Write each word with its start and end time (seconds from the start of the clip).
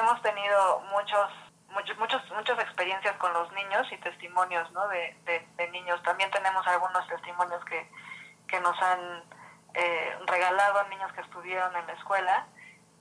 hemos 0.00 0.20
tenido 0.22 0.80
muchos 0.92 1.30
muchos, 1.76 1.98
muchos, 1.98 2.22
muchas 2.30 2.58
experiencias 2.58 3.16
con 3.18 3.32
los 3.34 3.52
niños 3.52 3.86
y 3.92 3.98
testimonios 3.98 4.70
¿no? 4.72 4.88
de, 4.88 5.14
de, 5.56 5.68
niños. 5.68 6.02
También 6.02 6.30
tenemos 6.30 6.66
algunos 6.66 7.06
testimonios 7.06 7.62
que, 7.66 7.86
que 8.48 8.60
nos 8.60 8.80
han 8.80 9.22
eh, 9.74 10.18
regalado 10.26 10.88
niños 10.88 11.12
que 11.12 11.20
estuvieron 11.20 11.76
en 11.76 11.86
la 11.86 11.92
escuela, 11.92 12.46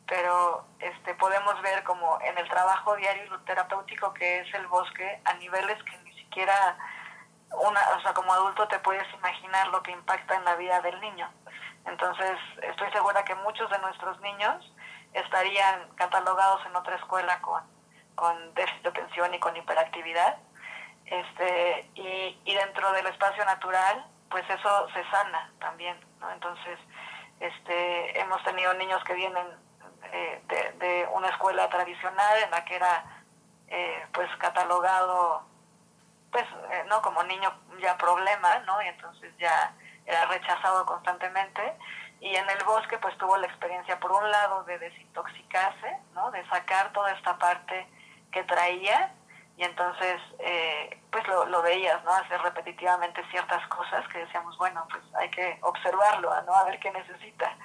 pero 0.07 0.65
este, 0.79 1.15
podemos 1.15 1.61
ver 1.61 1.83
como 1.83 2.19
en 2.21 2.37
el 2.37 2.49
trabajo 2.49 2.95
diario 2.95 3.23
y 3.23 3.45
terapéutico 3.45 4.13
que 4.13 4.39
es 4.39 4.53
el 4.53 4.67
bosque 4.67 5.21
a 5.23 5.33
niveles 5.35 5.81
que 5.83 5.97
ni 5.99 6.13
siquiera 6.13 6.77
una, 7.51 7.79
o 7.97 8.01
sea, 8.01 8.13
como 8.13 8.33
adulto 8.33 8.67
te 8.67 8.79
puedes 8.79 9.07
imaginar 9.13 9.67
lo 9.69 9.81
que 9.83 9.91
impacta 9.91 10.35
en 10.35 10.43
la 10.43 10.55
vida 10.55 10.81
del 10.81 10.99
niño. 10.99 11.31
Entonces, 11.85 12.37
estoy 12.63 12.91
segura 12.91 13.23
que 13.23 13.35
muchos 13.35 13.69
de 13.69 13.79
nuestros 13.79 14.19
niños 14.19 14.73
estarían 15.15 15.89
catalogados 15.95 16.65
en 16.65 16.75
otra 16.75 16.95
escuela 16.95 17.41
con 17.41 17.63
con 18.15 18.53
déficit 18.53 18.81
de 18.81 18.89
atención 18.89 19.33
y 19.33 19.39
con 19.39 19.55
hiperactividad. 19.55 20.37
Este, 21.05 21.91
y, 21.95 22.39
y 22.45 22.55
dentro 22.55 22.91
del 22.93 23.05
espacio 23.07 23.43
natural, 23.45 24.05
pues 24.29 24.43
eso 24.49 24.87
se 24.93 25.03
sana 25.11 25.51
también, 25.59 25.99
¿no? 26.19 26.31
Entonces, 26.31 26.79
este, 27.39 28.19
hemos 28.19 28.43
tenido 28.43 28.73
niños 28.73 29.03
que 29.03 29.13
vienen 29.13 29.45
eh, 30.11 30.41
de, 30.79 31.07
una 31.13 31.29
escuela 31.29 31.69
tradicional 31.69 32.43
en 32.43 32.51
la 32.51 32.63
que 32.65 32.75
era 32.75 33.23
eh, 33.67 34.05
pues 34.13 34.29
catalogado 34.37 35.43
pues 36.31 36.43
eh, 36.71 36.83
no 36.87 37.01
como 37.01 37.23
niño 37.23 37.51
ya 37.81 37.97
problema 37.97 38.59
no 38.59 38.81
y 38.83 38.87
entonces 38.87 39.33
ya 39.37 39.73
era 40.05 40.25
rechazado 40.27 40.85
constantemente 40.85 41.73
y 42.19 42.35
en 42.35 42.49
el 42.49 42.63
bosque 42.65 42.97
pues 42.97 43.17
tuvo 43.17 43.37
la 43.37 43.47
experiencia 43.47 43.99
por 43.99 44.11
un 44.11 44.29
lado 44.31 44.63
de 44.63 44.79
desintoxicarse 44.79 45.97
no 46.13 46.31
de 46.31 46.45
sacar 46.47 46.91
toda 46.93 47.11
esta 47.11 47.37
parte 47.37 47.87
que 48.31 48.43
traía 48.43 49.13
y 49.57 49.63
entonces 49.63 50.21
eh, 50.39 51.01
pues 51.11 51.25
lo, 51.27 51.45
lo, 51.45 51.61
veías, 51.61 52.03
¿no? 52.03 52.11
Hacer 52.11 52.41
repetitivamente 52.41 53.23
ciertas 53.31 53.65
cosas 53.69 54.05
que 54.09 54.17
decíamos, 54.19 54.57
bueno, 54.57 54.85
pues 54.89 55.01
hay 55.15 55.29
que 55.29 55.57
observarlo, 55.61 56.29
¿no? 56.41 56.53
A 56.53 56.65
ver 56.65 56.77
qué 56.81 56.91
necesita. 56.91 57.55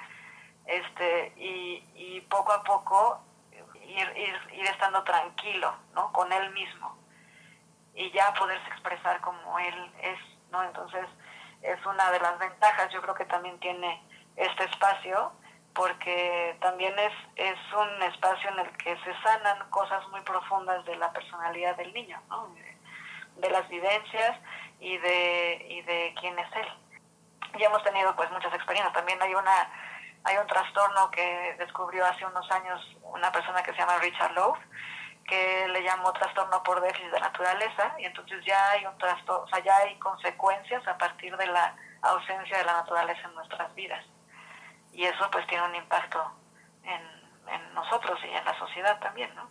Este, 0.66 1.32
y, 1.36 1.84
y 1.96 2.20
poco 2.30 2.52
a 2.52 2.62
poco 2.62 3.20
ir, 3.74 4.16
ir, 4.16 4.38
ir 4.52 4.66
estando 4.66 5.02
tranquilo, 5.02 5.74
¿no? 5.92 6.12
Con 6.12 6.32
él 6.32 6.50
mismo 6.50 6.96
y 7.94 8.10
ya 8.12 8.32
poderse 8.34 8.68
expresar 8.68 9.20
como 9.20 9.58
él 9.58 9.92
es, 10.02 10.18
¿no? 10.50 10.62
Entonces 10.62 11.06
es 11.62 11.84
una 11.86 12.10
de 12.10 12.20
las 12.20 12.38
ventajas, 12.38 12.92
yo 12.92 13.02
creo 13.02 13.14
que 13.14 13.26
también 13.26 13.58
tiene 13.60 14.02
este 14.40 14.64
espacio, 14.64 15.32
porque 15.74 16.56
también 16.60 16.98
es, 16.98 17.12
es 17.36 17.58
un 17.72 18.02
espacio 18.02 18.50
en 18.50 18.60
el 18.60 18.76
que 18.78 18.96
se 18.98 19.22
sanan 19.22 19.68
cosas 19.70 20.06
muy 20.08 20.20
profundas 20.22 20.84
de 20.84 20.96
la 20.96 21.12
personalidad 21.12 21.76
del 21.76 21.92
niño, 21.92 22.20
¿no? 22.28 22.48
de, 23.36 23.50
las 23.50 23.68
vivencias 23.68 24.38
y 24.80 24.98
de, 24.98 25.66
y 25.68 25.82
de 25.82 26.14
quién 26.20 26.38
es 26.38 26.48
él. 26.56 26.68
Y 27.58 27.64
hemos 27.64 27.82
tenido 27.82 28.14
pues 28.16 28.30
muchas 28.30 28.52
experiencias. 28.54 28.92
También 28.94 29.20
hay 29.22 29.34
una 29.34 29.70
hay 30.22 30.36
un 30.36 30.46
trastorno 30.46 31.10
que 31.10 31.56
descubrió 31.58 32.04
hace 32.04 32.26
unos 32.26 32.50
años 32.50 32.96
una 33.04 33.32
persona 33.32 33.62
que 33.62 33.72
se 33.72 33.78
llama 33.78 33.96
Richard 33.98 34.32
Lowe, 34.32 34.58
que 35.26 35.66
le 35.68 35.82
llamó 35.82 36.12
trastorno 36.12 36.62
por 36.62 36.82
déficit 36.82 37.10
de 37.10 37.20
naturaleza, 37.20 37.94
y 37.98 38.04
entonces 38.04 38.44
ya 38.44 38.72
hay 38.72 38.84
un 38.84 38.98
trastorno, 38.98 39.44
o 39.44 39.48
sea, 39.48 39.60
ya 39.60 39.78
hay 39.78 39.98
consecuencias 39.98 40.86
a 40.86 40.98
partir 40.98 41.34
de 41.38 41.46
la 41.46 41.74
ausencia 42.02 42.58
de 42.58 42.64
la 42.64 42.74
naturaleza 42.74 43.28
en 43.28 43.34
nuestras 43.34 43.74
vidas 43.74 44.04
y 44.92 45.04
eso 45.04 45.28
pues 45.30 45.46
tiene 45.46 45.64
un 45.64 45.74
impacto 45.74 46.18
en, 46.84 47.00
en 47.52 47.74
nosotros 47.74 48.18
y 48.24 48.28
en 48.28 48.44
la 48.44 48.58
sociedad 48.58 48.98
también, 49.00 49.34
¿no? 49.34 49.50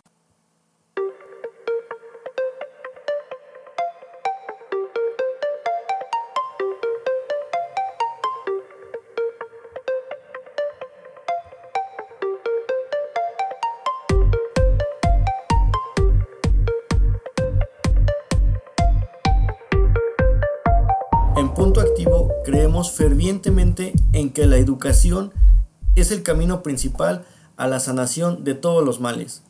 En 21.36 21.54
Punto 21.54 21.80
Activo 21.80 22.28
creemos 22.44 22.92
fervientemente 22.92 23.92
en 24.12 24.32
que 24.32 24.46
la 24.46 24.56
educación 24.56 25.32
es 26.00 26.10
el 26.10 26.22
camino 26.22 26.62
principal 26.62 27.24
a 27.56 27.66
la 27.66 27.80
sanación 27.80 28.44
de 28.44 28.54
todos 28.54 28.84
los 28.84 29.00
males. 29.00 29.42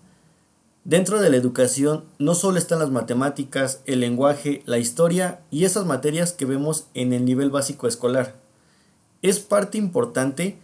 Dentro 0.85 1.21
de 1.21 1.29
la 1.29 1.37
educación 1.37 2.05
no 2.19 2.35
solo 2.35 2.59
están 2.59 2.79
las 2.79 2.91
matemáticas, 2.91 3.83
el 3.85 4.01
lenguaje, 4.01 4.63
la 4.65 4.79
historia 4.79 5.41
y 5.51 5.65
esas 5.65 5.85
materias 5.85 6.33
que 6.33 6.47
vemos 6.47 6.87
en 6.95 7.13
el 7.13 7.25
nivel 7.25 7.51
básico 7.51 7.87
escolar. 7.87 8.35
Es 9.23 9.41
parte 9.41 9.77
importante 9.77 10.59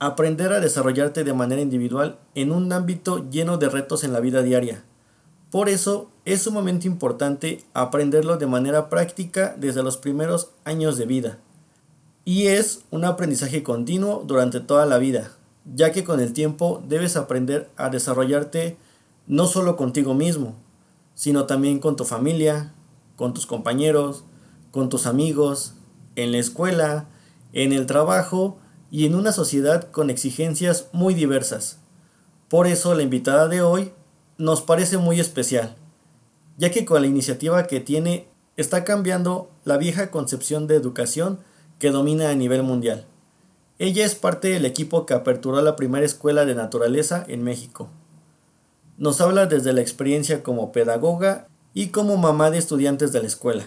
aprender 0.00 0.52
a 0.52 0.60
desarrollarte 0.60 1.22
de 1.22 1.34
manera 1.34 1.62
individual 1.62 2.18
en 2.34 2.50
un 2.50 2.72
ámbito 2.72 3.30
lleno 3.30 3.58
de 3.58 3.68
retos 3.68 4.02
en 4.02 4.12
la 4.12 4.20
vida 4.20 4.42
diaria. 4.42 4.82
Por 5.50 5.68
eso 5.68 6.10
es 6.24 6.42
sumamente 6.42 6.88
importante 6.88 7.62
aprenderlo 7.72 8.36
de 8.36 8.46
manera 8.46 8.88
práctica 8.88 9.54
desde 9.56 9.82
los 9.82 9.96
primeros 9.96 10.50
años 10.64 10.96
de 10.96 11.06
vida. 11.06 11.38
Y 12.24 12.48
es 12.48 12.82
un 12.90 13.04
aprendizaje 13.04 13.62
continuo 13.62 14.22
durante 14.26 14.60
toda 14.60 14.86
la 14.86 14.98
vida, 14.98 15.32
ya 15.74 15.92
que 15.92 16.04
con 16.04 16.20
el 16.20 16.32
tiempo 16.32 16.82
debes 16.86 17.16
aprender 17.16 17.70
a 17.76 17.88
desarrollarte 17.88 18.76
no 19.26 19.46
solo 19.46 19.76
contigo 19.76 20.14
mismo, 20.14 20.54
sino 21.14 21.46
también 21.46 21.78
con 21.78 21.96
tu 21.96 22.04
familia, 22.04 22.72
con 23.16 23.32
tus 23.32 23.46
compañeros, 23.46 24.24
con 24.70 24.88
tus 24.88 25.06
amigos, 25.06 25.74
en 26.16 26.32
la 26.32 26.38
escuela, 26.38 27.06
en 27.52 27.72
el 27.72 27.86
trabajo 27.86 28.58
y 28.90 29.06
en 29.06 29.14
una 29.14 29.32
sociedad 29.32 29.90
con 29.90 30.10
exigencias 30.10 30.88
muy 30.92 31.14
diversas. 31.14 31.78
Por 32.48 32.66
eso 32.66 32.94
la 32.94 33.02
invitada 33.02 33.48
de 33.48 33.62
hoy 33.62 33.92
nos 34.36 34.62
parece 34.62 34.98
muy 34.98 35.20
especial, 35.20 35.76
ya 36.58 36.70
que 36.70 36.84
con 36.84 37.00
la 37.02 37.08
iniciativa 37.08 37.66
que 37.66 37.80
tiene 37.80 38.26
está 38.56 38.84
cambiando 38.84 39.50
la 39.64 39.76
vieja 39.76 40.10
concepción 40.10 40.66
de 40.66 40.76
educación 40.76 41.40
que 41.80 41.90
domina 41.90 42.30
a 42.30 42.34
nivel 42.36 42.62
mundial. 42.62 43.06
Ella 43.80 44.04
es 44.04 44.14
parte 44.14 44.48
del 44.48 44.66
equipo 44.66 45.06
que 45.06 45.14
aperturó 45.14 45.60
la 45.62 45.74
primera 45.74 46.06
escuela 46.06 46.44
de 46.44 46.54
naturaleza 46.54 47.24
en 47.26 47.42
México. 47.42 47.88
Nos 48.98 49.20
habla 49.22 49.46
desde 49.46 49.72
la 49.72 49.80
experiencia 49.80 50.42
como 50.42 50.70
pedagoga 50.70 51.48
y 51.72 51.88
como 51.88 52.18
mamá 52.18 52.50
de 52.50 52.58
estudiantes 52.58 53.12
de 53.12 53.22
la 53.22 53.26
escuela. 53.26 53.64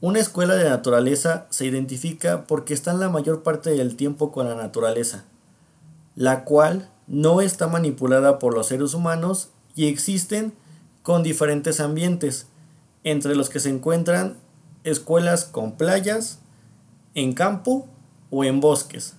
Una 0.00 0.18
escuela 0.18 0.54
de 0.54 0.68
naturaleza 0.68 1.46
se 1.50 1.66
identifica 1.66 2.44
porque 2.46 2.74
están 2.74 2.98
la 2.98 3.08
mayor 3.08 3.42
parte 3.42 3.70
del 3.70 3.94
tiempo 3.94 4.32
con 4.32 4.48
la 4.48 4.54
naturaleza, 4.54 5.24
la 6.16 6.44
cual 6.44 6.88
no 7.06 7.40
está 7.40 7.68
manipulada 7.68 8.38
por 8.38 8.54
los 8.54 8.68
seres 8.68 8.94
humanos 8.94 9.50
y 9.76 9.86
existen 9.86 10.54
con 11.02 11.22
diferentes 11.22 11.78
ambientes, 11.80 12.46
entre 13.04 13.34
los 13.34 13.50
que 13.50 13.60
se 13.60 13.68
encuentran 13.68 14.38
escuelas 14.84 15.44
con 15.44 15.72
playas, 15.76 16.41
en 17.14 17.34
campo 17.34 17.88
o 18.30 18.44
en 18.44 18.60
bosques. 18.60 19.14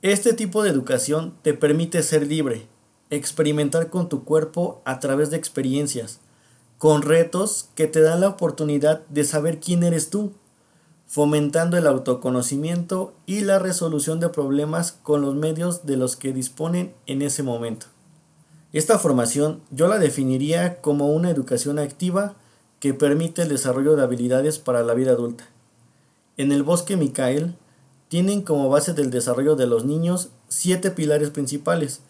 Este 0.00 0.32
tipo 0.32 0.62
de 0.62 0.70
educación 0.70 1.34
te 1.42 1.54
permite 1.54 2.02
ser 2.02 2.26
libre, 2.26 2.66
experimentar 3.10 3.90
con 3.90 4.08
tu 4.08 4.24
cuerpo 4.24 4.80
a 4.84 5.00
través 5.00 5.30
de 5.30 5.36
experiencias, 5.36 6.20
con 6.78 7.02
retos 7.02 7.68
que 7.74 7.86
te 7.86 8.00
dan 8.00 8.20
la 8.20 8.28
oportunidad 8.28 9.06
de 9.08 9.24
saber 9.24 9.60
quién 9.60 9.82
eres 9.82 10.08
tú, 10.08 10.32
fomentando 11.06 11.76
el 11.76 11.86
autoconocimiento 11.86 13.14
y 13.26 13.40
la 13.40 13.58
resolución 13.58 14.20
de 14.20 14.28
problemas 14.28 14.92
con 14.92 15.22
los 15.22 15.34
medios 15.34 15.84
de 15.84 15.96
los 15.96 16.16
que 16.16 16.32
disponen 16.32 16.94
en 17.06 17.22
ese 17.22 17.42
momento. 17.42 17.86
Esta 18.72 18.98
formación 18.98 19.62
yo 19.70 19.88
la 19.88 19.98
definiría 19.98 20.80
como 20.80 21.12
una 21.12 21.30
educación 21.30 21.78
activa 21.78 22.34
que 22.80 22.94
permite 22.94 23.42
el 23.42 23.48
desarrollo 23.48 23.96
de 23.96 24.02
habilidades 24.02 24.58
para 24.58 24.82
la 24.82 24.94
vida 24.94 25.12
adulta. 25.12 25.48
En 26.38 26.52
el 26.52 26.62
bosque 26.62 26.96
Micael 26.96 27.56
tienen 28.06 28.42
como 28.42 28.68
base 28.68 28.94
del 28.94 29.10
desarrollo 29.10 29.56
de 29.56 29.66
los 29.66 29.84
niños 29.84 30.28
siete 30.46 30.92
pilares 30.92 31.30
principales, 31.30 32.00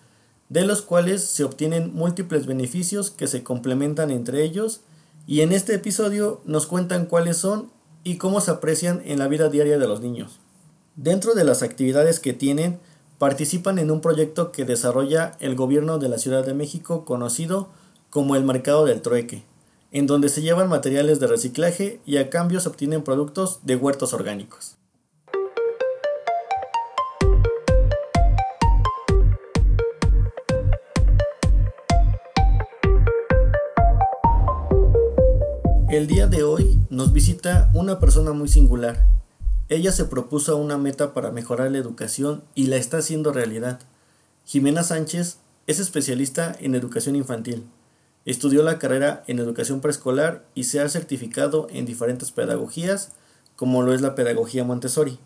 de 0.50 0.66
los 0.66 0.82
cuales 0.82 1.24
se 1.24 1.44
obtienen 1.44 1.94
múltiples 1.94 2.44
beneficios 2.44 3.10
que 3.10 3.26
se 3.26 3.42
complementan 3.42 4.10
entre 4.10 4.44
ellos 4.44 4.82
y 5.26 5.40
en 5.40 5.52
este 5.52 5.74
episodio 5.74 6.42
nos 6.44 6.66
cuentan 6.66 7.06
cuáles 7.06 7.38
son 7.38 7.70
y 8.04 8.18
cómo 8.18 8.42
se 8.42 8.50
aprecian 8.50 9.00
en 9.06 9.18
la 9.18 9.28
vida 9.28 9.48
diaria 9.48 9.78
de 9.78 9.88
los 9.88 10.02
niños. 10.02 10.40
Dentro 10.94 11.34
de 11.34 11.44
las 11.44 11.62
actividades 11.62 12.20
que 12.20 12.34
tienen 12.34 12.78
participan 13.16 13.78
en 13.78 13.90
un 13.90 14.02
proyecto 14.02 14.52
que 14.52 14.66
desarrolla 14.66 15.38
el 15.40 15.54
gobierno 15.54 15.98
de 15.98 16.10
la 16.10 16.18
Ciudad 16.18 16.44
de 16.44 16.52
México 16.52 17.06
conocido 17.06 17.70
como 18.10 18.36
el 18.36 18.44
Mercado 18.44 18.84
del 18.84 19.00
Trueque, 19.00 19.44
en 19.90 20.06
donde 20.06 20.28
se 20.28 20.42
llevan 20.42 20.68
materiales 20.68 21.18
de 21.20 21.26
reciclaje 21.26 22.00
y 22.04 22.18
a 22.18 22.30
cambio 22.30 22.60
se 22.60 22.68
obtienen 22.68 23.02
productos 23.02 23.60
de 23.62 23.76
huertos 23.76 24.12
orgánicos. 24.12 24.76
El 35.90 36.06
día 36.06 36.26
de 36.26 36.42
hoy 36.42 36.78
nos 36.90 37.14
visita 37.14 37.70
una 37.72 37.98
persona 37.98 38.32
muy 38.32 38.48
singular. 38.48 39.06
Ella 39.70 39.90
se 39.90 40.04
propuso 40.04 40.56
una 40.58 40.76
meta 40.76 41.14
para 41.14 41.30
mejorar 41.30 41.72
la 41.72 41.78
educación 41.78 42.44
y 42.54 42.66
la 42.66 42.76
está 42.76 42.98
haciendo 42.98 43.32
realidad. 43.32 43.80
Jimena 44.44 44.82
Sánchez 44.82 45.38
es 45.66 45.80
especialista 45.80 46.54
en 46.60 46.74
educación 46.74 47.16
infantil. 47.16 47.66
Estudió 48.24 48.62
la 48.62 48.78
carrera 48.78 49.24
en 49.26 49.38
educación 49.38 49.80
preescolar 49.80 50.44
y 50.54 50.64
se 50.64 50.80
ha 50.80 50.88
certificado 50.88 51.66
en 51.70 51.86
diferentes 51.86 52.30
pedagogías, 52.32 53.12
como 53.56 53.82
lo 53.82 53.94
es 53.94 54.00
la 54.00 54.14
pedagogía 54.14 54.64
Montessori. 54.64 55.18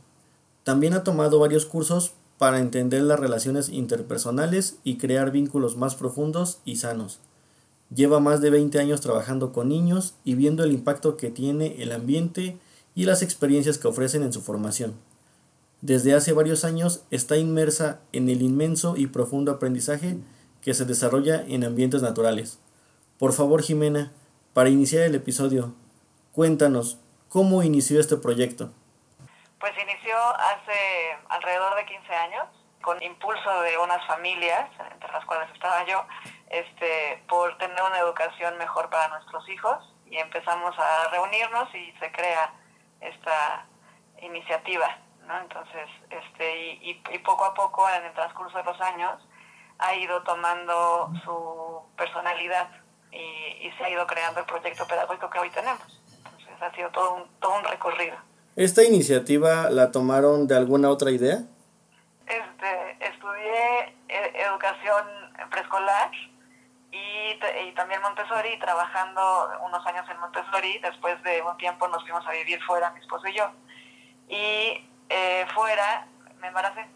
También 0.65 0.95
ha 0.95 1.03
tomado 1.03 1.39
varios 1.39 1.67
cursos 1.67 2.13
para 2.39 2.59
entender 2.59 3.03
las 3.03 3.21
relaciones 3.21 3.69
interpersonales 3.69 4.77
y 4.85 4.97
crear 4.97 5.31
vínculos 5.31 5.77
más 5.77 5.95
profundos 5.95 6.59
y 6.65 6.77
sanos. 6.77 7.21
Lleva 7.95 8.21
más 8.21 8.41
de 8.41 8.51
20 8.51 8.79
años 8.79 9.01
trabajando 9.01 9.53
con 9.53 9.69
niños 9.69 10.15
y 10.25 10.35
viendo 10.35 10.65
el 10.65 10.73
impacto 10.73 11.17
que 11.17 11.31
tiene 11.31 11.83
el 11.83 11.93
ambiente 11.93 12.59
y 12.95 13.05
las 13.05 13.23
experiencias 13.23 13.79
que 13.79 13.89
ofrecen 13.89 14.23
en 14.23 14.33
su 14.33 14.41
formación. 14.41 14.95
Desde 15.83 16.15
hace 16.15 16.33
varios 16.33 16.65
años 16.65 17.03
está 17.11 17.37
inmersa 17.37 18.01
en 18.13 18.29
el 18.29 18.41
inmenso 18.43 18.97
y 18.97 19.09
profundo 19.09 19.51
aprendizaje 19.51 20.17
que 20.63 20.75
se 20.75 20.85
desarrolla 20.85 21.45
en 21.47 21.65
ambientes 21.65 22.03
naturales. 22.03 22.59
Por 23.23 23.33
favor, 23.33 23.63
Jimena, 23.63 24.11
para 24.53 24.69
iniciar 24.69 25.05
el 25.05 25.15
episodio, 25.15 25.73
cuéntanos 26.33 26.99
cómo 27.29 27.63
inició 27.63 28.01
este 28.01 28.17
proyecto. 28.17 28.73
Pues 29.61 29.73
inició 29.81 30.19
hace 30.19 31.17
alrededor 31.29 31.77
de 31.77 31.87
15 31.87 32.13
años 32.17 32.49
con 32.83 33.01
impulso 33.01 33.61
de 33.61 33.79
unas 33.79 34.05
familias, 34.09 34.69
entre 34.91 35.13
las 35.13 35.25
cuales 35.25 35.49
estaba 35.55 35.87
yo, 35.87 36.05
este, 36.51 37.23
por 37.29 37.57
tener 37.59 37.81
una 37.81 38.01
educación 38.01 38.59
mejor 38.59 38.91
para 38.91 39.07
nuestros 39.07 39.49
hijos 39.49 39.95
y 40.07 40.17
empezamos 40.17 40.75
a 40.77 41.09
reunirnos 41.13 41.73
y 41.77 41.93
se 42.01 42.11
crea 42.11 42.53
esta 43.01 43.67
iniciativa, 44.21 44.99
¿no? 45.29 45.39
Entonces, 45.39 45.89
este, 46.11 46.75
y, 46.83 47.01
y, 47.13 47.19
poco 47.21 47.45
a 47.45 47.55
poco 47.55 47.89
en 47.89 48.05
el 48.05 48.15
transcurso 48.15 48.59
de 48.59 48.65
los 48.65 48.81
años 48.81 49.23
ha 49.79 49.95
ido 49.95 50.25
tomando 50.25 51.13
su 51.25 51.83
personalidad 51.97 52.82
y, 53.13 53.67
y 53.67 53.73
se 53.77 53.85
ha 53.85 53.91
ido 53.91 54.07
creando 54.07 54.41
el 54.41 54.47
proyecto 54.47 54.87
pedagógico 54.87 55.31
que 55.31 55.39
hoy 55.39 55.51
tenemos. 55.51 56.01
Entonces 56.25 56.63
ha 56.63 56.75
sido 56.75 56.91
todo 56.91 57.15
un, 57.15 57.29
todo 57.41 57.59
un 57.59 57.65
recorrido. 57.65 58.17
¿Esta 58.57 58.83
iniciativa 58.83 59.71
la 59.71 59.91
tomaron 59.91 60.47
de 60.47 60.57
alguna 60.57 60.91
otra 60.91 61.11
idea? 61.11 61.43
Este, 62.27 63.07
estudié 63.07 63.95
e, 64.09 64.43
educación 64.43 65.05
preescolar 65.51 66.11
y, 66.91 67.69
y, 67.69 67.73
también 67.75 68.03
Montessori, 68.03 68.59
trabajando 68.59 69.51
unos 69.65 69.87
años 69.87 70.07
en 70.11 70.21
Montessori, 70.21 70.79
después 70.79 71.23
de 71.23 71.41
un 71.43 71.57
tiempo 71.57 71.89
nos 71.89 72.03
fuimos 72.03 72.27
a 72.27 72.33
vivir 72.33 72.63
fuera, 72.65 72.91
mi 72.91 73.01
esposo 73.01 73.27
y 73.29 73.35
yo. 73.35 73.51
Y 74.29 74.87
eh, 75.09 75.47
fuera 75.55 76.07
me 76.41 76.49
embaracé. 76.49 76.87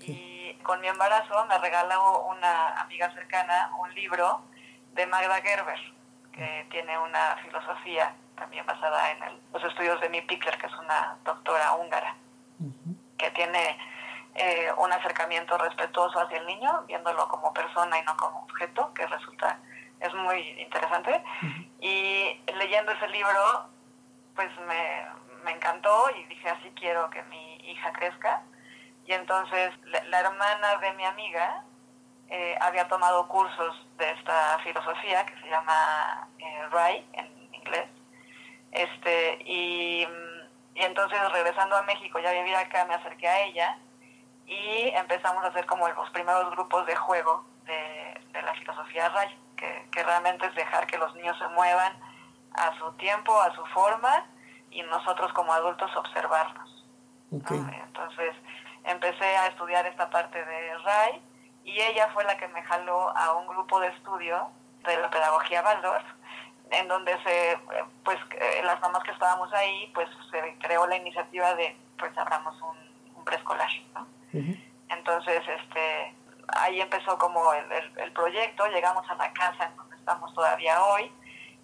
Y 0.00 0.54
con 0.64 0.80
mi 0.80 0.88
embarazo 0.88 1.46
me 1.46 1.56
regaló 1.58 2.26
una 2.26 2.80
amiga 2.80 3.12
cercana 3.14 3.70
un 3.80 3.94
libro 3.94 4.42
de 4.96 5.06
Magda 5.06 5.40
Gerber, 5.42 5.78
que 6.32 6.66
tiene 6.70 6.98
una 6.98 7.36
filosofía 7.44 8.14
también 8.36 8.66
basada 8.66 9.12
en 9.12 9.40
los 9.52 9.62
estudios 9.64 10.00
de 10.00 10.08
Mi 10.08 10.22
Pickler, 10.22 10.58
que 10.58 10.66
es 10.66 10.74
una 10.74 11.16
doctora 11.24 11.74
húngara, 11.74 12.16
que 13.18 13.30
tiene 13.30 13.78
eh, 14.34 14.70
un 14.76 14.92
acercamiento 14.92 15.56
respetuoso 15.56 16.20
hacia 16.20 16.38
el 16.38 16.46
niño, 16.46 16.84
viéndolo 16.86 17.28
como 17.28 17.52
persona 17.52 17.98
y 17.98 18.02
no 18.02 18.16
como 18.16 18.40
objeto, 18.40 18.92
que 18.94 19.06
resulta, 19.06 19.58
es 20.00 20.12
muy 20.14 20.40
interesante. 20.60 21.22
Y 21.80 22.40
leyendo 22.58 22.92
ese 22.92 23.08
libro, 23.08 23.70
pues 24.34 24.50
me, 24.66 25.06
me, 25.44 25.52
encantó 25.52 26.04
y 26.16 26.24
dije, 26.24 26.50
así 26.50 26.70
quiero 26.76 27.08
que 27.10 27.22
mi 27.24 27.56
hija 27.70 27.92
crezca. 27.92 28.42
Y 29.06 29.12
entonces 29.12 29.72
la, 29.84 30.20
hermana 30.20 30.76
de 30.80 30.92
mi 30.94 31.04
amiga 31.04 31.64
eh, 32.28 32.56
había 32.60 32.88
tomado 32.88 33.28
cursos 33.28 33.86
de 33.98 34.10
esta 34.10 34.58
filosofía 34.64 35.24
que 35.26 35.40
se 35.40 35.48
llama 35.48 36.28
eh, 36.38 36.68
RAI 36.70 37.08
en 37.12 37.54
inglés. 37.54 37.88
Este, 38.72 39.38
y, 39.44 40.06
y 40.74 40.82
entonces 40.82 41.18
regresando 41.32 41.76
a 41.76 41.82
México, 41.82 42.18
ya 42.18 42.32
vivir 42.32 42.54
acá, 42.56 42.84
me 42.84 42.94
acerqué 42.94 43.28
a 43.28 43.44
ella 43.44 43.78
y 44.46 44.88
empezamos 44.94 45.44
a 45.44 45.48
hacer 45.48 45.66
como 45.66 45.88
los 45.88 46.10
primeros 46.10 46.50
grupos 46.50 46.86
de 46.86 46.96
juego 46.96 47.44
de, 47.64 48.20
de 48.32 48.42
la 48.42 48.54
filosofía 48.54 49.08
Ray, 49.08 49.38
que, 49.56 49.88
que, 49.90 50.02
realmente 50.02 50.46
es 50.46 50.54
dejar 50.54 50.86
que 50.86 50.98
los 50.98 51.14
niños 51.14 51.36
se 51.38 51.48
muevan 51.48 51.92
a 52.54 52.76
su 52.78 52.92
tiempo, 52.92 53.40
a 53.40 53.54
su 53.54 53.64
forma, 53.66 54.26
y 54.70 54.82
nosotros 54.82 55.32
como 55.32 55.52
adultos 55.52 55.90
observarlos. 55.96 56.84
Entonces 57.32 58.34
empecé 58.84 59.36
a 59.36 59.48
estudiar 59.48 59.86
esta 59.86 60.08
parte 60.10 60.44
de 60.44 60.78
Ray 60.78 61.22
y 61.66 61.80
ella 61.80 62.08
fue 62.14 62.24
la 62.24 62.36
que 62.38 62.46
me 62.48 62.62
jaló 62.62 63.14
a 63.16 63.32
un 63.34 63.46
grupo 63.48 63.80
de 63.80 63.88
estudio 63.88 64.48
de 64.84 64.96
la 64.98 65.10
pedagogía 65.10 65.62
Waldorf, 65.62 66.04
en 66.70 66.88
donde 66.88 67.12
se, 67.24 67.58
pues 68.04 68.18
eh, 68.30 68.62
las 68.64 68.80
mamás 68.80 69.02
que 69.02 69.10
estábamos 69.10 69.52
ahí, 69.52 69.90
pues 69.92 70.08
se 70.30 70.56
creó 70.60 70.86
la 70.86 70.96
iniciativa 70.96 71.54
de, 71.54 71.76
pues 71.98 72.16
abramos 72.16 72.54
un, 72.62 73.16
un 73.16 73.24
preescolar, 73.24 73.68
¿no? 73.94 74.06
Entonces, 74.88 75.42
este, 75.48 76.14
ahí 76.48 76.80
empezó 76.80 77.18
como 77.18 77.52
el, 77.52 77.72
el, 77.96 78.12
proyecto, 78.12 78.66
llegamos 78.66 79.08
a 79.10 79.14
la 79.14 79.32
casa 79.32 79.64
en 79.64 79.76
donde 79.76 79.96
estamos 79.96 80.32
todavía 80.34 80.80
hoy 80.84 81.10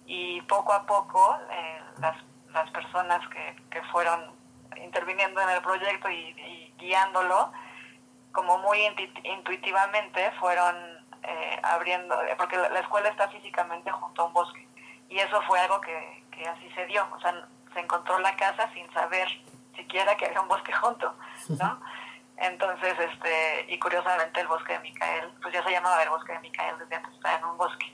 y 0.05 0.41
poco 0.41 0.73
a 0.73 0.85
poco 0.85 1.37
eh, 1.49 1.81
las, 1.99 2.17
las 2.51 2.69
personas 2.71 3.25
que, 3.29 3.55
que 3.69 3.81
fueron 3.83 4.33
interviniendo 4.75 5.39
en 5.41 5.49
el 5.49 5.61
proyecto 5.61 6.09
y, 6.09 6.15
y 6.15 6.73
guiándolo, 6.77 7.53
como 8.33 8.57
muy 8.57 8.79
intuitivamente 9.23 10.31
fueron 10.39 10.75
eh, 11.23 11.59
abriendo, 11.63 12.19
porque 12.37 12.57
la 12.57 12.79
escuela 12.79 13.07
está 13.07 13.29
físicamente 13.29 13.89
junto 13.91 14.21
a 14.21 14.25
un 14.25 14.33
bosque 14.33 14.67
y 15.09 15.19
eso 15.19 15.41
fue 15.43 15.59
algo 15.59 15.79
que, 15.79 16.23
que 16.31 16.45
así 16.47 16.69
se 16.71 16.85
dio, 16.87 17.07
o 17.15 17.19
sea, 17.19 17.47
se 17.73 17.79
encontró 17.79 18.19
la 18.19 18.35
casa 18.35 18.69
sin 18.73 18.91
saber 18.93 19.27
siquiera 19.75 20.17
que 20.17 20.25
había 20.25 20.41
un 20.41 20.47
bosque 20.47 20.73
junto, 20.81 21.15
¿no? 21.49 21.79
Entonces, 22.37 22.95
este, 22.99 23.71
y 23.71 23.77
curiosamente 23.77 24.41
el 24.41 24.47
bosque 24.47 24.73
de 24.73 24.79
Micael, 24.79 25.31
pues 25.41 25.53
ya 25.53 25.63
se 25.63 25.71
llamaba 25.71 26.01
el 26.01 26.09
bosque 26.09 26.33
de 26.33 26.39
Micael 26.39 26.77
desde 26.79 26.95
antes 26.95 27.13
estaba 27.13 27.37
en 27.37 27.45
un 27.45 27.57
bosque. 27.57 27.93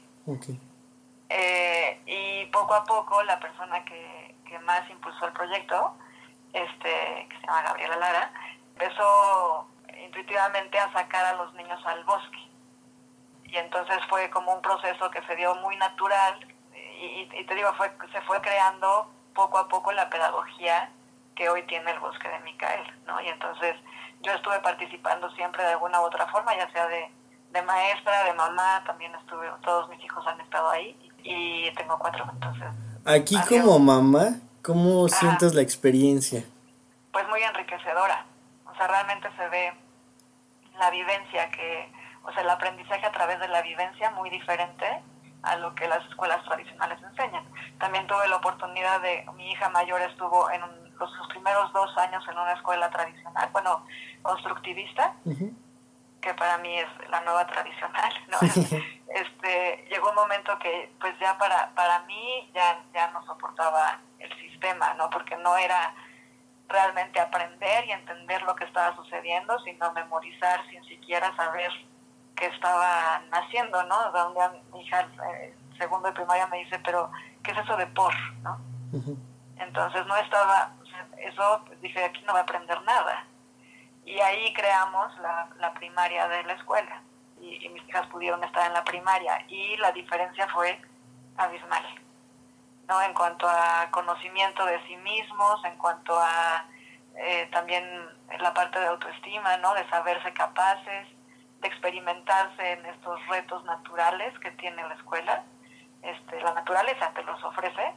Eh, 1.29 2.01
y 2.05 2.45
poco 2.47 2.73
a 2.73 2.83
poco 2.85 3.21
la 3.23 3.39
persona 3.39 3.83
que, 3.83 4.35
que 4.45 4.57
más 4.59 4.89
impulsó 4.89 5.25
el 5.25 5.33
proyecto, 5.33 5.93
este, 6.53 7.27
que 7.29 7.35
se 7.35 7.45
llama 7.45 7.63
Gabriela 7.63 7.97
Lara, 7.97 8.31
empezó 8.73 9.67
intuitivamente 10.05 10.77
a 10.79 10.91
sacar 10.91 11.25
a 11.25 11.33
los 11.35 11.53
niños 11.53 11.79
al 11.85 12.03
bosque. 12.03 12.49
Y 13.45 13.57
entonces 13.57 13.97
fue 14.09 14.29
como 14.29 14.53
un 14.53 14.61
proceso 14.61 15.09
que 15.09 15.21
se 15.23 15.35
dio 15.35 15.55
muy 15.55 15.75
natural 15.77 16.39
y, 16.73 17.27
y 17.33 17.45
te 17.45 17.55
digo, 17.55 17.73
fue, 17.75 17.91
se 18.11 18.21
fue 18.21 18.39
creando 18.41 19.11
poco 19.33 19.57
a 19.57 19.67
poco 19.67 19.91
la 19.91 20.09
pedagogía 20.09 20.91
que 21.35 21.49
hoy 21.49 21.63
tiene 21.63 21.89
el 21.91 21.99
bosque 21.99 22.27
de 22.27 22.39
Micael, 22.39 22.83
¿no? 23.07 23.21
Y 23.21 23.29
entonces 23.29 23.75
yo 24.21 24.33
estuve 24.33 24.59
participando 24.59 25.29
siempre 25.31 25.63
de 25.63 25.69
alguna 25.69 26.01
u 26.01 26.03
otra 26.03 26.27
forma, 26.27 26.55
ya 26.55 26.69
sea 26.71 26.87
de, 26.87 27.09
de 27.51 27.61
maestra, 27.61 28.25
de 28.25 28.33
mamá, 28.33 28.83
también 28.85 29.15
estuve, 29.15 29.47
todos 29.63 29.89
mis 29.89 30.03
hijos 30.03 30.25
han 30.27 30.39
estado 30.41 30.69
ahí 30.69 30.97
y 31.23 31.71
tengo 31.75 31.97
cuatro, 31.97 32.25
entonces. 32.31 32.67
Aquí 33.05 33.37
como 33.47 33.79
mamá, 33.79 34.35
¿cómo 34.61 35.07
sientes 35.07 35.55
la 35.55 35.61
experiencia? 35.61 36.43
Pues 37.13 37.27
muy 37.29 37.41
enriquecedora, 37.41 38.25
o 38.65 38.75
sea, 38.75 38.87
realmente 38.87 39.29
se 39.37 39.47
ve 39.47 39.73
la 40.79 40.89
vivencia 40.89 41.49
que, 41.51 41.91
o 42.23 42.31
sea, 42.31 42.41
el 42.41 42.49
aprendizaje 42.49 43.05
a 43.05 43.11
través 43.11 43.39
de 43.39 43.47
la 43.47 43.61
vivencia 43.61 44.11
muy 44.11 44.29
diferente 44.29 45.03
a 45.43 45.55
lo 45.57 45.73
que 45.75 45.87
las 45.87 46.03
escuelas 46.09 46.43
tradicionales 46.45 47.01
enseñan. 47.01 47.45
También 47.79 48.07
tuve 48.07 48.27
la 48.27 48.37
oportunidad 48.37 49.01
de, 49.01 49.25
mi 49.35 49.51
hija 49.51 49.69
mayor 49.69 50.01
estuvo 50.01 50.49
en 50.51 50.61
los, 50.61 51.11
sus 51.11 51.27
primeros 51.29 51.71
dos 51.73 51.97
años 51.97 52.23
en 52.29 52.37
una 52.37 52.53
escuela 52.53 52.89
tradicional, 52.89 53.49
bueno, 53.51 53.85
constructivista, 54.21 55.13
que 56.21 56.33
para 56.33 56.57
mí 56.57 56.77
es 56.77 56.87
la 57.09 57.21
nueva 57.21 57.47
tradicional, 57.47 58.13
¿no? 58.27 58.37
este, 59.15 59.87
llegó 59.89 60.09
un 60.09 60.15
momento 60.15 60.57
que 60.59 60.91
pues 60.99 61.17
ya 61.19 61.37
para, 61.37 61.69
para 61.75 61.99
mí 62.01 62.51
ya, 62.53 62.83
ya 62.93 63.09
no 63.11 63.25
soportaba 63.25 63.99
el 64.19 64.29
sistema, 64.39 64.93
¿no? 64.95 65.09
Porque 65.09 65.37
no 65.37 65.55
era 65.55 65.93
realmente 66.69 67.19
aprender 67.19 67.85
y 67.85 67.91
entender 67.91 68.41
lo 68.43 68.55
que 68.55 68.65
estaba 68.65 68.95
sucediendo, 68.95 69.57
sino 69.59 69.91
memorizar 69.93 70.65
sin 70.69 70.83
siquiera 70.85 71.35
saber 71.35 71.71
qué 72.35 72.45
estaba 72.45 73.21
haciendo, 73.31 73.83
¿no? 73.83 74.11
Donde 74.11 74.61
mi 74.71 74.81
hija 74.81 75.07
eh, 75.33 75.55
segundo 75.77 76.07
de 76.07 76.13
primaria 76.13 76.47
me 76.47 76.59
dice, 76.59 76.79
pero 76.79 77.11
¿qué 77.43 77.51
es 77.51 77.57
eso 77.57 77.75
de 77.75 77.87
por, 77.87 78.13
no? 78.41 78.59
Entonces 79.57 80.05
no 80.05 80.15
estaba, 80.15 80.71
eso, 81.17 81.63
pues, 81.65 81.81
dije, 81.81 82.05
aquí 82.05 82.21
no 82.25 82.33
va 82.33 82.39
a 82.39 82.43
aprender 82.43 82.81
nada 82.83 83.25
y 84.05 84.19
ahí 84.19 84.53
creamos 84.53 85.17
la, 85.19 85.49
la 85.59 85.73
primaria 85.73 86.27
de 86.27 86.43
la 86.43 86.53
escuela 86.53 87.01
y, 87.39 87.65
y, 87.65 87.69
mis 87.69 87.87
hijas 87.87 88.07
pudieron 88.07 88.43
estar 88.43 88.67
en 88.67 88.73
la 88.73 88.83
primaria 88.83 89.45
y 89.47 89.77
la 89.77 89.91
diferencia 89.91 90.47
fue 90.47 90.79
abismal. 91.37 91.83
¿No? 92.89 93.01
En 93.03 93.13
cuanto 93.13 93.47
a 93.47 93.87
conocimiento 93.91 94.65
de 94.65 94.85
sí 94.87 94.97
mismos, 94.97 95.63
en 95.63 95.77
cuanto 95.77 96.19
a 96.19 96.65
eh, 97.15 97.47
también 97.51 97.85
la 98.39 98.53
parte 98.53 98.79
de 98.79 98.87
autoestima, 98.87 99.57
¿no? 99.57 99.73
De 99.75 99.87
saberse 99.89 100.33
capaces, 100.33 101.07
de 101.61 101.67
experimentarse 101.67 102.71
en 102.71 102.85
estos 102.87 103.25
retos 103.27 103.63
naturales 103.65 104.37
que 104.39 104.51
tiene 104.51 104.87
la 104.87 104.95
escuela. 104.95 105.43
Este, 106.01 106.41
la 106.41 106.53
naturaleza 106.53 107.11
te 107.13 107.23
los 107.23 107.43
ofrece, 107.43 107.93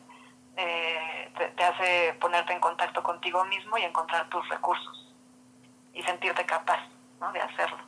eh, 0.56 1.32
te, 1.56 1.64
hace 1.64 2.14
ponerte 2.20 2.52
en 2.52 2.60
contacto 2.60 3.02
contigo 3.02 3.44
mismo 3.46 3.78
y 3.78 3.82
encontrar 3.82 4.28
tus 4.28 4.46
recursos 4.50 5.14
y 5.94 6.02
sentirte 6.02 6.44
capaz 6.44 6.80
¿no? 7.18 7.32
de 7.32 7.40
hacerlo. 7.40 7.78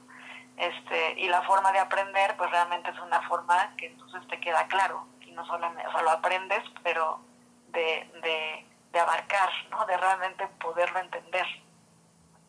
Este, 0.56 1.20
y 1.20 1.28
la 1.28 1.42
forma 1.42 1.70
de 1.72 1.80
aprender, 1.80 2.34
pues 2.36 2.50
realmente 2.50 2.90
es 2.90 2.98
una 3.00 3.20
forma 3.22 3.74
que 3.76 3.88
entonces 3.88 4.26
te 4.28 4.40
queda 4.40 4.66
claro 4.68 5.04
no 5.34 5.46
solamente, 5.46 5.86
o 5.86 6.02
lo 6.02 6.10
aprendes, 6.10 6.62
pero 6.82 7.20
de, 7.68 8.10
de, 8.22 8.66
de 8.92 8.98
abarcar, 8.98 9.50
¿no? 9.70 9.84
de 9.86 9.96
realmente 9.96 10.46
poderlo 10.60 11.00
entender. 11.00 11.46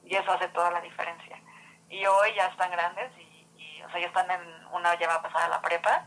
Y 0.04 0.16
eso 0.16 0.32
hace 0.32 0.48
toda 0.50 0.72
la 0.72 0.82
diferencia. 0.82 1.42
Y 1.90 2.06
hoy 2.06 2.30
ya 2.36 2.48
están 2.48 2.72
grandes 2.72 3.12
y, 3.18 3.82
o 3.84 3.90
sea, 3.90 4.00
ya 4.00 4.08
están 4.08 4.30
en 4.32 4.42
una 4.72 4.98
ya 5.00 5.08
va 5.08 5.16
a 5.16 5.22
pasar 5.22 5.44
a 5.44 5.50
la 5.50 5.62
prepa 5.62 6.06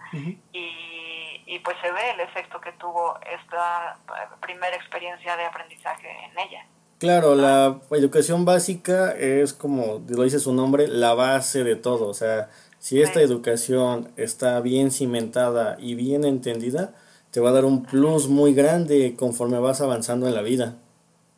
y, 0.53 1.43
y 1.47 1.59
pues 1.61 1.77
se 1.81 1.91
ve 1.91 2.11
el 2.11 2.21
efecto 2.21 2.61
que 2.61 2.73
tuvo 2.73 3.19
esta 3.21 3.97
primera 4.41 4.77
experiencia 4.77 5.37
de 5.37 5.45
aprendizaje 5.45 6.09
en 6.25 6.39
ella. 6.39 6.67
Claro, 6.99 7.37
la 7.37 7.79
educación 7.93 8.45
básica 8.45 9.13
es 9.13 9.55
como 9.55 10.03
lo 10.09 10.23
dice 10.25 10.41
su 10.41 10.53
nombre, 10.53 10.89
la 10.89 11.15
base 11.15 11.63
de 11.63 11.77
todo. 11.77 12.09
O 12.09 12.15
sea, 12.15 12.49
si 12.79 13.03
esta 13.03 13.21
educación 13.21 14.13
está 14.17 14.61
bien 14.61 14.91
cimentada 14.91 15.77
y 15.79 15.95
bien 15.95 16.25
entendida, 16.25 16.95
te 17.33 17.41
va 17.41 17.51
a 17.51 17.53
dar 17.53 17.65
un 17.65 17.85
plus 17.85 18.29
muy 18.29 18.55
grande 18.55 19.15
conforme 19.17 19.59
vas 19.59 19.81
avanzando 19.81 20.27
en 20.27 20.35
la 20.35 20.43
vida. 20.43 20.75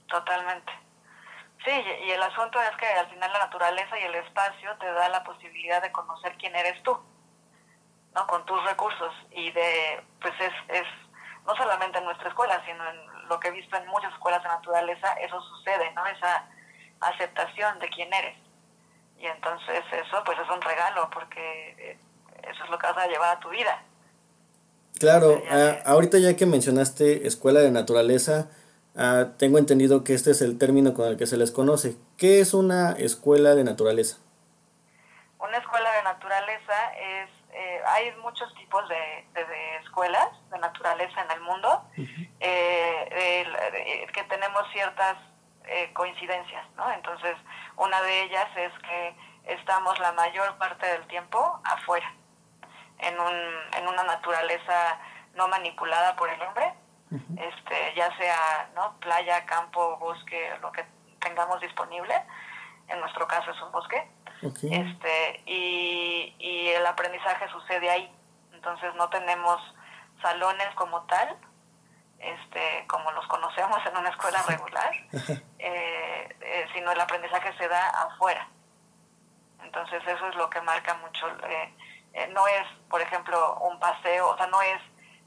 Totalmente. 0.09 0.73
Sí, 1.65 1.73
y 2.07 2.11
el 2.11 2.23
asunto 2.23 2.61
es 2.61 2.77
que 2.77 2.87
al 2.87 3.09
final 3.09 3.33
la 3.33 3.41
naturaleza 3.41 3.99
y 3.99 4.05
el 4.05 4.15
espacio 4.15 4.77
te 4.79 4.87
da 4.87 5.09
la 5.09 5.25
posibilidad 5.25 5.83
de 5.83 5.93
conocer 5.93 6.37
quién 6.39 6.55
eres 6.57 6.83
tú, 6.83 6.97
¿no? 8.15 8.27
Con 8.27 8.45
tus 8.47 8.63
recursos 8.65 9.13
y 9.31 9.51
de, 9.53 10.03
pues 10.21 10.35
es, 10.41 10.53
es 10.69 10.87
no 11.47 11.55
solamente 11.57 11.99
en 11.99 12.05
nuestra 12.05 12.29
escuela, 12.29 12.63
sino 12.65 12.89
en 12.89 13.29
lo 13.29 13.39
que 13.39 13.49
he 13.49 13.53
visto 13.53 13.77
en 13.77 13.87
muchas 13.89 14.13
escuelas 14.13 14.43
de 14.43 14.49
naturaleza, 14.49 15.13
eso 15.15 15.41
sucede, 15.41 15.91
¿no? 15.93 16.07
Esa 16.07 16.47
aceptación 17.01 17.79
de 17.79 17.89
quién 17.89 18.13
eres. 18.13 18.37
Y 19.21 19.27
entonces 19.27 19.85
eso 19.93 20.23
pues 20.25 20.39
es 20.39 20.49
un 20.49 20.62
regalo 20.62 21.11
porque 21.12 21.75
eh, 21.79 21.99
eso 22.50 22.65
es 22.65 22.71
lo 22.71 22.79
que 22.79 22.87
vas 22.87 22.97
a 22.97 23.07
llevar 23.07 23.37
a 23.37 23.41
tu 23.41 23.50
vida. 23.50 23.83
Claro, 24.99 25.43
ah, 25.50 25.77
ahorita 25.85 26.19
ya 26.19 26.37
que 26.37 26.47
mencionaste 26.47 27.27
escuela 27.27 27.61
de 27.61 27.71
naturaleza, 27.71 28.49
ah, 28.97 29.27
tengo 29.39 29.59
entendido 29.59 30.05
que 30.05 30.15
este 30.15 30.31
es 30.31 30.41
el 30.41 30.59
término 30.59 30.95
con 30.95 31.07
el 31.07 31.19
que 31.19 31.27
se 31.27 31.37
les 31.37 31.53
conoce. 31.53 31.97
¿Qué 32.17 32.41
es 32.41 32.55
una 32.55 32.93
escuela 32.93 33.55
de 33.55 33.65
naturaleza? 33.65 34.19
Una 35.39 35.59
escuela 35.59 35.93
de 35.97 36.03
naturaleza 36.03 36.95
es 36.95 37.31
eh, 37.53 37.81
hay 37.85 38.12
muchos 38.23 38.55
tipos 38.55 38.89
de, 38.89 39.27
escuelas 39.83 40.29
de 40.50 40.59
naturaleza 40.59 41.21
en 41.25 41.31
el 41.33 41.41
mundo 41.41 41.85
eh, 42.39 43.47
que 44.15 44.23
tenemos 44.25 44.62
ciertas 44.73 45.17
eh, 45.71 45.93
coincidencias, 45.93 46.67
¿no? 46.77 46.91
Entonces, 46.93 47.37
una 47.77 48.00
de 48.03 48.23
ellas 48.25 48.49
es 48.57 48.73
que 48.81 49.15
estamos 49.45 49.99
la 50.00 50.12
mayor 50.12 50.59
parte 50.59 50.87
del 50.87 51.07
tiempo 51.07 51.61
afuera, 51.65 52.12
en, 52.99 53.19
un, 53.19 53.35
en 53.79 53.89
una 53.89 54.03
naturaleza 54.03 54.99
no 55.35 55.49
manipulada 55.49 56.17
por 56.17 56.29
el 56.29 56.43
hombre, 56.43 56.75
este, 57.37 57.95
ya 57.97 58.17
sea 58.19 58.71
¿no? 58.75 58.99
playa, 59.00 59.47
campo, 59.47 59.97
bosque, 59.99 60.53
lo 60.61 60.71
que 60.71 60.85
tengamos 61.21 61.61
disponible. 61.61 62.15
En 62.89 63.00
nuestro 63.00 63.27
caso 63.27 63.50
es 63.50 63.62
un 63.62 63.73
bosque 63.73 64.09
este, 64.43 65.43
y, 65.47 66.35
y 66.39 66.69
el 66.71 66.87
aprendizaje 66.87 67.49
sucede 67.49 67.91
ahí. 67.91 68.12
Entonces 68.53 68.95
no 68.97 69.09
tenemos 69.09 69.61
salones 70.23 70.69
como 70.75 71.03
tal, 71.03 71.37
este, 72.21 72.87
como 72.87 73.11
los 73.12 73.27
conocemos 73.27 73.79
en 73.87 73.97
una 73.97 74.11
escuela 74.11 74.43
regular, 74.47 74.93
eh, 75.59 76.37
eh, 76.41 76.67
sino 76.75 76.93
el 76.93 77.00
aprendizaje 77.00 77.53
se 77.57 77.69
da 77.69 77.89
afuera. 77.89 78.47
Entonces 79.62 80.03
eso 80.07 80.29
es 80.29 80.35
lo 80.37 80.49
que 80.50 80.61
marca 80.61 80.95
mucho. 80.95 81.27
Eh, 81.45 82.29
no 82.33 82.47
es, 82.47 82.67
por 82.89 83.00
ejemplo, 83.00 83.59
un 83.61 83.79
paseo, 83.79 84.29
o 84.29 84.37
sea, 84.37 84.47
no 84.49 84.61
es 84.62 84.81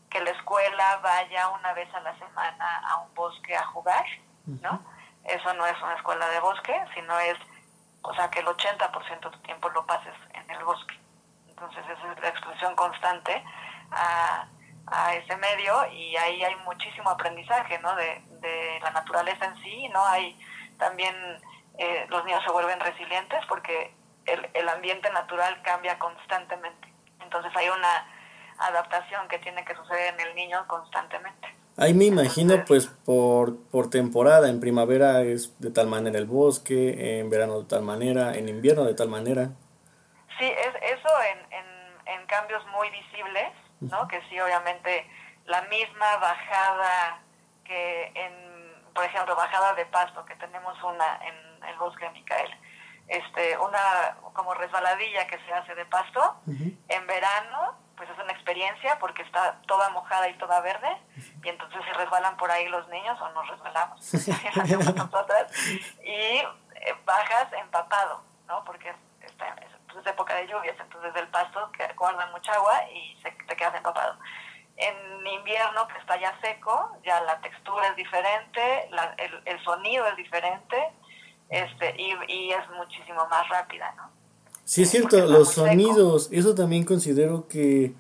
que 0.09 0.21
la 0.21 0.31
escuela 0.31 0.97
vaya 0.97 1.49
una 1.49 1.73
vez 1.73 1.93
a 1.93 1.99
la 2.01 2.17
semana 2.17 2.81
a 2.87 2.97
un 2.97 3.13
bosque 3.15 3.55
a 3.55 3.65
jugar, 3.65 4.05
¿no? 4.45 4.83
Eso 5.23 5.53
no 5.53 5.65
es 5.65 5.81
una 5.81 5.95
escuela 5.95 6.27
de 6.27 6.39
bosque, 6.39 6.85
sino 6.93 7.17
es 7.19 7.37
o 8.03 8.13
sea, 8.13 8.29
que 8.29 8.39
el 8.39 8.45
80% 8.45 9.19
de 9.19 9.29
tu 9.29 9.39
tiempo 9.39 9.69
lo 9.69 9.85
pases 9.85 10.13
en 10.33 10.49
el 10.51 10.63
bosque. 10.63 10.99
Entonces, 11.47 11.83
esa 11.89 12.11
es 12.11 12.21
la 12.21 12.27
exposición 12.27 12.75
constante 12.75 13.43
a, 13.91 14.45
ese 15.13 15.35
medio 15.37 15.73
y 15.91 16.15
ahí 16.17 16.43
hay 16.43 16.55
muchísimo 16.65 17.09
aprendizaje, 17.09 17.79
¿no? 17.79 17.95
De, 17.95 18.21
la 18.81 18.91
naturaleza 18.91 19.45
en 19.45 19.55
sí, 19.63 19.87
¿no? 19.93 20.05
Hay 20.05 20.37
también, 20.77 21.15
eh, 21.77 22.05
los 22.09 22.25
niños 22.25 22.43
se 22.45 22.51
vuelven 22.51 22.77
resilientes 22.81 23.39
porque 23.47 23.93
el, 24.25 24.49
el 24.53 24.67
ambiente 24.67 25.09
natural 25.11 25.61
cambia 25.61 25.97
constantemente. 25.97 26.93
Entonces, 27.21 27.53
hay 27.55 27.69
una 27.69 28.05
adaptación 28.59 29.27
que 29.29 29.39
tiene 29.39 29.63
que 29.63 29.75
suceder 29.75 30.13
en 30.13 30.19
el 30.27 30.35
niño 30.35 30.65
constantemente. 30.67 31.47
Ahí 31.75 31.93
me 31.93 32.05
imagino 32.05 32.63
pues 32.65 32.87
por, 32.87 33.57
por 33.71 33.89
temporada, 33.89 34.47
en 34.49 34.59
primavera 34.59 35.21
es 35.21 35.59
de 35.59 35.71
tal 35.71 35.87
manera 35.87 36.19
el 36.19 36.25
bosque, 36.25 37.19
en 37.19 37.29
verano 37.31 37.61
de 37.61 37.67
tal 37.67 37.81
manera, 37.81 38.35
en 38.35 38.47
invierno 38.47 38.83
de 38.83 38.93
tal 38.93 39.07
manera. 39.07 39.49
Sí, 40.37 40.45
es, 40.45 40.75
eso 40.83 41.09
en, 41.31 41.53
en, 41.53 42.19
en 42.19 42.25
cambios 42.27 42.63
muy 42.67 42.89
visibles, 42.91 43.53
¿no? 43.89 44.07
Que 44.07 44.21
sí, 44.29 44.39
obviamente 44.39 45.09
la 45.45 45.61
misma 45.63 46.17
bajada 46.17 47.19
que 47.65 48.11
en, 48.15 48.93
por 48.93 49.03
ejemplo, 49.03 49.35
bajada 49.35 49.73
de 49.73 49.85
pasto, 49.85 50.25
que 50.25 50.35
tenemos 50.35 50.81
una 50.83 51.19
en 51.25 51.63
el 51.65 51.77
bosque 51.77 52.05
de 52.05 52.11
Micael, 52.11 52.51
este, 53.07 53.57
una 53.57 54.17
como 54.33 54.53
resbaladilla 54.53 55.27
que 55.27 55.37
se 55.39 55.53
hace 55.53 55.75
de 55.75 55.85
pasto, 55.85 56.37
en 56.47 57.07
verano 57.07 57.75
pues 57.95 58.09
es 58.09 58.17
una 58.17 58.31
experiencia 58.33 58.97
porque 58.99 59.21
está 59.21 59.59
toda 59.67 59.89
mojada 59.89 60.27
y 60.27 60.33
toda 60.37 60.61
verde 60.61 60.97
y 61.43 61.49
entonces 61.49 61.79
se 61.85 61.93
resbalan 61.93 62.35
por 62.37 62.49
ahí 62.49 62.67
los 62.67 62.87
niños 62.89 63.19
o 63.21 63.29
nos 63.29 63.47
resbalamos 63.47 64.13
y 66.03 66.09
eh, 66.09 66.45
bajas 67.05 67.53
empapado, 67.53 68.21
¿no? 68.47 68.63
Porque 68.65 68.93
es, 70.03 70.11
época 70.11 70.35
de 70.35 70.47
lluvias, 70.47 70.75
entonces 70.79 71.11
el 71.15 71.27
pasto 71.29 71.71
que 71.77 71.87
guarda 71.95 72.27
mucha 72.31 72.53
agua 72.53 72.73
y 72.93 73.15
se, 73.21 73.31
te 73.47 73.55
quedas 73.55 73.75
empapado. 73.75 74.17
En 74.75 75.27
invierno 75.27 75.87
que 75.87 75.99
está 75.99 76.19
ya 76.19 76.33
seco, 76.41 76.97
ya 77.05 77.21
la 77.21 77.39
textura 77.41 77.89
es 77.89 77.95
diferente, 77.95 78.89
el, 79.17 79.41
el, 79.45 79.63
sonido 79.63 80.07
es 80.07 80.17
diferente 80.17 80.77
este 81.49 81.93
y, 82.01 82.13
y 82.27 82.51
es 82.51 82.69
muchísimo 82.71 83.27
más 83.29 83.47
rápida, 83.49 83.93
¿no? 83.95 84.09
Sí, 84.65 84.83
es 84.83 84.91
cierto, 84.91 85.17
los 85.27 85.49
sonidos, 85.49 86.29
eso 86.31 86.55
también 86.55 86.85
considero 86.85 87.47
que 87.49 87.93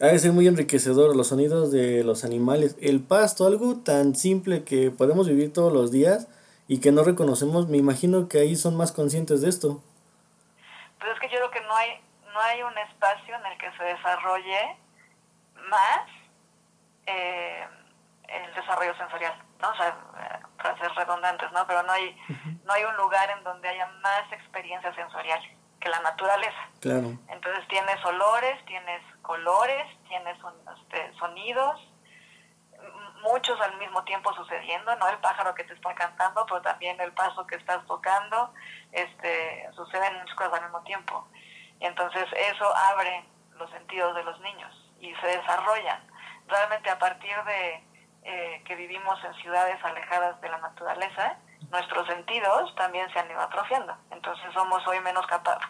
ha 0.00 0.06
de 0.06 0.18
ser 0.18 0.32
muy 0.32 0.46
enriquecedor, 0.46 1.16
los 1.16 1.28
sonidos 1.28 1.70
de 1.70 2.04
los 2.04 2.24
animales, 2.24 2.76
el 2.80 3.00
pasto, 3.00 3.46
algo 3.46 3.76
tan 3.76 4.14
simple 4.14 4.64
que 4.64 4.90
podemos 4.90 5.28
vivir 5.28 5.52
todos 5.52 5.72
los 5.72 5.90
días 5.90 6.28
y 6.68 6.78
que 6.78 6.92
no 6.92 7.04
reconocemos, 7.04 7.68
me 7.68 7.78
imagino 7.78 8.28
que 8.28 8.38
ahí 8.38 8.54
son 8.54 8.76
más 8.76 8.92
conscientes 8.92 9.40
de 9.40 9.48
esto. 9.48 9.82
Pues 11.00 11.12
es 11.12 11.20
que 11.20 11.28
yo 11.28 11.36
creo 11.38 11.50
que 11.50 11.60
no 11.62 11.74
hay, 11.74 12.00
no 12.32 12.40
hay 12.40 12.62
un 12.62 12.76
espacio 12.78 13.34
en 13.34 13.46
el 13.46 13.58
que 13.58 13.72
se 13.72 13.84
desarrolle 13.84 14.76
más 15.68 16.06
eh, 17.06 17.66
el 18.28 18.54
desarrollo 18.54 18.94
sensorial, 18.96 19.34
¿no? 19.60 19.70
O 19.70 19.74
sea, 19.74 19.96
frases 20.58 20.94
redundantes, 20.94 21.50
¿no? 21.52 21.66
Pero 21.66 21.82
no 21.82 21.92
hay, 21.92 22.16
no 22.64 22.72
hay 22.72 22.84
un 22.84 22.96
lugar 22.96 23.30
en 23.30 23.42
donde 23.42 23.68
haya 23.68 23.86
más 24.02 24.30
experiencias 24.32 24.94
sensoriales 24.94 25.44
que 25.80 25.88
la 25.88 26.00
naturaleza. 26.00 26.68
Claro. 26.80 27.16
Entonces 27.28 27.66
tienes 27.68 28.04
olores, 28.04 28.64
tienes 28.66 29.02
colores, 29.22 29.86
tienes 30.08 30.36
este, 30.78 31.12
sonidos, 31.18 31.89
muchos 33.22 33.60
al 33.60 33.76
mismo 33.78 34.02
tiempo 34.04 34.32
sucediendo, 34.34 34.94
no 34.96 35.08
el 35.08 35.18
pájaro 35.18 35.54
que 35.54 35.64
te 35.64 35.74
está 35.74 35.94
cantando, 35.94 36.44
pero 36.46 36.62
también 36.62 37.00
el 37.00 37.12
paso 37.12 37.46
que 37.46 37.56
estás 37.56 37.84
tocando, 37.86 38.52
este, 38.92 39.68
suceden 39.74 40.18
muchas 40.18 40.34
cosas 40.34 40.54
al 40.54 40.62
mismo 40.64 40.82
tiempo. 40.82 41.28
Entonces 41.80 42.26
eso 42.36 42.76
abre 42.76 43.24
los 43.58 43.70
sentidos 43.70 44.14
de 44.14 44.24
los 44.24 44.38
niños 44.40 44.72
y 45.00 45.14
se 45.16 45.26
desarrollan. 45.26 46.02
Realmente 46.46 46.90
a 46.90 46.98
partir 46.98 47.36
de 47.44 47.84
eh, 48.22 48.62
que 48.66 48.74
vivimos 48.74 49.22
en 49.24 49.34
ciudades 49.34 49.82
alejadas 49.82 50.40
de 50.40 50.48
la 50.48 50.58
naturaleza, 50.58 51.38
nuestros 51.70 52.06
sentidos 52.06 52.74
también 52.74 53.10
se 53.12 53.18
han 53.18 53.30
ido 53.30 53.40
atrofiando. 53.40 53.96
Entonces 54.10 54.52
somos 54.52 54.86
hoy 54.86 55.00
menos 55.00 55.26
capaces, 55.26 55.68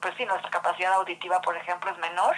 pues 0.00 0.14
sí, 0.16 0.24
nuestra 0.24 0.50
capacidad 0.50 0.94
auditiva, 0.94 1.40
por 1.40 1.56
ejemplo, 1.56 1.90
es 1.90 1.98
menor 1.98 2.36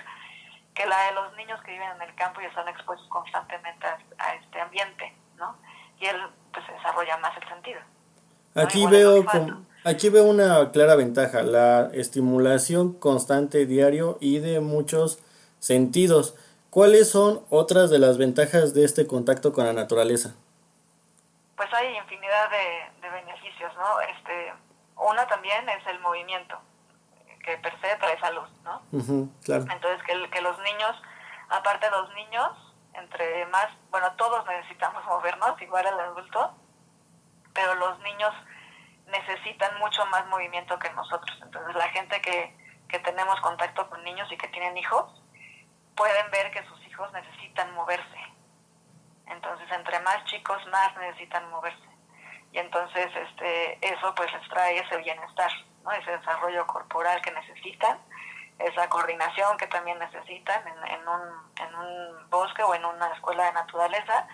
que 0.74 0.86
la 0.86 1.06
de 1.06 1.12
los 1.12 1.36
niños 1.36 1.60
que 1.62 1.72
viven 1.72 1.88
en 1.96 2.02
el 2.02 2.14
campo 2.14 2.40
y 2.40 2.46
están 2.46 2.68
expuestos 2.68 3.08
constantemente 3.08 3.86
a, 3.86 4.34
este 4.34 4.60
ambiente, 4.60 5.14
¿no? 5.36 5.56
Y 6.00 6.06
él 6.06 6.16
pues 6.52 6.66
desarrolla 6.68 7.16
más 7.18 7.36
el 7.36 7.48
sentido. 7.48 7.80
Aquí 8.54 8.86
veo 8.86 9.24
aquí 9.84 10.08
veo 10.10 10.24
una 10.24 10.70
clara 10.72 10.94
ventaja, 10.94 11.42
la 11.42 11.90
estimulación 11.92 12.92
constante 12.92 13.66
diario 13.66 14.18
y 14.20 14.38
de 14.38 14.60
muchos 14.60 15.18
sentidos. 15.58 16.34
¿Cuáles 16.70 17.10
son 17.10 17.44
otras 17.50 17.90
de 17.90 17.98
las 17.98 18.16
ventajas 18.18 18.72
de 18.72 18.84
este 18.84 19.06
contacto 19.06 19.52
con 19.52 19.66
la 19.66 19.72
naturaleza? 19.72 20.34
Pues 21.56 21.68
hay 21.74 21.94
infinidad 21.96 22.50
de, 22.50 23.10
beneficios, 23.10 23.72
¿no? 23.76 24.00
Este, 24.00 24.52
una 24.96 25.26
también 25.26 25.68
es 25.68 25.86
el 25.86 26.00
movimiento, 26.00 26.58
que 27.42 27.56
per 27.58 27.72
se 27.80 27.96
trae 27.96 28.18
salud, 28.20 28.49
¿no? 28.64 28.82
claro. 29.44 29.64
Entonces, 29.70 30.02
que, 30.04 30.30
que 30.30 30.40
los 30.40 30.58
niños, 30.61 31.02
aparte 31.49 31.87
de 31.87 31.92
los 31.92 32.14
niños, 32.14 32.50
entre 32.94 33.46
más, 33.46 33.68
bueno, 33.90 34.12
todos 34.12 34.46
necesitamos 34.46 35.04
movernos, 35.06 35.61
igual 35.61 35.87
el 35.87 36.00
adulto, 36.00 36.54
pero 37.52 37.75
los 37.75 37.99
niños 38.00 38.32
necesitan 39.06 39.78
mucho 39.78 40.06
más 40.06 40.26
movimiento 40.28 40.78
que 40.78 40.90
nosotros. 40.92 41.38
Entonces, 41.42 41.75
la 41.75 41.88
gente 41.90 42.20
que, 42.22 42.56
que 42.88 42.99
tenemos 43.00 43.40
contacto 43.40 43.88
con 43.90 44.02
niños 44.04 44.30
y 44.30 44.37
que 44.37 44.49
tienen 44.49 44.76
hijos, 44.76 45.22
pueden 45.96 46.30
ver 46.30 46.50
que 46.50 46.64
sus 46.66 46.87
hijos 46.87 47.12
necesitan 47.12 47.75
moverse. 47.75 48.18
Entonces, 49.26 49.70
entre 49.70 50.00
más 50.00 50.25
chicos, 50.25 50.58
más 50.70 50.96
necesitan 50.96 51.49
moverse. 51.50 51.88
Y 52.52 52.58
entonces, 52.58 53.08
este, 53.14 53.78
eso 53.94 54.14
pues 54.14 54.32
les 54.32 54.49
trae 54.49 54.78
ese 54.78 54.96
bienestar, 54.99 55.50
ese 55.90 56.18
desarrollo 56.18 56.66
corporal 56.66 57.20
que 57.22 57.32
necesitan, 57.32 57.98
esa 58.58 58.88
coordinación 58.88 59.56
que 59.56 59.66
también 59.66 59.98
necesitan 59.98 60.62
en, 60.68 60.92
en, 60.92 61.08
un, 61.08 61.52
en 61.56 61.74
un 61.74 62.30
bosque 62.30 62.62
o 62.62 62.74
en 62.74 62.84
una 62.84 63.08
escuela 63.12 63.44
de 63.46 63.52
naturaleza, 63.52 64.28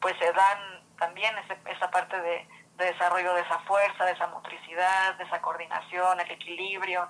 pues 0.00 0.16
se 0.18 0.32
dan 0.32 0.84
también 0.98 1.36
ese, 1.38 1.58
esa 1.70 1.90
parte 1.90 2.18
de, 2.20 2.48
de 2.76 2.84
desarrollo 2.86 3.34
de 3.34 3.42
esa 3.42 3.58
fuerza, 3.60 4.04
de 4.04 4.12
esa 4.12 4.26
motricidad, 4.28 5.14
de 5.14 5.24
esa 5.24 5.40
coordinación, 5.40 6.20
el 6.20 6.30
equilibrio, 6.30 7.08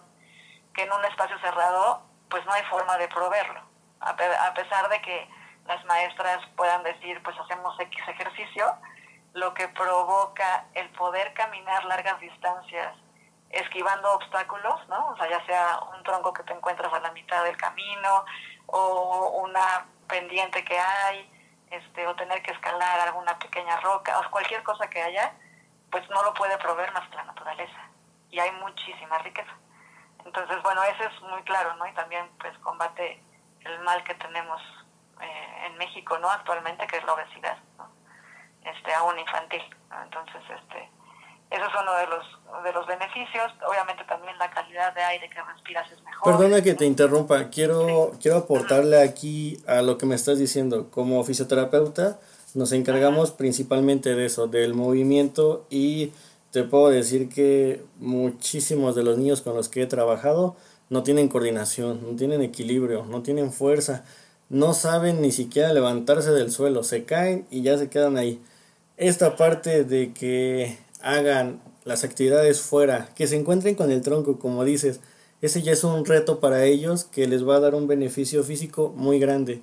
que 0.75 0.83
en 0.83 0.93
un 0.93 1.05
espacio 1.05 1.39
cerrado 1.39 2.03
pues 2.29 2.45
no 2.47 2.53
hay 2.53 2.63
forma 2.65 2.97
de 2.99 3.09
proveerlo. 3.09 3.63
A, 4.01 4.17
pesar 4.17 4.89
de 4.89 5.01
que 5.01 5.29
las 5.67 5.83
maestras 5.85 6.41
puedan 6.57 6.83
decir, 6.83 7.23
pues 7.23 7.39
hacemos 7.39 7.79
X 7.79 8.09
ejercicio, 8.09 8.77
lo 9.33 9.55
que 9.55 9.69
provoca 9.69 10.67
el 10.75 10.91
poder 10.91 11.33
caminar 11.35 11.85
largas 11.85 12.21
distancias 12.21 12.95
esquivando 13.55 14.13
obstáculos, 14.15 14.89
¿no? 14.89 15.09
O 15.09 15.17
sea, 15.17 15.29
ya 15.29 15.45
sea 15.47 15.81
un 15.97 16.03
tronco 16.03 16.33
que 16.33 16.43
te 16.43 16.53
encuentras 16.53 16.93
a 16.93 17.01
la 17.01 17.13
mitad 17.13 17.45
del 17.45 17.57
camino 17.57 18.25
o 18.67 19.43
una 19.43 19.87
pendiente 20.09 20.65
que 20.65 20.79
hay, 20.79 21.31
este, 21.71 22.07
o 22.07 22.15
tener 22.15 22.43
que 22.43 22.53
escalar 22.53 23.01
alguna 23.01 23.39
pequeña 23.39 23.81
roca, 23.81 24.19
o 24.21 24.31
cualquier 24.31 24.63
cosa 24.63 24.89
que 24.89 25.03
haya, 25.03 25.33
pues 25.91 26.09
no 26.11 26.23
lo 26.23 26.35
puede 26.35 26.57
proveer 26.59 26.93
más 26.93 27.09
que 27.09 27.17
la 27.17 27.25
naturaleza. 27.25 27.91
Y 28.31 28.39
hay 28.39 28.51
muchísima 28.53 29.19
riqueza. 29.19 29.53
Entonces, 30.25 30.63
bueno, 30.63 30.83
eso 30.85 31.05
es 31.05 31.21
muy 31.23 31.43
claro, 31.43 31.75
¿no? 31.77 31.87
Y 31.87 31.93
también, 31.93 32.29
pues, 32.39 32.57
combate 32.59 33.23
el 33.61 33.79
mal 33.81 34.03
que 34.05 34.15
tenemos 34.15 34.63
eh, 35.21 35.67
en 35.67 35.77
México, 35.77 36.19
¿no? 36.19 36.31
Actualmente, 36.31 36.87
que 36.87 36.97
es 36.97 37.05
la 37.05 37.15
obesidad, 37.15 37.59
¿no? 37.79 37.91
Este, 38.63 38.95
aún 38.95 39.19
infantil. 39.19 39.63
Entonces, 40.03 40.43
este, 40.49 40.91
eso 41.55 41.65
es 41.65 41.75
uno 41.81 41.95
de 41.97 42.07
los, 42.07 42.65
de 42.65 42.73
los 42.73 42.87
beneficios. 42.87 43.53
Obviamente 43.69 44.05
también 44.05 44.37
la 44.39 44.51
calidad 44.51 44.95
de 44.95 45.03
aire 45.03 45.29
que 45.29 45.41
respiras 45.43 45.91
es 45.91 46.03
mejor. 46.03 46.37
Perdona 46.37 46.63
que 46.63 46.75
te 46.75 46.85
interrumpa, 46.85 47.49
quiero, 47.51 48.13
quiero 48.21 48.39
aportarle 48.39 49.03
aquí 49.03 49.63
a 49.67 49.83
lo 49.83 49.97
que 49.99 50.07
me 50.07 50.15
estás 50.15 50.39
diciendo. 50.39 50.91
Como 50.91 51.23
fisioterapeuta 51.25 52.19
nos 52.55 52.73
encargamos 52.73 53.33
principalmente 53.33 54.15
de 54.15 54.27
eso, 54.27 54.47
del 54.47 54.75
movimiento 54.75 55.67
y 55.71 56.13
te 56.53 56.63
puedo 56.63 56.89
decir 56.89 57.29
que 57.29 57.83
muchísimos 57.99 58.95
de 58.95 59.03
los 59.03 59.19
niños 59.19 59.43
con 59.43 59.57
los 59.57 59.69
que 59.69 59.83
he 59.83 59.87
trabajado 59.87 60.57
no 60.89 61.03
tienen 61.03 61.29
coordinación, 61.29 62.01
no 62.03 62.17
tienen 62.17 62.43
equilibrio, 62.43 63.05
no 63.07 63.23
tienen 63.23 63.53
fuerza, 63.53 64.05
no 64.49 64.73
saben 64.73 65.21
ni 65.21 65.33
siquiera 65.33 65.73
levantarse 65.73 66.31
del 66.31 66.53
suelo, 66.53 66.85
se 66.85 67.05
caen 67.05 67.47
y 67.51 67.63
ya 67.63 67.77
se 67.77 67.89
quedan 67.89 68.17
ahí. 68.17 68.41
Esta 68.97 69.35
parte 69.35 69.83
de 69.83 70.13
que 70.13 70.79
hagan 71.05 71.63
las 71.85 72.03
actividades 72.03 72.61
fuera, 72.61 73.09
que 73.15 73.29
se 73.29 73.37
encuentren 73.37 73.77
con 73.77 73.93
el 73.93 74.01
tronco, 74.01 74.39
como 74.39 74.65
dices, 74.65 75.01
ese 75.43 75.63
ya 75.63 75.73
es 75.73 75.85
un 75.85 76.05
reto 76.05 76.41
para 76.41 76.65
ellos 76.65 77.05
que 77.05 77.29
les 77.29 77.47
va 77.47 77.57
a 77.57 77.61
dar 77.61 77.75
un 77.75 77.87
beneficio 77.87 78.43
físico 78.43 78.93
muy 78.97 79.19
grande. 79.21 79.63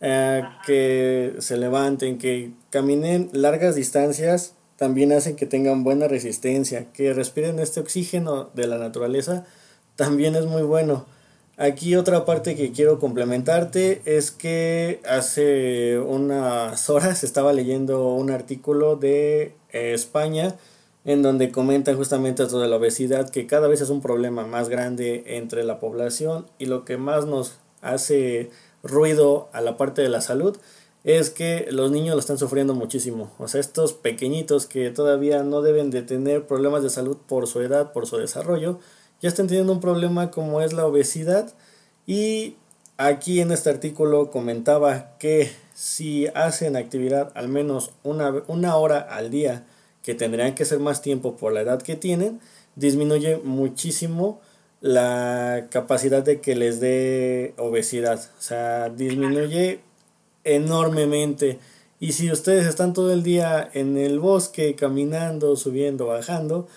Eh, 0.00 0.42
que 0.66 1.34
se 1.38 1.56
levanten, 1.56 2.18
que 2.18 2.52
caminen 2.70 3.30
largas 3.32 3.74
distancias, 3.74 4.52
también 4.76 5.12
hacen 5.12 5.34
que 5.34 5.46
tengan 5.46 5.82
buena 5.82 6.08
resistencia, 6.08 6.92
que 6.92 7.14
respiren 7.14 7.58
este 7.58 7.80
oxígeno 7.80 8.50
de 8.54 8.66
la 8.66 8.76
naturaleza 8.76 9.46
también 9.96 10.34
es 10.34 10.46
muy 10.46 10.62
bueno. 10.62 11.06
Aquí 11.56 11.94
otra 11.94 12.24
parte 12.24 12.56
que 12.56 12.72
quiero 12.72 12.98
complementarte 12.98 14.02
es 14.04 14.32
que 14.32 15.00
hace 15.08 15.98
unas 16.00 16.90
horas 16.90 17.22
estaba 17.22 17.52
leyendo 17.52 18.08
un 18.14 18.30
artículo 18.30 18.96
de 18.96 19.54
eh, 19.72 19.92
España 19.94 20.56
en 21.04 21.22
donde 21.22 21.52
comentan 21.52 21.96
justamente 21.96 22.46
de 22.46 22.68
la 22.68 22.76
obesidad 22.76 23.30
que 23.30 23.46
cada 23.46 23.68
vez 23.68 23.80
es 23.80 23.90
un 23.90 24.00
problema 24.00 24.46
más 24.46 24.68
grande 24.68 25.22
entre 25.26 25.64
la 25.64 25.78
población 25.78 26.46
y 26.58 26.66
lo 26.66 26.84
que 26.84 26.96
más 26.96 27.26
nos 27.26 27.58
hace 27.82 28.50
ruido 28.82 29.48
a 29.52 29.60
la 29.60 29.76
parte 29.76 30.02
de 30.02 30.08
la 30.08 30.20
salud 30.20 30.56
es 31.04 31.28
que 31.28 31.68
los 31.70 31.90
niños 31.90 32.14
lo 32.14 32.20
están 32.20 32.38
sufriendo 32.38 32.74
muchísimo. 32.74 33.30
O 33.38 33.46
sea, 33.46 33.60
estos 33.60 33.92
pequeñitos 33.92 34.64
que 34.66 34.90
todavía 34.90 35.42
no 35.42 35.60
deben 35.60 35.90
de 35.90 36.00
tener 36.00 36.46
problemas 36.46 36.82
de 36.82 36.88
salud 36.88 37.18
por 37.28 37.46
su 37.46 37.60
edad, 37.60 37.92
por 37.92 38.06
su 38.06 38.16
desarrollo, 38.16 38.78
ya 39.20 39.28
están 39.28 39.46
teniendo 39.46 39.72
un 39.72 39.80
problema 39.80 40.30
como 40.30 40.62
es 40.62 40.72
la 40.72 40.86
obesidad 40.86 41.52
y 42.06 42.56
aquí 42.96 43.40
en 43.40 43.52
este 43.52 43.68
artículo 43.68 44.30
comentaba 44.30 45.16
que 45.18 45.50
si 45.74 46.26
hacen 46.28 46.76
actividad 46.76 47.32
al 47.34 47.48
menos 47.48 47.90
una, 48.02 48.42
una 48.46 48.76
hora 48.76 49.00
al 49.00 49.30
día, 49.30 49.66
que 50.04 50.14
tendrían 50.14 50.54
que 50.54 50.66
ser 50.66 50.78
más 50.78 51.02
tiempo 51.02 51.36
por 51.36 51.52
la 51.52 51.62
edad 51.62 51.82
que 51.82 51.96
tienen, 51.96 52.40
disminuye 52.76 53.38
muchísimo 53.38 54.40
la 54.80 55.66
capacidad 55.70 56.22
de 56.22 56.42
que 56.42 56.54
les 56.54 56.78
dé 56.78 57.54
obesidad. 57.56 58.20
O 58.38 58.42
sea, 58.42 58.90
disminuye 58.90 59.80
enormemente. 60.44 61.58
Y 62.00 62.12
si 62.12 62.30
ustedes 62.30 62.66
están 62.66 62.92
todo 62.92 63.14
el 63.14 63.22
día 63.22 63.70
en 63.72 63.96
el 63.96 64.20
bosque, 64.20 64.76
caminando, 64.76 65.56
subiendo, 65.56 66.06
bajando, 66.06 66.68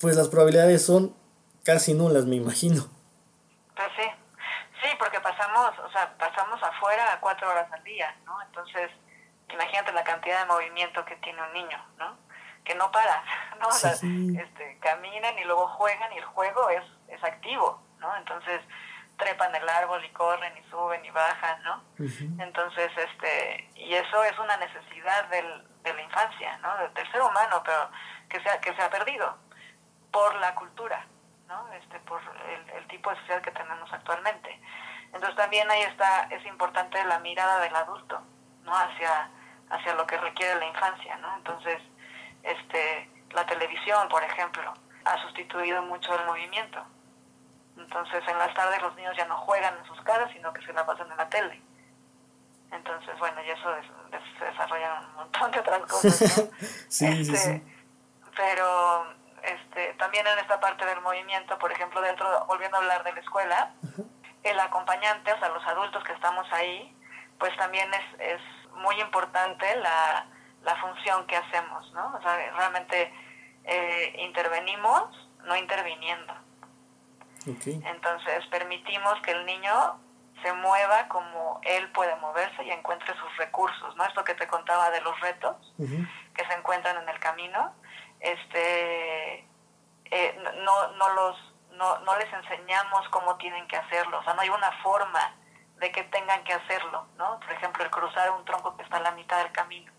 pues 0.00 0.16
las 0.16 0.28
probabilidades 0.28 0.82
son 0.82 1.14
casi 1.62 1.92
nulas, 1.92 2.24
me 2.24 2.36
imagino. 2.36 2.88
Pues 3.76 3.88
sí, 3.94 4.08
sí, 4.82 4.88
porque 4.98 5.20
pasamos, 5.20 5.72
o 5.86 5.92
sea, 5.92 6.16
pasamos 6.16 6.62
afuera 6.62 7.12
a 7.12 7.20
cuatro 7.20 7.50
horas 7.50 7.70
al 7.70 7.84
día, 7.84 8.16
¿no? 8.24 8.40
Entonces, 8.40 8.90
imagínate 9.52 9.92
la 9.92 10.02
cantidad 10.02 10.40
de 10.40 10.46
movimiento 10.46 11.04
que 11.04 11.16
tiene 11.16 11.42
un 11.42 11.52
niño, 11.52 11.78
¿no? 11.98 12.29
Que 12.64 12.74
no 12.74 12.90
para, 12.90 13.22
¿no? 13.60 13.68
O 13.68 13.72
sea, 13.72 13.92
este, 13.92 14.78
caminan 14.80 15.38
y 15.38 15.44
luego 15.44 15.66
juegan 15.68 16.12
y 16.12 16.18
el 16.18 16.24
juego 16.24 16.70
es, 16.70 16.84
es 17.08 17.22
activo, 17.24 17.82
¿no? 17.98 18.16
Entonces, 18.16 18.60
trepan 19.16 19.54
el 19.54 19.68
árbol 19.68 20.04
y 20.04 20.10
corren 20.10 20.56
y 20.56 20.70
suben 20.70 21.04
y 21.04 21.10
bajan, 21.10 21.62
¿no? 21.62 21.82
Entonces, 22.38 22.90
este, 22.96 23.70
y 23.74 23.94
eso 23.94 24.24
es 24.24 24.38
una 24.38 24.56
necesidad 24.56 25.28
del, 25.28 25.66
de 25.82 25.94
la 25.94 26.02
infancia, 26.02 26.56
¿no? 26.58 26.76
Del, 26.78 26.94
del 26.94 27.12
ser 27.12 27.20
humano, 27.20 27.62
pero 27.64 27.90
que 28.28 28.40
se, 28.42 28.60
que 28.60 28.74
se 28.74 28.82
ha 28.82 28.88
perdido 28.88 29.36
por 30.10 30.34
la 30.36 30.54
cultura, 30.54 31.06
este, 31.72 31.98
por 32.00 32.20
el, 32.76 32.86
tipo 32.86 33.10
de 33.10 33.16
sociedad 33.16 33.42
que 33.42 33.50
tenemos 33.50 33.92
actualmente. 33.92 34.60
Entonces 35.12 35.34
también 35.36 35.68
ahí 35.70 35.82
está, 35.82 36.28
es 36.30 36.44
importante 36.46 37.02
la 37.04 37.18
mirada 37.18 37.60
del 37.60 37.74
adulto, 37.74 38.20
¿no? 38.62 38.72
Hacia, 38.72 39.30
hacia 39.70 39.94
lo 39.94 40.06
que 40.06 40.16
requiere 40.16 40.58
la 40.60 40.66
infancia, 40.66 41.16
¿no? 41.16 41.36
Entonces, 41.36 41.82
este, 42.42 43.10
la 43.32 43.46
televisión, 43.46 44.08
por 44.08 44.22
ejemplo, 44.22 44.72
ha 45.04 45.22
sustituido 45.22 45.82
mucho 45.82 46.14
el 46.18 46.26
movimiento. 46.26 46.84
Entonces, 47.76 48.22
en 48.28 48.38
las 48.38 48.52
tardes 48.54 48.82
los 48.82 48.94
niños 48.96 49.16
ya 49.16 49.24
no 49.26 49.36
juegan 49.38 49.76
en 49.78 49.84
sus 49.86 50.00
casas, 50.02 50.30
sino 50.32 50.52
que 50.52 50.64
se 50.64 50.72
la 50.72 50.84
pasan 50.84 51.10
en 51.10 51.16
la 51.16 51.28
tele. 51.28 51.62
Entonces, 52.70 53.18
bueno, 53.18 53.42
y 53.42 53.50
eso 53.50 53.68
se 54.38 54.44
desarrolla 54.44 55.00
un 55.00 55.14
montón 55.14 55.50
de 55.50 55.58
otras 55.58 55.80
cosas, 55.80 56.14
sí, 56.88 57.24
sí, 57.24 57.34
este, 57.34 57.62
Pero 58.36 59.06
este, 59.42 59.94
también 59.94 60.26
en 60.26 60.38
esta 60.38 60.60
parte 60.60 60.84
del 60.86 61.00
movimiento, 61.00 61.58
por 61.58 61.72
ejemplo, 61.72 62.00
dentro, 62.00 62.44
volviendo 62.46 62.76
a 62.76 62.80
hablar 62.80 63.02
de 63.02 63.12
la 63.12 63.20
escuela, 63.20 63.74
el 64.44 64.60
acompañante, 64.60 65.32
o 65.32 65.38
sea, 65.38 65.48
los 65.48 65.66
adultos 65.66 66.04
que 66.04 66.12
estamos 66.12 66.46
ahí, 66.52 66.96
pues 67.38 67.56
también 67.56 67.92
es, 67.92 68.20
es 68.20 68.40
muy 68.74 69.00
importante 69.00 69.76
la, 69.76 70.26
la 70.62 70.76
función 70.76 71.26
que 71.26 71.36
hacemos, 71.36 71.92
¿no? 71.92 72.14
O 72.16 72.22
sea, 72.22 72.36
realmente 72.52 73.12
eh, 73.64 74.14
intervenimos, 74.18 75.28
no 75.44 75.56
interviniendo. 75.56 76.34
Entonces, 77.46 78.46
permitimos 78.48 79.20
que 79.22 79.30
el 79.32 79.46
niño 79.46 79.98
se 80.42 80.52
mueva 80.52 81.08
como 81.08 81.60
él 81.62 81.90
puede 81.92 82.14
moverse 82.16 82.62
y 82.64 82.70
encuentre 82.70 83.14
sus 83.14 83.36
recursos, 83.36 83.96
¿no? 83.96 84.04
Esto 84.04 84.24
que 84.24 84.34
te 84.34 84.46
contaba 84.46 84.90
de 84.90 85.00
los 85.00 85.18
retos 85.20 85.56
que 85.78 86.46
se 86.46 86.52
encuentran 86.54 86.96
en 87.02 87.08
el 87.08 87.18
camino, 87.18 87.74
este, 88.20 89.46
eh, 90.04 90.42
no, 90.62 90.92
no, 90.92 91.08
los, 91.10 91.54
no, 91.72 91.98
no 92.00 92.18
les 92.18 92.32
enseñamos 92.32 93.08
cómo 93.10 93.36
tienen 93.36 93.66
que 93.68 93.76
hacerlo, 93.76 94.18
o 94.18 94.24
sea, 94.24 94.34
no 94.34 94.42
hay 94.42 94.50
una 94.50 94.72
forma 94.82 95.34
de 95.76 95.90
que 95.92 96.04
tengan 96.04 96.44
que 96.44 96.52
hacerlo, 96.52 97.06
¿no? 97.16 97.40
Por 97.40 97.52
ejemplo, 97.52 97.84
el 97.84 97.90
cruzar 97.90 98.30
un 98.30 98.44
tronco 98.44 98.76
que 98.76 98.82
está 98.82 98.98
a 98.98 99.00
la 99.00 99.12
mitad 99.12 99.38
del 99.38 99.52
camino, 99.52 99.90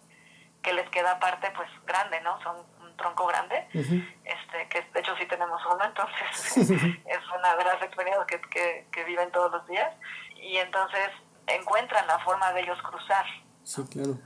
que 0.61 0.73
les 0.73 0.89
queda 0.89 1.19
parte, 1.19 1.51
pues, 1.55 1.69
grande, 1.85 2.21
¿no? 2.21 2.41
Son 2.43 2.57
un 2.81 2.97
tronco 2.97 3.25
grande, 3.27 3.67
este, 3.73 4.69
que 4.69 4.81
de 4.93 4.99
hecho 4.99 5.15
sí 5.17 5.25
tenemos 5.25 5.61
uno, 5.65 5.83
entonces 5.83 6.57
es 7.05 7.19
una 7.37 7.55
de 7.55 7.63
las 7.63 7.81
experiencias 7.81 8.25
que, 8.27 8.41
que, 8.41 8.87
que 8.91 9.03
viven 9.05 9.31
todos 9.31 9.51
los 9.51 9.67
días, 9.67 9.93
y 10.35 10.57
entonces 10.57 11.09
encuentran 11.47 12.05
la 12.07 12.19
forma 12.19 12.51
de 12.53 12.61
ellos 12.61 12.77
cruzar. 12.81 13.25
Sí, 13.63 13.83
claro. 13.91 14.17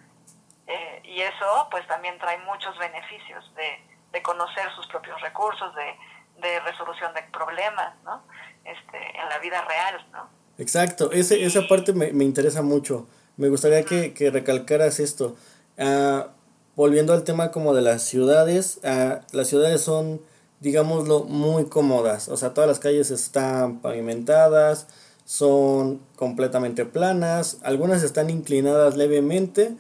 Eh, 0.68 1.02
y 1.04 1.22
eso 1.22 1.68
pues 1.70 1.86
también 1.88 2.18
trae 2.18 2.38
muchos 2.40 2.78
beneficios 2.80 3.54
de, 3.56 3.80
de 4.12 4.22
conocer 4.24 4.64
sus 4.76 4.88
propios 4.88 5.20
recursos, 5.22 5.74
de, 5.76 6.42
de, 6.42 6.60
resolución 6.62 7.14
de 7.14 7.22
problemas, 7.24 7.94
¿no? 8.04 8.24
Este, 8.64 8.98
en 8.98 9.30
la 9.30 9.38
vida 9.40 9.62
real, 9.62 10.08
¿no? 10.12 10.30
Exacto, 10.58 11.12
Ese, 11.12 11.44
esa 11.44 11.68
parte 11.68 11.94
me, 11.94 12.14
me, 12.14 12.24
interesa 12.24 12.62
mucho. 12.62 13.08
Me 13.38 13.50
gustaría 13.50 13.84
que, 13.84 14.14
que 14.14 14.32
recalcaras 14.32 15.00
esto. 15.00 15.36
Uh, 15.78 16.30
volviendo 16.76 17.14
al 17.14 17.24
tema 17.24 17.52
como 17.52 17.74
de 17.74 17.82
las 17.82 18.04
ciudades, 18.04 18.80
uh, 18.84 19.20
las 19.32 19.48
ciudades 19.48 19.82
son, 19.82 20.22
digámoslo, 20.60 21.24
muy 21.24 21.66
cómodas. 21.66 22.30
O 22.30 22.38
sea, 22.38 22.54
todas 22.54 22.68
las 22.68 22.80
calles 22.80 23.12
están 23.12 23.82
pavimentadas, 23.82 24.88
son 25.26 26.02
completamente 26.16 26.86
planas, 26.86 27.58
algunas 27.64 28.04
están 28.04 28.30
inclinadas 28.30 28.96
levemente 28.96 29.76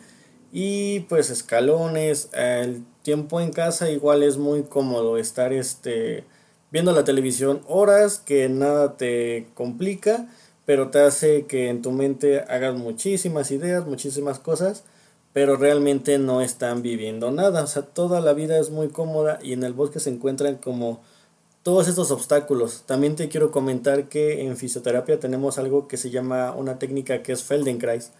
y 0.51 1.01
pues 1.01 1.29
escalones, 1.29 2.29
el 2.33 2.83
tiempo 3.03 3.39
en 3.41 3.51
casa 3.51 3.91
igual 3.91 4.23
es 4.23 4.37
muy 4.37 4.63
cómodo 4.63 5.17
estar 5.17 5.53
este 5.53 6.23
viendo 6.71 6.91
la 6.91 7.03
televisión 7.03 7.61
horas 7.67 8.17
que 8.17 8.49
nada 8.49 8.97
te 8.97 9.47
complica, 9.53 10.27
pero 10.65 10.89
te 10.89 10.99
hace 10.99 11.45
que 11.45 11.69
en 11.69 11.81
tu 11.81 11.91
mente 11.91 12.41
hagas 12.41 12.75
muchísimas 12.75 13.51
ideas, 13.51 13.85
muchísimas 13.85 14.39
cosas, 14.39 14.83
pero 15.35 15.57
realmente 15.57 16.17
no 16.17 16.39
están 16.39 16.81
viviendo 16.81 17.29
nada, 17.29 17.65
o 17.65 17.67
sea, 17.67 17.81
toda 17.81 18.21
la 18.21 18.31
vida 18.31 18.57
es 18.57 18.69
muy 18.69 18.87
cómoda 18.87 19.37
y 19.43 19.51
en 19.51 19.65
el 19.65 19.73
bosque 19.73 19.99
se 19.99 20.09
encuentran 20.09 20.55
como 20.55 21.01
todos 21.61 21.89
estos 21.89 22.09
obstáculos. 22.09 22.83
También 22.85 23.17
te 23.17 23.27
quiero 23.27 23.51
comentar 23.51 24.07
que 24.07 24.45
en 24.45 24.55
fisioterapia 24.55 25.19
tenemos 25.19 25.57
algo 25.57 25.89
que 25.89 25.97
se 25.97 26.09
llama 26.09 26.53
una 26.53 26.79
técnica 26.79 27.21
que 27.21 27.33
es 27.33 27.43
Feldenkrais. 27.43 28.11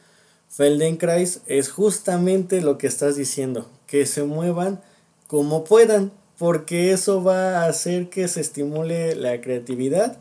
Feldenkrais 0.49 1.39
es 1.45 1.71
justamente 1.71 2.59
lo 2.59 2.77
que 2.77 2.87
estás 2.87 3.15
diciendo, 3.15 3.65
que 3.87 4.05
se 4.05 4.23
muevan 4.23 4.81
como 5.27 5.63
puedan, 5.63 6.11
porque 6.37 6.91
eso 6.91 7.23
va 7.23 7.61
a 7.61 7.69
hacer 7.69 8.09
que 8.09 8.27
se 8.27 8.41
estimule 8.41 9.15
la 9.15 9.39
creatividad 9.39 10.17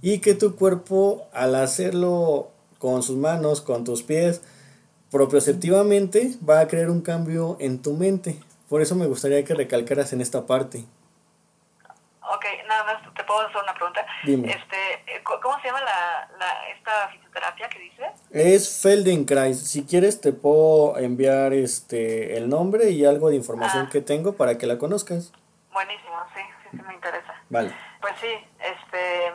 y 0.00 0.20
que 0.20 0.32
tu 0.34 0.56
cuerpo 0.56 1.26
al 1.34 1.56
hacerlo 1.56 2.48
con 2.78 3.02
sus 3.02 3.18
manos, 3.18 3.60
con 3.60 3.84
tus 3.84 4.02
pies, 4.02 4.40
propioceptivamente 5.10 6.32
va 6.48 6.60
a 6.60 6.68
crear 6.68 6.90
un 6.90 7.00
cambio 7.02 7.56
en 7.60 7.80
tu 7.82 7.94
mente. 7.94 8.38
Por 8.68 8.82
eso 8.82 8.94
me 8.94 9.06
gustaría 9.06 9.44
que 9.44 9.54
recalcaras 9.54 10.12
en 10.12 10.20
esta 10.20 10.46
parte. 10.46 10.84
Ok, 12.30 12.44
nada 12.68 12.84
más, 12.84 13.14
¿te 13.14 13.24
puedo 13.24 13.40
hacer 13.40 13.56
una 13.62 13.72
pregunta? 13.72 14.06
Dime. 14.24 14.50
Este, 14.50 15.22
¿Cómo 15.24 15.58
se 15.60 15.68
llama 15.68 15.80
la, 15.80 16.28
la, 16.38 16.68
esta 16.76 17.08
fisioterapia 17.08 17.68
que 17.70 17.78
dices? 17.78 18.06
Es 18.30 18.82
Feldenkrais. 18.82 19.58
Si 19.58 19.84
quieres 19.86 20.20
te 20.20 20.32
puedo 20.34 20.98
enviar 20.98 21.54
este 21.54 22.36
el 22.36 22.50
nombre 22.50 22.90
y 22.90 23.06
algo 23.06 23.30
de 23.30 23.36
información 23.36 23.86
Ah. 23.86 23.90
que 23.90 24.02
tengo 24.02 24.34
para 24.36 24.58
que 24.58 24.66
la 24.66 24.76
conozcas. 24.76 25.32
Buenísimo, 25.72 26.16
sí, 26.34 26.42
sí, 26.62 26.76
sí 26.76 26.82
me 26.86 26.94
interesa. 26.94 27.34
Vale. 27.48 27.74
Pues 28.02 28.12
sí, 28.20 28.28
este, 28.60 29.26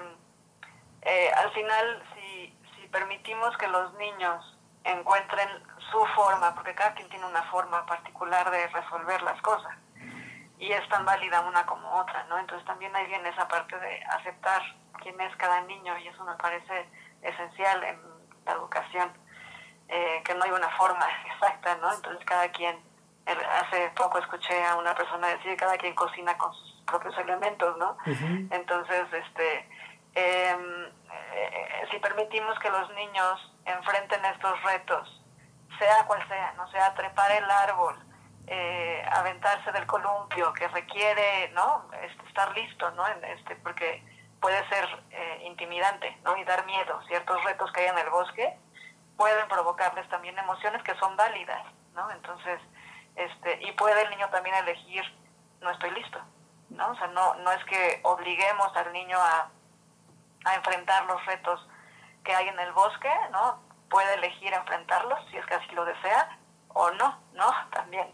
eh, 1.02 1.32
al 1.36 1.52
final, 1.54 2.04
si, 2.14 2.54
si 2.76 2.88
permitimos 2.90 3.58
que 3.58 3.68
los 3.70 3.92
niños 3.96 4.53
encuentren 4.84 5.50
su 5.91 6.06
forma, 6.15 6.54
porque 6.56 6.76
cada 6.76 6.93
quien 6.93 7.10
tiene 7.10 7.26
una 7.26 7.43
forma 7.43 7.86
particular 7.86 8.50
de 8.52 8.67
resolver 8.67 9.22
las 9.22 9.41
cosas, 9.41 9.74
y 10.58 10.72
es 10.72 10.88
tan 10.89 11.06
válida 11.06 11.41
una 11.41 11.65
como 11.65 11.89
otra, 12.00 12.24
¿no? 12.26 12.38
Entonces 12.38 12.65
también 12.65 12.96
ahí 12.96 13.06
viene 13.08 13.30
esa 13.30 13.48
parte 13.48 13.78
de 13.78 14.04
aceptar 14.06 14.62
quién 15.02 15.19
es 15.22 15.36
cada 15.38 15.62
niño, 15.62 15.98
y 15.98 16.08
eso 16.08 16.24
me 16.24 16.36
parece 16.36 16.89
esencial 17.22 17.84
en 17.84 18.00
la 18.46 18.54
educación, 18.54 19.12
eh, 19.88 20.22
que 20.26 20.34
no 20.36 20.43
hay 20.43 20.52
una 20.52 20.69
forma 20.72 21.08
exacta, 21.34 21.76
¿no? 21.78 21.93
Entonces 21.93 22.26
cada 22.26 22.50
quien, 22.52 22.78
hace 23.26 23.89
poco 23.96 24.19
escuché 24.19 24.65
a 24.65 24.76
una 24.76 24.93
persona 24.93 25.28
decir 25.28 25.56
cada 25.56 25.78
quien 25.78 25.96
cocina 25.96 26.38
con 26.38 26.54
sus 26.54 26.82
propios 26.86 27.17
elementos, 27.17 27.78
¿no? 27.78 27.98
Entonces, 28.52 29.06
este, 29.13 29.69
eh, 30.15 30.91
eh, 31.34 31.88
si 31.89 32.00
permitimos 32.00 32.60
que 32.60 32.69
los 32.69 32.93
niños 32.93 33.53
enfrenten 33.65 34.23
estos 34.26 34.62
retos, 34.63 35.21
sea 35.80 36.06
cual 36.06 36.26
sea, 36.28 36.54
no 36.54 36.69
sea 36.71 36.93
trepar 36.93 37.32
el 37.32 37.49
árbol, 37.49 37.95
eh, 38.47 39.06
aventarse 39.12 39.71
del 39.71 39.86
columpio, 39.86 40.54
que 40.54 40.67
requiere, 40.67 41.49
¿no? 41.54 41.89
Este, 42.02 42.28
estar 42.28 42.56
listo, 42.56 42.91
¿no? 42.91 43.08
En 43.08 43.23
Este, 43.26 43.56
porque 43.58 44.04
puede 44.41 44.67
ser 44.67 44.86
eh, 45.12 45.43
intimidante, 45.45 46.17
¿no? 46.23 46.36
Y 46.36 46.43
dar 46.43 46.65
miedo. 46.65 47.02
Ciertos 47.08 47.41
retos 47.45 47.71
que 47.71 47.82
hay 47.82 47.88
en 47.88 47.97
el 47.97 48.10
bosque 48.10 48.58
pueden 49.15 49.47
provocarles 49.47 50.08
también 50.10 50.38
emociones 50.38 50.84
que 50.84 50.95
son 50.95 51.15
válidas, 51.15 51.63
¿no? 51.93 52.12
Entonces, 52.12 52.60
este, 53.15 53.60
y 53.63 53.71
puede 53.73 54.02
el 54.02 54.10
niño 54.10 54.30
también 54.30 54.56
elegir, 54.56 55.04
no 55.62 55.69
estoy 55.69 55.91
listo, 55.91 56.19
¿no? 56.69 56.89
O 56.91 56.95
sea, 56.95 57.08
no, 57.08 57.36
no 57.36 57.52
es 57.52 57.63
que 57.65 58.02
obliguemos 58.04 58.76
al 58.76 58.91
niño 58.91 59.17
a, 59.17 59.49
a 60.45 60.56
enfrentar 60.56 61.06
los 61.06 61.26
retos 61.26 61.65
que 62.24 62.34
hay 62.34 62.48
en 62.48 62.60
el 62.60 62.72
bosque, 62.74 63.12
¿no? 63.32 63.60
Puede 63.90 64.14
elegir 64.16 64.54
enfrentarlos 64.54 65.20
si 65.30 65.38
es 65.38 65.46
que 65.46 65.56
así 65.56 65.72
lo 65.72 65.86
desea 65.86 66.38
o 66.70 66.92
no, 66.92 67.20
¿no? 67.34 67.52
También. 67.72 68.12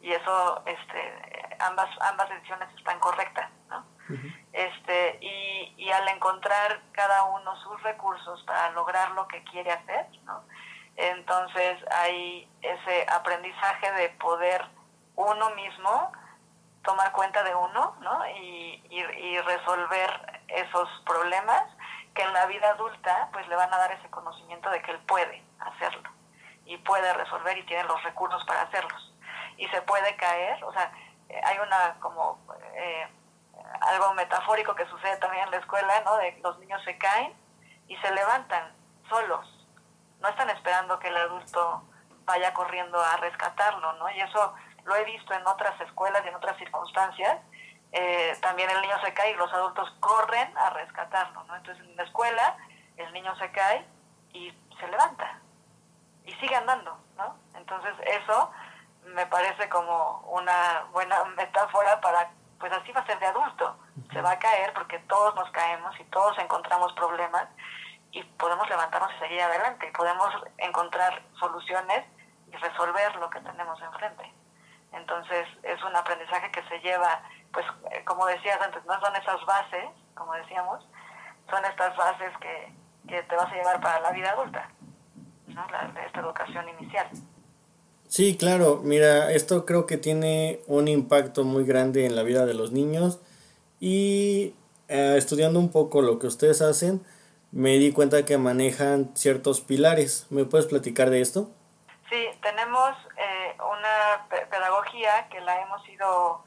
Y 0.00 0.12
eso, 0.12 0.62
este, 0.66 1.56
ambas, 1.60 1.88
ambas 2.00 2.28
decisiones 2.28 2.68
están 2.76 2.98
correctas, 2.98 3.50
¿no? 3.68 3.84
Este, 4.52 5.18
y, 5.20 5.74
y 5.78 5.90
al 5.90 6.06
encontrar 6.08 6.82
cada 6.90 7.22
uno 7.24 7.56
sus 7.62 7.80
recursos 7.82 8.42
para 8.42 8.70
lograr 8.72 9.12
lo 9.12 9.26
que 9.28 9.42
quiere 9.44 9.70
hacer, 9.70 10.06
¿no? 10.24 10.44
Entonces 10.96 11.78
hay 11.90 12.50
ese 12.60 13.06
aprendizaje 13.10 13.92
de 13.92 14.10
poder 14.10 14.66
uno 15.14 15.50
mismo 15.50 16.12
tomar 16.84 17.12
cuenta 17.12 17.42
de 17.44 17.54
uno, 17.54 17.96
¿no? 18.00 18.28
Y, 18.28 18.84
y, 18.90 19.00
y 19.00 19.38
resolver 19.40 20.42
esos 20.48 20.88
problemas 21.06 21.62
que 22.14 22.22
en 22.22 22.32
la 22.32 22.46
vida 22.46 22.70
adulta 22.70 23.28
pues 23.32 23.46
le 23.48 23.56
van 23.56 23.72
a 23.72 23.78
dar 23.78 23.92
ese 23.92 24.10
conocimiento 24.10 24.70
de 24.70 24.82
que 24.82 24.90
él 24.90 24.98
puede 25.00 25.42
hacerlo 25.60 26.08
y 26.66 26.76
puede 26.78 27.12
resolver 27.14 27.56
y 27.58 27.66
tiene 27.66 27.84
los 27.84 28.02
recursos 28.02 28.44
para 28.44 28.62
hacerlos. 28.62 29.14
Y 29.56 29.66
se 29.68 29.82
puede 29.82 30.16
caer, 30.16 30.62
o 30.64 30.72
sea, 30.72 30.92
eh, 31.28 31.40
hay 31.44 31.58
una 31.58 31.96
como 32.00 32.38
eh, 32.74 33.08
algo 33.80 34.14
metafórico 34.14 34.74
que 34.74 34.86
sucede 34.86 35.16
también 35.16 35.44
en 35.44 35.50
la 35.50 35.56
escuela, 35.58 36.00
¿no? 36.04 36.16
De 36.16 36.38
los 36.42 36.58
niños 36.58 36.82
se 36.84 36.96
caen 36.98 37.34
y 37.88 37.96
se 37.96 38.10
levantan 38.12 38.72
solos. 39.08 39.46
No 40.20 40.28
están 40.28 40.50
esperando 40.50 40.98
que 40.98 41.08
el 41.08 41.16
adulto 41.16 41.84
vaya 42.24 42.54
corriendo 42.54 43.00
a 43.00 43.16
rescatarlo, 43.16 43.92
¿no? 43.94 44.08
Y 44.10 44.20
eso 44.20 44.54
lo 44.84 44.94
he 44.96 45.04
visto 45.04 45.34
en 45.34 45.46
otras 45.46 45.80
escuelas 45.80 46.22
y 46.24 46.28
en 46.28 46.34
otras 46.34 46.56
circunstancias. 46.58 47.38
Eh, 47.92 48.36
también 48.40 48.70
el 48.70 48.80
niño 48.80 48.98
se 49.04 49.12
cae 49.12 49.32
y 49.32 49.36
los 49.36 49.52
adultos 49.52 49.90
corren 50.00 50.56
a 50.56 50.70
rescatarlo, 50.70 51.44
¿no? 51.44 51.56
Entonces 51.56 51.84
en 51.84 51.96
la 51.96 52.04
escuela 52.04 52.56
el 52.96 53.12
niño 53.12 53.36
se 53.36 53.50
cae 53.50 53.86
y 54.32 54.50
se 54.80 54.88
levanta 54.88 55.40
y 56.24 56.32
sigue 56.34 56.54
andando, 56.54 56.98
¿no? 57.16 57.36
Entonces 57.54 57.92
eso 58.06 58.50
me 59.04 59.26
parece 59.26 59.68
como 59.68 60.20
una 60.30 60.86
buena 60.92 61.24
metáfora 61.36 62.00
para, 62.00 62.30
pues 62.58 62.72
así 62.72 62.92
va 62.92 63.00
a 63.00 63.06
ser 63.06 63.18
de 63.18 63.26
adulto. 63.26 63.76
Se 64.12 64.20
va 64.20 64.32
a 64.32 64.38
caer 64.38 64.72
porque 64.72 64.98
todos 65.00 65.34
nos 65.34 65.50
caemos 65.50 65.98
y 66.00 66.04
todos 66.04 66.38
encontramos 66.38 66.92
problemas 66.94 67.46
y 68.12 68.22
podemos 68.22 68.68
levantarnos 68.68 69.12
y 69.14 69.18
seguir 69.18 69.42
adelante 69.42 69.88
y 69.88 69.92
podemos 69.92 70.30
encontrar 70.58 71.22
soluciones 71.38 72.04
y 72.52 72.56
resolver 72.56 73.16
lo 73.16 73.30
que 73.30 73.40
tenemos 73.40 73.80
enfrente. 73.80 74.32
Entonces 74.92 75.48
es 75.62 75.82
un 75.82 75.96
aprendizaje 75.96 76.50
que 76.50 76.62
se 76.68 76.78
lleva, 76.80 77.22
pues 77.52 77.66
eh, 77.90 78.02
como 78.04 78.26
decías 78.26 78.60
antes, 78.60 78.84
no 78.86 78.98
son 79.00 79.14
esas 79.16 79.44
bases, 79.46 79.84
como 80.14 80.32
decíamos, 80.34 80.86
son 81.50 81.64
estas 81.64 81.96
bases 81.96 82.32
que, 82.40 82.72
que 83.08 83.22
te 83.22 83.36
vas 83.36 83.50
a 83.50 83.54
llevar 83.54 83.80
para 83.80 84.00
la 84.00 84.12
vida 84.12 84.30
adulta, 84.30 84.70
¿no? 85.48 85.66
la, 85.70 85.92
esta 86.06 86.20
educación 86.20 86.68
inicial. 86.80 87.08
Sí, 88.08 88.36
claro, 88.36 88.80
mira, 88.82 89.32
esto 89.32 89.64
creo 89.64 89.86
que 89.86 89.96
tiene 89.96 90.60
un 90.66 90.86
impacto 90.86 91.44
muy 91.44 91.64
grande 91.64 92.04
en 92.04 92.14
la 92.14 92.22
vida 92.22 92.44
de 92.44 92.52
los 92.52 92.70
niños 92.72 93.20
y 93.80 94.54
eh, 94.88 95.14
estudiando 95.16 95.58
un 95.58 95.72
poco 95.72 96.02
lo 96.02 96.18
que 96.18 96.26
ustedes 96.26 96.60
hacen, 96.60 97.02
me 97.52 97.78
di 97.78 97.92
cuenta 97.92 98.24
que 98.24 98.36
manejan 98.36 99.16
ciertos 99.16 99.60
pilares. 99.62 100.26
¿Me 100.30 100.44
puedes 100.44 100.66
platicar 100.66 101.08
de 101.08 101.20
esto? 101.20 101.50
Sí, 102.10 102.26
tenemos 102.42 102.90
eh, 103.16 103.56
una 103.58 104.26
pedagogía 104.50 105.28
que 105.30 105.40
la 105.40 105.62
hemos 105.62 105.88
ido 105.88 106.44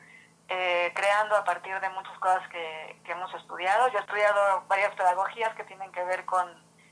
eh, 0.47 0.91
creando 0.93 1.35
a 1.35 1.43
partir 1.43 1.79
de 1.79 1.89
muchas 1.89 2.17
cosas 2.19 2.47
que, 2.49 3.01
que, 3.03 3.11
hemos 3.11 3.33
estudiado. 3.33 3.87
Yo 3.89 3.97
he 3.97 4.01
estudiado 4.01 4.63
varias 4.67 4.93
pedagogías 4.95 5.55
que 5.55 5.63
tienen 5.63 5.91
que 5.91 6.03
ver 6.03 6.23
con 6.25 6.47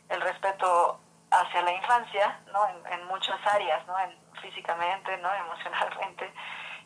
el 0.09 0.21
respeto 0.21 0.99
hacia 1.29 1.61
la 1.61 1.71
infancia, 1.71 2.39
¿no? 2.51 2.67
En, 2.89 3.05
muchas 3.05 3.39
áreas, 3.45 3.85
¿no? 3.85 3.99
En, 3.99 4.17
físicamente, 4.41 5.17
¿no? 5.17 5.33
Emocionalmente. 5.45 6.33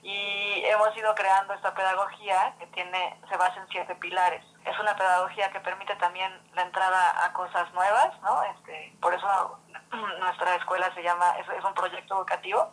Y 0.04 0.64
hemos 0.66 0.96
ido 0.98 1.16
creando 1.16 1.54
esta 1.54 1.74
pedagogía 1.74 2.54
que 2.60 2.68
tiene, 2.68 3.20
se 3.30 3.38
basa 3.38 3.60
en 3.62 3.68
siete 3.70 3.96
pilares. 3.96 4.44
Es 4.66 4.78
una 4.80 4.96
pedagogía 4.96 5.52
que 5.52 5.60
permite 5.62 5.96
también 5.96 6.32
la 6.54 6.64
entrada 6.64 7.26
a 7.26 7.34
cosas 7.34 7.72
nuevas, 7.74 8.20
¿no? 8.22 8.44
Este, 8.44 8.94
por 9.02 9.14
eso 9.14 9.60
nuestra 10.20 10.56
escuela 10.56 10.94
se 10.94 11.04
llama, 11.04 11.34
es 11.40 11.64
un 11.64 11.74
proyecto 11.74 12.16
educativo, 12.16 12.72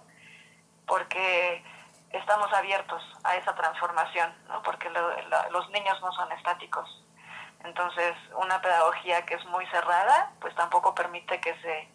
porque 0.86 1.64
estamos 2.16 2.52
abiertos 2.52 3.02
a 3.24 3.36
esa 3.36 3.54
transformación, 3.54 4.32
¿no? 4.48 4.62
porque 4.62 4.90
los 4.90 5.70
niños 5.70 6.00
no 6.00 6.12
son 6.12 6.30
estáticos. 6.32 6.88
Entonces, 7.64 8.14
una 8.34 8.60
pedagogía 8.60 9.24
que 9.24 9.34
es 9.34 9.44
muy 9.46 9.66
cerrada, 9.66 10.30
pues 10.40 10.54
tampoco 10.54 10.94
permite 10.94 11.40
que 11.40 11.54
se, 11.60 11.88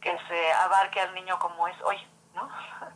que 0.00 0.16
se 0.28 0.52
abarque 0.52 1.00
al 1.00 1.14
niño 1.14 1.38
como 1.38 1.66
es 1.68 1.76
hoy. 1.82 1.96
¿no? 2.34 2.48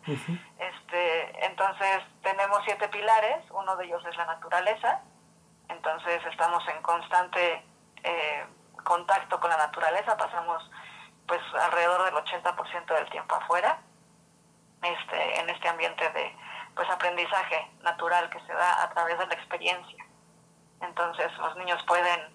este, 0.59 1.47
entonces, 1.47 2.03
tenemos 2.23 2.61
siete 2.65 2.89
pilares, 2.89 3.45
uno 3.51 3.75
de 3.77 3.87
ellos 3.87 4.05
es 4.05 4.17
la 4.17 4.27
naturaleza, 4.27 5.01
entonces 5.69 6.21
estamos 6.27 6.67
en 6.69 6.83
constante 6.83 7.65
eh, 8.03 8.47
contacto 8.85 9.41
con 9.41 9.51
la 9.51 9.57
naturaleza, 9.57 10.17
pasamos 10.17 10.71
pues 11.27 11.41
alrededor 11.63 12.05
del 12.05 12.15
80% 12.15 12.87
del 12.87 13.09
tiempo 13.11 13.35
afuera, 13.37 13.79
este, 14.83 15.41
en 15.41 15.49
este 15.49 15.69
ambiente 15.69 16.11
de, 16.11 16.37
pues 16.81 16.89
aprendizaje 16.89 17.71
natural 17.83 18.31
que 18.31 18.41
se 18.41 18.55
da 18.55 18.83
a 18.83 18.89
través 18.89 19.19
de 19.19 19.27
la 19.27 19.35
experiencia. 19.35 20.03
Entonces 20.81 21.31
los 21.37 21.55
niños 21.57 21.85
pueden 21.87 22.35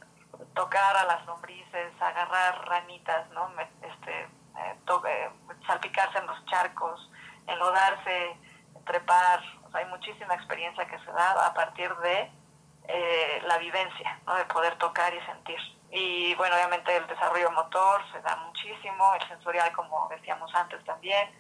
tocar 0.54 0.96
a 0.98 1.04
las 1.06 1.26
lombrices, 1.26 2.00
agarrar 2.00 2.64
ramitas, 2.68 3.28
¿no? 3.32 3.52
Este, 3.82 4.22
eh, 4.22 4.78
eh, 5.08 5.30
salpicarse 5.66 6.20
en 6.20 6.28
los 6.28 6.46
charcos, 6.46 7.10
enlodarse, 7.48 8.38
trepar. 8.86 9.42
hay 9.74 9.86
muchísima 9.86 10.36
experiencia 10.36 10.86
que 10.86 11.00
se 11.00 11.12
da 11.12 11.48
a 11.48 11.52
partir 11.56 11.92
de 11.96 12.32
eh, 12.88 13.42
la 13.48 13.58
vivencia, 13.58 14.20
de 14.38 14.46
poder 14.46 14.78
tocar 14.78 15.12
y 15.12 15.22
sentir. 15.22 15.58
Y 15.90 16.36
bueno, 16.36 16.56
obviamente 16.56 16.96
el 16.96 17.08
desarrollo 17.08 17.50
motor 17.50 18.00
se 18.12 18.22
da 18.22 18.36
muchísimo, 18.46 19.12
el 19.16 19.28
sensorial, 19.28 19.72
como 19.72 20.08
decíamos 20.10 20.54
antes 20.54 20.84
también, 20.84 21.32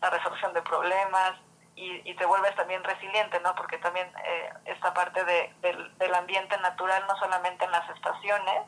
la 0.00 0.08
resolución 0.08 0.54
de 0.54 0.62
problemas, 0.62 1.34
y, 1.76 2.14
te 2.14 2.24
vuelves 2.26 2.54
también 2.54 2.84
resiliente, 2.84 3.40
¿no? 3.40 3.54
Porque 3.54 3.78
también 3.78 4.10
eh, 4.24 4.52
esta 4.66 4.94
parte 4.94 5.24
de, 5.24 5.52
del, 5.98 6.14
ambiente 6.14 6.56
natural, 6.58 7.04
no 7.08 7.16
solamente 7.16 7.64
en 7.64 7.72
las 7.72 7.88
estaciones, 7.90 8.62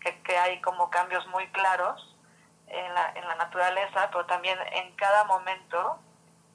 que, 0.00 0.22
que, 0.22 0.38
hay 0.38 0.60
como 0.60 0.90
cambios 0.90 1.26
muy 1.28 1.48
claros 1.48 2.16
en 2.68 2.94
la, 2.94 3.10
en 3.14 3.26
la 3.26 3.34
naturaleza, 3.36 4.08
pero 4.10 4.26
también 4.26 4.58
en 4.72 4.94
cada 4.96 5.24
momento 5.24 5.98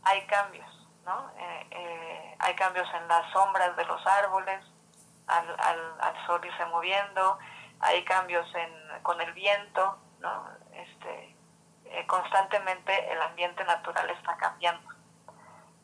hay 0.04 0.26
cambios, 0.28 0.88
¿no? 1.06 1.32
Eh, 1.38 1.68
eh, 1.72 2.36
hay 2.40 2.56
cambios 2.56 2.88
en 2.94 3.08
las 3.08 3.30
sombras 3.32 3.76
de 3.76 3.86
los 3.86 4.06
árboles, 4.08 4.64
al, 5.28 5.50
al, 5.60 5.94
al, 6.00 6.26
sol 6.26 6.44
irse 6.46 6.66
moviendo, 6.68 7.38
hay 7.82 8.04
cambios 8.06 8.48
en, 8.56 9.04
con 9.04 9.20
el 9.20 9.34
viento, 9.34 10.00
¿no? 10.20 10.48
Este, 10.74 11.36
constantemente 12.08 13.12
el 13.12 13.22
ambiente 13.22 13.64
natural 13.66 14.10
está 14.12 14.38
cambiando. 14.38 14.99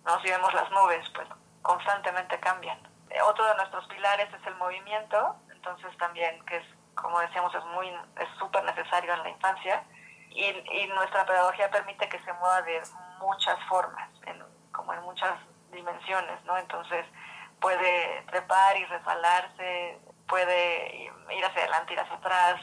¿No? 0.06 0.20
Si 0.22 0.30
vemos 0.30 0.54
las 0.54 0.70
nubes, 0.72 1.10
pues 1.14 1.28
constantemente 1.62 2.40
cambian. 2.40 2.80
Eh, 3.10 3.22
otro 3.22 3.46
de 3.46 3.56
nuestros 3.56 3.86
pilares 3.88 4.30
es 4.34 4.48
el 4.48 4.56
movimiento, 4.56 5.36
entonces 5.52 5.96
también, 5.98 6.44
que 6.46 6.58
es, 6.58 6.66
como 6.96 7.20
decíamos, 7.20 7.54
es 7.56 7.66
muy 7.66 7.88
es 7.88 8.30
súper 8.40 8.64
necesario 8.64 9.14
en 9.14 9.24
la 9.24 9.30
infancia, 9.30 9.84
y, 10.30 10.44
y, 10.44 10.88
nuestra 10.88 11.26
pedagogía 11.26 11.72
permite 11.72 12.10
que 12.10 12.20
se 12.20 12.34
mueva 12.34 12.62
de 12.64 12.82
muchas 13.20 13.58
formas, 13.70 14.10
en, 14.26 14.44
como 14.72 14.94
en 14.94 15.02
muchas 15.04 15.34
dimensiones, 15.72 16.44
¿no? 16.44 16.58
Entonces 16.58 17.06
puede 17.62 18.22
trepar 18.30 18.78
y 18.78 18.86
resbalarse, 18.86 20.00
puede 20.28 21.12
ir 21.32 21.46
hacia 21.46 21.62
adelante, 21.62 21.94
ir 21.94 22.00
hacia 22.00 22.16
atrás. 22.16 22.62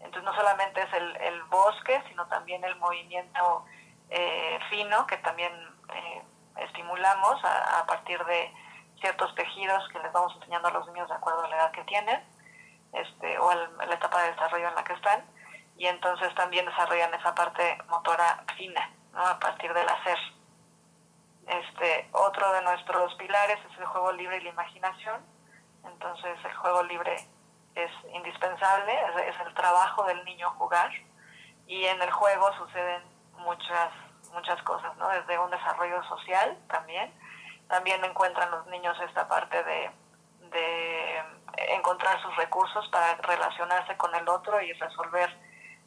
Entonces 0.00 0.24
no 0.24 0.34
solamente 0.34 0.82
es 0.82 0.92
el, 0.92 1.16
el 1.16 1.42
bosque, 1.44 2.02
sino 2.08 2.26
también 2.26 2.62
el 2.64 2.76
movimiento 2.76 3.64
eh, 4.10 4.58
fino, 4.70 5.06
que 5.06 5.16
también 5.18 5.52
eh, 5.94 6.22
estimulamos 6.58 7.44
a, 7.44 7.84
partir 7.86 8.22
de 8.24 8.52
ciertos 9.00 9.34
tejidos 9.34 9.88
que 9.92 9.98
les 9.98 10.12
vamos 10.12 10.34
enseñando 10.36 10.68
a 10.68 10.72
los 10.72 10.86
niños 10.88 11.08
de 11.08 11.14
acuerdo 11.14 11.44
a 11.44 11.48
la 11.48 11.56
edad 11.56 11.70
que 11.72 11.84
tienen 11.84 12.22
este, 12.92 13.38
o 13.38 13.50
a 13.50 13.54
la 13.54 13.94
etapa 13.94 14.22
de 14.22 14.32
desarrollo 14.32 14.68
en 14.68 14.74
la 14.74 14.84
que 14.84 14.94
están 14.94 15.24
y 15.76 15.86
entonces 15.86 16.34
también 16.34 16.64
desarrollan 16.64 17.12
esa 17.14 17.34
parte 17.34 17.78
motora 17.88 18.44
fina 18.56 18.90
¿no? 19.12 19.26
a 19.26 19.38
partir 19.38 19.72
del 19.74 19.88
hacer. 19.88 20.18
Este, 21.46 22.08
otro 22.12 22.52
de 22.52 22.62
nuestros 22.62 23.14
pilares 23.16 23.58
es 23.70 23.78
el 23.78 23.84
juego 23.84 24.12
libre 24.12 24.38
y 24.38 24.40
la 24.44 24.50
imaginación. 24.50 25.20
Entonces 25.84 26.38
el 26.44 26.54
juego 26.56 26.82
libre 26.84 27.14
es 27.74 27.90
indispensable, 28.14 28.92
es, 28.92 29.34
es 29.34 29.46
el 29.46 29.54
trabajo 29.54 30.04
del 30.04 30.24
niño 30.24 30.50
jugar 30.52 30.90
y 31.66 31.84
en 31.84 32.00
el 32.00 32.10
juego 32.10 32.52
suceden 32.54 33.02
muchas 33.38 33.92
muchas 34.36 34.62
cosas, 34.62 34.96
¿no? 34.98 35.08
Desde 35.08 35.38
un 35.38 35.50
desarrollo 35.50 36.02
social 36.04 36.56
también. 36.68 37.12
También 37.68 38.04
encuentran 38.04 38.50
los 38.50 38.66
niños 38.66 38.96
esta 39.08 39.26
parte 39.26 39.56
de, 39.64 39.90
encontrar 41.76 42.20
sus 42.22 42.34
recursos 42.36 42.88
para 42.88 43.16
relacionarse 43.16 43.96
con 43.96 44.14
el 44.14 44.26
otro 44.28 44.60
y 44.60 44.72
resolver 44.72 45.28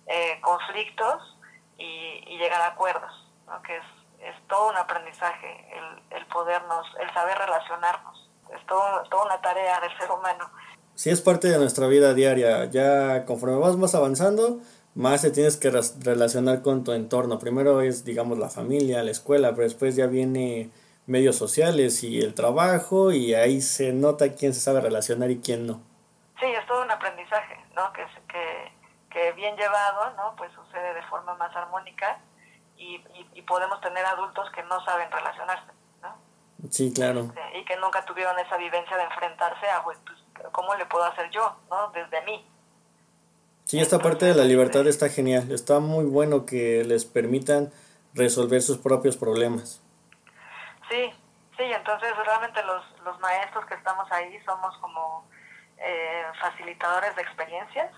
eh, 0.06 0.40
conflictos 0.42 1.38
y, 1.78 2.38
llegar 2.38 2.62
a 2.62 2.68
acuerdos, 2.68 3.12
¿no? 3.48 3.62
Que 3.62 3.78
es, 3.78 3.84
es 4.20 4.48
todo 4.48 4.70
un 4.70 4.78
aprendizaje, 4.78 5.68
el, 5.78 6.18
el 6.18 6.26
podernos, 6.28 6.88
el 7.00 7.14
saber 7.14 7.38
relacionarnos. 7.38 8.30
Es 8.54 8.66
todo, 8.66 9.04
toda 9.10 9.26
una 9.26 9.42
tarea 9.42 9.80
del 9.80 9.98
ser 9.98 10.10
humano. 10.12 10.50
Sí, 10.96 11.10
es 11.10 11.22
parte 11.22 11.48
de 11.48 11.58
nuestra 11.58 11.88
vida 11.88 12.14
diaria. 12.14 12.66
Ya 12.66 13.26
conforme 13.26 13.58
vas 13.58 13.78
más 13.78 13.96
avanzando, 13.96 14.60
más 15.00 15.22
te 15.22 15.32
tienes 15.32 15.56
que 15.56 15.72
relacionar 16.04 16.62
con 16.62 16.84
tu 16.84 16.92
entorno. 16.92 17.40
Primero 17.40 17.80
es, 17.80 18.04
digamos, 18.04 18.38
la 18.38 18.50
familia, 18.50 19.02
la 19.02 19.12
escuela, 19.12 19.52
pero 19.52 19.64
después 19.64 19.96
ya 19.96 20.08
viene 20.08 20.72
medios 21.08 21.38
sociales 21.38 22.04
y 22.04 22.20
el 22.20 22.34
trabajo 22.34 23.14
y 23.14 23.34
ahí 23.34 23.62
se 23.62 23.94
nota 23.94 24.34
quién 24.34 24.54
se 24.54 24.60
sabe 24.60 24.82
relacionar 24.82 25.32
y 25.32 25.40
quién 25.40 25.66
no. 25.66 25.80
Sí, 26.38 26.48
es 26.48 26.68
todo 26.68 26.84
un 26.84 26.92
aprendizaje, 26.92 27.64
¿no? 27.78 27.94
Que, 27.94 28.06
que, 28.28 28.74
que 29.10 29.32
bien 29.32 29.56
llevado, 29.56 30.12
¿no? 30.18 30.36
Pues 30.36 30.52
sucede 30.52 30.94
de 30.94 31.04
forma 31.04 31.34
más 31.36 31.56
armónica 31.56 32.20
y, 32.76 33.02
y, 33.34 33.42
podemos 33.44 33.80
tener 33.80 34.06
adultos 34.06 34.52
que 34.52 34.64
no 34.64 34.84
saben 34.84 35.10
relacionarse, 35.10 35.72
¿no? 36.02 36.18
Sí, 36.70 36.94
claro. 36.94 37.22
Este, 37.22 37.58
y 37.58 37.64
que 37.64 37.78
nunca 37.78 38.04
tuvieron 38.04 38.38
esa 38.38 38.58
vivencia 38.58 38.98
de 38.98 39.04
enfrentarse 39.04 39.70
a, 39.70 39.82
pues, 39.82 39.98
¿cómo 40.52 40.76
le 40.76 40.86
puedo 40.88 41.06
hacer 41.06 41.30
yo, 41.30 41.58
¿no? 41.70 41.90
Desde 41.92 42.22
mí, 42.24 42.46
Sí, 43.70 43.80
esta 43.80 44.00
parte 44.00 44.26
de 44.26 44.34
la 44.34 44.46
libertad 44.46 44.88
está 44.88 45.10
genial. 45.10 45.52
Está 45.52 45.80
muy 45.80 46.04
bueno 46.04 46.48
que 46.48 46.84
les 46.84 47.06
permitan 47.06 47.70
resolver 48.16 48.64
sus 48.64 48.80
propios 48.80 49.16
problemas. 49.16 49.84
Sí, 50.90 51.14
sí, 51.56 51.64
entonces 51.66 52.10
realmente 52.26 52.64
los, 52.64 52.84
los 53.06 53.20
maestros 53.20 53.68
que 53.68 53.76
estamos 53.76 54.12
ahí 54.12 54.40
somos 54.44 54.76
como 54.80 55.24
eh, 55.78 56.24
facilitadores 56.42 57.16
de 57.16 57.22
experiencias 57.22 57.94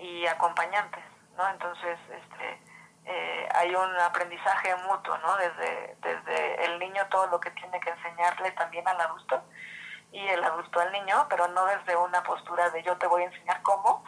y 0.00 0.24
acompañantes, 0.28 1.04
¿no? 1.36 1.46
Entonces, 1.46 1.98
este, 2.08 2.58
eh, 3.04 3.48
hay 3.54 3.74
un 3.74 4.00
aprendizaje 4.00 4.74
mutuo, 4.88 5.18
¿no? 5.18 5.36
Desde, 5.36 5.96
desde 6.00 6.64
el 6.64 6.78
niño 6.78 7.02
todo 7.10 7.26
lo 7.26 7.38
que 7.38 7.50
tiene 7.50 7.78
que 7.80 7.90
enseñarle 7.90 8.50
también 8.52 8.88
al 8.88 8.98
adulto 8.98 9.42
y 10.10 10.26
el 10.26 10.42
adulto 10.42 10.80
al 10.80 10.90
niño, 10.90 11.26
pero 11.28 11.48
no 11.48 11.66
desde 11.66 11.94
una 11.96 12.22
postura 12.22 12.70
de 12.70 12.82
yo 12.82 12.96
te 12.96 13.06
voy 13.06 13.24
a 13.24 13.26
enseñar 13.26 13.60
cómo, 13.60 14.02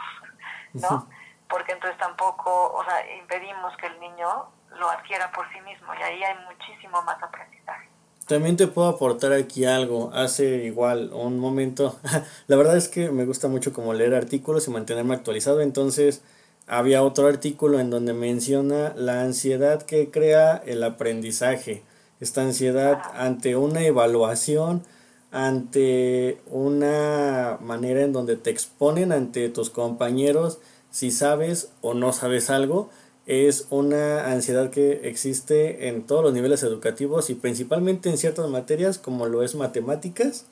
¿no? 0.74 1.09
Porque 1.48 1.72
entonces 1.72 1.98
tampoco, 1.98 2.72
o 2.72 2.85
sea, 2.85 3.16
impedimos 3.16 3.76
que 3.76 3.87
el 3.87 3.98
niño 4.00 4.46
lo 4.78 4.90
adquiera 4.90 5.31
por 5.33 5.50
sí 5.52 5.61
mismo 5.62 5.94
y 5.98 6.02
ahí 6.02 6.22
hay 6.22 6.35
muchísimo 6.46 7.00
más 7.02 7.22
aprendizaje. 7.22 7.88
También 8.26 8.59
te 8.59 8.66
puedo 8.66 8.88
aportar 8.88 9.33
aquí 9.33 9.64
algo. 9.64 10.11
Hace 10.12 10.64
igual 10.64 11.11
un 11.14 11.38
momento, 11.38 11.98
la 12.46 12.57
verdad 12.57 12.76
es 12.76 12.88
que 12.88 13.11
me 13.11 13.24
gusta 13.24 13.48
mucho 13.48 13.72
como 13.72 13.94
leer 13.94 14.14
artículos 14.14 14.68
y 14.68 14.70
mantenerme 14.70 15.14
actualizado, 15.14 15.62
entonces 15.62 16.22
había 16.66 17.02
otro 17.02 17.26
artículo 17.26 17.81
en 17.81 17.88
donde 17.88 18.12
menciona 18.12 18.92
la 18.94 19.22
ansiedad 19.22 19.83
que 19.83 20.11
crea 20.11 20.62
el 20.66 20.85
aprendizaje. 20.85 21.83
Esta 22.20 22.42
ansiedad 22.42 23.00
ante 23.14 23.57
una 23.57 23.81
evaluación, 23.81 24.85
ante 25.30 26.40
una 26.46 27.58
manera 27.60 28.02
en 28.02 28.12
donde 28.12 28.36
te 28.36 28.50
exponen 28.50 29.12
ante 29.12 29.48
tus 29.48 29.70
compañeros 29.70 30.58
si 30.90 31.10
sabes 31.10 31.70
o 31.82 31.94
no 31.94 32.12
sabes 32.12 32.50
algo, 32.50 32.90
es 33.26 33.66
una 33.68 34.32
ansiedad 34.32 34.70
que 34.70 35.06
existe 35.08 35.88
en 35.88 36.06
todos 36.06 36.24
los 36.24 36.32
niveles 36.32 36.62
educativos 36.62 37.28
y 37.28 37.34
principalmente 37.34 38.08
en 38.08 38.16
ciertas 38.16 38.48
materias 38.48 38.96
como 38.98 39.26
lo 39.26 39.42
es 39.42 39.54
matemáticas, 39.54 40.46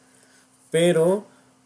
pero 0.70 1.24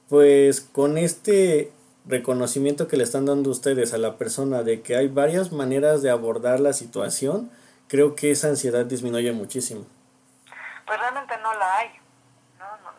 pues 0.08 0.60
con 0.60 0.98
este 0.98 1.72
reconocimiento 2.06 2.86
que 2.86 2.96
le 2.96 3.02
están 3.02 3.26
dando 3.26 3.50
ustedes 3.50 3.92
a 3.92 3.98
la 3.98 4.18
persona 4.18 4.62
de 4.62 4.82
que 4.82 4.96
hay 4.96 5.08
varias 5.08 5.52
maneras 5.52 6.00
de 6.02 6.10
abordar 6.10 6.60
la 6.60 6.72
situación, 6.72 7.50
creo 7.88 8.14
que 8.14 8.30
esa 8.30 8.48
ansiedad 8.48 8.86
disminuye 8.86 9.32
muchísimo. 9.32 9.84
Pues 10.86 10.98
realmente 10.98 11.34
no 11.42 11.52
la 11.54 11.76
hay, 11.76 11.88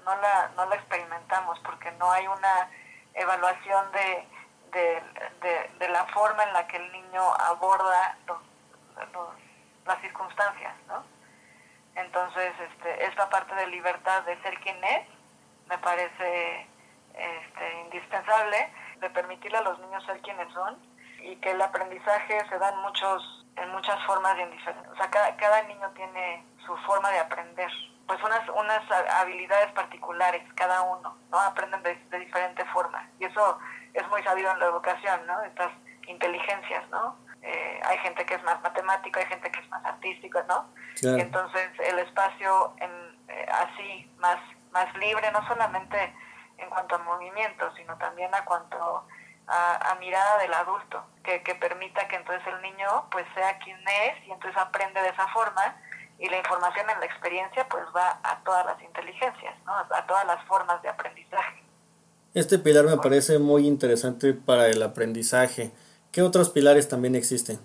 no, 0.05 0.15
la, 0.15 0.51
no 0.55 0.65
la 0.65 0.75
experimentamos 0.75 1.59
porque 1.59 1.91
no 1.93 2.11
hay 2.11 2.27
una 2.27 2.69
evaluación 3.13 3.91
de 3.91 4.27
de, 4.71 5.89
la 5.89 6.05
forma 6.07 6.43
en 6.43 6.53
la 6.53 6.67
que 6.67 6.77
el 6.77 6.91
niño 6.91 7.21
aborda 7.33 8.17
las 9.85 10.01
circunstancias, 10.01 10.73
¿no? 10.87 11.03
Entonces, 11.95 12.53
este, 12.59 13.05
esta 13.05 13.29
parte 13.29 13.53
de 13.55 13.67
libertad 13.67 14.23
de 14.23 14.41
ser 14.41 14.57
quien 14.61 14.81
es 14.83 15.07
me 15.67 15.77
parece 15.79 16.67
este, 17.13 17.81
indispensable, 17.81 18.71
de 18.99 19.09
permitirle 19.09 19.57
a 19.57 19.61
los 19.61 19.79
niños 19.79 20.05
ser 20.05 20.21
quienes 20.21 20.51
son 20.53 20.77
y 21.19 21.35
que 21.37 21.51
el 21.51 21.61
aprendizaje 21.61 22.47
se 22.47 22.57
da 22.57 22.69
en, 22.69 22.77
muchos, 22.77 23.45
en 23.57 23.69
muchas 23.71 24.01
formas 24.05 24.37
diferentes. 24.37 24.91
O 24.91 24.95
sea, 24.95 25.09
cada, 25.09 25.35
cada 25.35 25.63
niño 25.63 25.89
tiene 25.91 26.45
su 26.65 26.75
forma 26.77 27.09
de 27.11 27.19
aprender, 27.19 27.71
pues 28.07 28.21
unas, 28.23 28.49
unas 28.49 28.81
habilidades 29.19 29.71
particulares, 29.73 30.43
cada 30.55 30.81
uno, 30.81 31.17
¿no? 31.29 31.39
Aprenden 31.39 31.81
de, 31.83 31.95
de 31.95 32.19
diferente 32.19 32.65
forma. 32.65 33.09
Y 33.19 33.25
eso 33.25 33.59
es 33.93 34.07
muy 34.09 34.21
sabido 34.23 34.51
en 34.51 34.59
la 34.59 34.65
educación, 34.65 35.25
¿no? 35.27 35.41
Estas 35.43 35.71
inteligencias, 36.07 36.87
¿no? 36.89 37.17
Eh, 37.41 37.81
hay 37.83 37.97
gente 37.99 38.25
que 38.25 38.35
es 38.35 38.43
más 38.43 38.61
matemático, 38.61 39.19
hay 39.19 39.25
gente 39.25 39.51
que 39.51 39.59
es 39.59 39.69
más 39.69 39.83
artístico, 39.85 40.41
¿no? 40.47 40.69
Y 41.01 41.19
entonces 41.19 41.71
el 41.79 41.99
espacio 41.99 42.75
en, 42.77 42.91
eh, 43.27 43.45
así, 43.51 44.11
más, 44.17 44.37
más 44.71 44.93
libre, 44.97 45.31
no 45.31 45.45
solamente 45.47 46.13
en 46.57 46.69
cuanto 46.69 46.95
a 46.95 46.97
movimiento, 46.99 47.73
sino 47.75 47.97
también 47.97 48.33
a 48.35 48.45
cuanto 48.45 49.07
a, 49.47 49.95
mirada 49.99 50.37
del 50.39 50.53
adulto, 50.53 51.03
que, 51.23 51.43
que, 51.43 51.55
permita 51.55 52.07
que 52.07 52.15
entonces 52.15 52.45
el 52.47 52.61
niño 52.61 53.07
pues 53.11 53.25
sea 53.35 53.57
quien 53.59 53.77
es 53.87 54.25
y 54.25 54.31
entonces 54.31 54.59
aprende 54.59 55.01
de 55.01 55.09
esa 55.09 55.27
forma 55.27 55.75
y 56.21 56.29
la 56.29 56.37
información 56.37 56.87
en 56.87 56.99
la 56.99 57.05
experiencia 57.07 57.67
pues 57.67 57.83
va 57.95 58.19
a 58.23 58.39
todas 58.43 58.63
las 58.65 58.81
inteligencias, 58.81 59.55
¿no? 59.65 59.73
a 59.73 60.05
todas 60.05 60.25
las 60.27 60.45
formas 60.45 60.79
de 60.83 60.89
aprendizaje. 60.89 61.63
Este 62.35 62.59
pilar 62.59 62.85
me 62.85 62.97
parece 62.97 63.39
muy 63.39 63.67
interesante 63.67 64.33
para 64.33 64.67
el 64.67 64.81
aprendizaje. 64.83 65.71
¿Qué 66.11 66.21
otros 66.21 66.51
pilares 66.51 66.87
también 66.87 67.15
existen? 67.15 67.59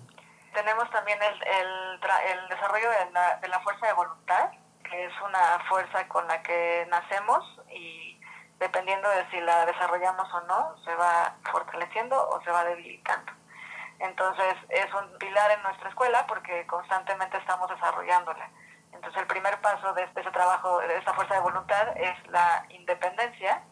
Tenemos 0.53 0.89
también 0.89 1.19
el, 1.21 1.35
el, 1.35 2.49
desarrollo 2.49 2.89
de 2.89 3.11
la, 3.11 3.37
de 3.37 3.47
la 3.47 3.59
fuerza 3.59 3.85
de 3.85 3.93
voluntad, 3.93 4.49
que 4.89 5.05
es 5.05 5.13
una 5.21 5.59
fuerza 5.69 6.07
con 6.07 6.27
la 6.27 6.41
que 6.41 6.87
nacemos 6.89 7.61
y 7.71 8.19
dependiendo 8.59 9.07
de 9.09 9.29
si 9.29 9.39
la 9.39 9.67
desarrollamos 9.67 10.27
o 10.33 10.41
no, 10.47 10.75
se 10.83 10.95
va 10.95 11.35
fortaleciendo 11.51 12.17
o 12.29 12.41
se 12.41 12.49
va 12.49 12.65
debilitando. 12.65 13.31
Entonces 13.99 14.55
es 14.69 14.93
un 14.93 15.17
pilar 15.17 15.51
en 15.51 15.63
nuestra 15.63 15.89
escuela 15.89 16.25
porque 16.27 16.65
constantemente 16.67 17.37
estamos 17.37 17.69
desarrollándola. 17.69 18.49
Entonces 18.93 19.21
el 19.21 19.27
primer 19.27 19.59
paso 19.61 19.93
de 19.93 20.03
ese 20.03 20.31
trabajo, 20.31 20.79
de 20.79 20.97
esa 20.97 21.13
fuerza 21.13 21.35
de 21.35 21.41
voluntad, 21.41 21.97
es 21.97 22.27
la 22.27 22.65
independencia, 22.69 23.63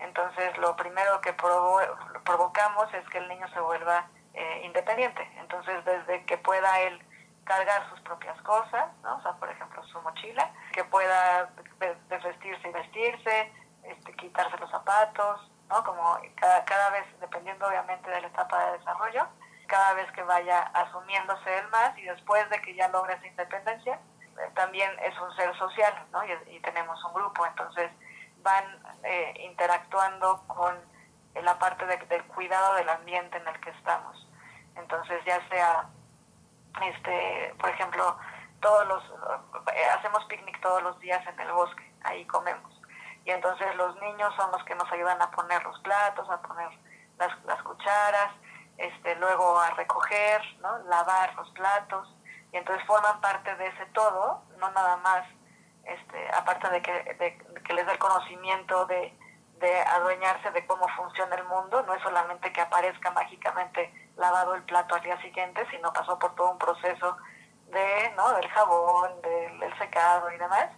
entonces, 0.00 0.56
lo 0.58 0.74
primero 0.76 1.20
que 1.20 1.34
provocamos 1.34 2.92
es 2.94 3.06
que 3.10 3.18
el 3.18 3.28
niño 3.28 3.46
se 3.52 3.60
vuelva 3.60 4.06
eh, 4.32 4.62
independiente. 4.64 5.22
Entonces, 5.38 5.84
desde 5.84 6.24
que 6.24 6.38
pueda 6.38 6.80
él 6.80 6.98
cargar 7.44 7.88
sus 7.90 8.00
propias 8.00 8.40
cosas, 8.42 8.86
¿no? 9.02 9.16
O 9.16 9.22
sea, 9.22 9.32
por 9.32 9.50
ejemplo, 9.50 9.82
su 9.84 10.00
mochila, 10.00 10.50
que 10.72 10.84
pueda 10.84 11.50
vestirse 12.08 12.68
y 12.68 12.72
vestirse, 12.72 13.52
este, 13.84 14.14
quitarse 14.16 14.56
los 14.58 14.70
zapatos, 14.70 15.50
¿no? 15.68 15.84
Como 15.84 16.18
cada, 16.36 16.64
cada 16.64 16.90
vez, 16.90 17.04
dependiendo 17.20 17.66
obviamente 17.66 18.10
de 18.10 18.20
la 18.22 18.28
etapa 18.28 18.66
de 18.66 18.78
desarrollo, 18.78 19.26
cada 19.70 19.94
vez 19.94 20.10
que 20.12 20.22
vaya 20.24 20.62
asumiéndose 20.74 21.58
él 21.58 21.68
más 21.68 21.96
y 21.96 22.02
después 22.02 22.48
de 22.50 22.60
que 22.60 22.74
ya 22.74 22.88
logre 22.88 23.14
esa 23.14 23.26
independencia, 23.28 23.94
eh, 23.94 24.50
también 24.54 24.90
es 25.00 25.16
un 25.20 25.34
ser 25.36 25.56
social, 25.56 25.94
¿no? 26.10 26.20
Y, 26.24 26.60
tenemos 26.60 27.02
un 27.04 27.14
grupo, 27.14 27.46
entonces 27.46 27.90
van 28.42 28.64
eh, 29.04 29.34
interactuando 29.44 30.42
con 30.48 30.74
la 31.34 31.58
parte 31.58 31.86
del 31.86 32.24
cuidado 32.24 32.74
del 32.74 32.88
ambiente 32.88 33.38
en 33.38 33.46
el 33.46 33.60
que 33.60 33.70
estamos. 33.70 34.28
Entonces, 34.74 35.24
ya 35.24 35.40
sea, 35.48 35.86
este, 36.82 37.54
por 37.58 37.70
ejemplo, 37.70 38.18
todos 38.60 38.86
los, 38.88 39.04
eh, 39.72 39.84
hacemos 39.96 40.24
picnic 40.24 40.60
todos 40.60 40.82
los 40.82 40.98
días 40.98 41.24
en 41.28 41.38
el 41.38 41.52
bosque, 41.52 41.94
ahí 42.02 42.26
comemos. 42.26 42.80
Y 43.24 43.30
entonces 43.30 43.74
los 43.76 43.94
niños 44.00 44.34
son 44.36 44.50
los 44.50 44.64
que 44.64 44.74
nos 44.74 44.90
ayudan 44.90 45.22
a 45.22 45.30
poner 45.30 45.62
los 45.62 45.78
platos, 45.80 46.28
a 46.28 46.42
poner 46.42 46.70
las 47.18 47.62
cucharas, 47.62 48.32
este, 48.78 49.16
luego 49.16 49.58
a 49.58 49.70
recoger, 49.70 50.40
¿no? 50.60 50.78
lavar 50.84 51.34
los 51.34 51.50
platos. 51.50 52.14
Y 52.52 52.56
entonces 52.56 52.84
forman 52.86 53.20
parte 53.20 53.54
de 53.56 53.66
ese 53.66 53.86
todo, 53.86 54.42
no 54.58 54.70
nada 54.70 54.96
más 54.98 55.24
este, 55.84 56.28
aparte 56.34 56.68
de 56.70 56.82
que, 56.82 57.38
que 57.64 57.74
les 57.74 57.86
da 57.86 57.92
el 57.92 57.98
conocimiento 57.98 58.86
de, 58.86 59.12
adueñarse 59.92 60.50
de 60.52 60.66
cómo 60.66 60.86
funciona 60.96 61.34
el 61.36 61.44
mundo, 61.44 61.82
no 61.82 61.92
es 61.92 62.02
solamente 62.02 62.50
que 62.50 62.62
aparezca 62.62 63.10
mágicamente 63.10 63.92
lavado 64.16 64.54
el 64.54 64.62
plato 64.62 64.94
al 64.94 65.02
día 65.02 65.20
siguiente, 65.20 65.66
sino 65.70 65.92
pasó 65.92 66.18
por 66.18 66.34
todo 66.34 66.52
un 66.52 66.58
proceso 66.58 67.18
de, 67.66 68.10
¿no? 68.16 68.32
del 68.34 68.48
jabón, 68.48 69.20
del, 69.20 69.78
secado 69.78 70.32
y 70.32 70.38
demás, 70.38 70.70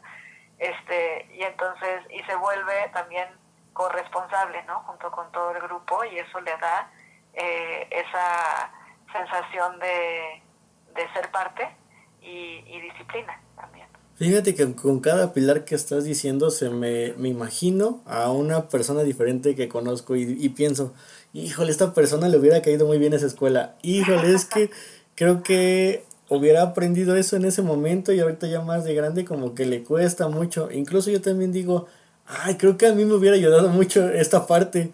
este, 0.59 1.29
y 1.33 1.45
entonces, 1.45 2.03
y 2.11 2.25
se 2.25 2.35
vuelve 2.35 2.89
también 2.93 3.29
corresponsable, 3.73 4.63
¿no? 4.65 4.81
Junto 4.81 5.13
con 5.13 5.31
todo 5.31 5.53
el 5.53 5.63
grupo, 5.63 6.05
y 6.05 6.19
eso 6.19 6.41
le 6.41 6.57
da 6.57 6.91
eh, 7.35 7.89
esa 7.91 8.73
sensación 9.13 9.79
de, 9.79 10.43
ser 11.15 11.31
parte 11.31 11.69
y 12.21 12.81
disciplina 12.81 13.41
también. 13.57 13.93
Fíjate 14.23 14.55
que 14.55 14.73
con 14.75 15.01
cada 15.01 15.33
pilar 15.33 15.65
que 15.65 15.75
estás 15.75 16.05
diciendo 16.05 16.51
se 16.51 16.71
me, 16.71 17.15
me 17.17 17.29
imagino 17.29 18.03
a 18.07 18.31
una 18.31 18.69
persona 18.69 19.03
diferente 19.03 19.57
que 19.57 19.69
conozco 19.69 20.15
y, 20.15 20.23
y, 20.39 20.51
pienso, 20.51 20.95
híjole, 21.33 21.73
esta 21.73 21.93
persona 21.93 22.29
le 22.29 22.39
hubiera 22.39 22.63
caído 22.63 22.87
muy 22.87 22.99
bien 22.99 23.15
esa 23.15 23.27
escuela. 23.27 23.75
Híjole, 23.83 24.33
es 24.33 24.45
que 24.45 24.71
creo 25.17 25.43
que 25.43 26.05
hubiera 26.29 26.63
aprendido 26.63 27.17
eso 27.17 27.37
en 27.37 27.47
ese 27.47 27.63
momento 27.63 28.13
y 28.13 28.21
ahorita 28.21 28.47
ya 28.47 28.61
más 28.61 28.85
de 28.85 28.95
grande 28.95 29.25
como 29.25 29.55
que 29.55 29.67
le 29.67 29.83
cuesta 29.83 30.29
mucho. 30.29 30.71
Incluso 30.71 31.11
yo 31.11 31.21
también 31.21 31.51
digo, 31.51 31.89
ay, 32.27 32.57
creo 32.57 32.77
que 32.77 32.87
a 32.87 32.93
mí 32.93 33.05
me 33.05 33.15
hubiera 33.15 33.35
ayudado 33.37 33.71
mucho 33.71 34.09
esta 34.09 34.47
parte. 34.47 34.93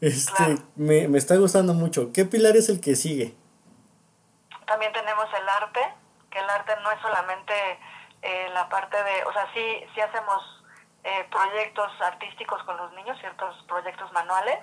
Este, 0.00 0.56
me, 0.76 1.08
me 1.08 1.18
está 1.18 1.36
gustando 1.36 1.74
mucho. 1.74 2.12
¿Qué 2.12 2.24
pilar 2.24 2.56
es 2.56 2.68
el 2.68 2.80
que 2.80 2.96
sigue? 2.96 3.34
También 4.66 4.92
tenemos 4.92 5.26
el 5.38 5.48
arte, 5.48 5.80
que 6.30 6.38
el 6.38 6.48
arte 6.48 6.72
no 6.82 6.90
es 6.90 7.00
solamente 7.00 7.52
eh, 8.22 8.48
la 8.52 8.68
parte 8.68 8.96
de, 9.02 9.24
o 9.24 9.32
sea, 9.32 9.46
sí, 9.52 9.84
sí 9.94 10.00
hacemos 10.00 10.42
eh, 11.04 11.26
proyectos 11.30 11.90
artísticos 12.00 12.62
con 12.64 12.76
los 12.76 12.92
niños, 12.92 13.18
ciertos 13.20 13.56
proyectos 13.66 14.12
manuales, 14.12 14.58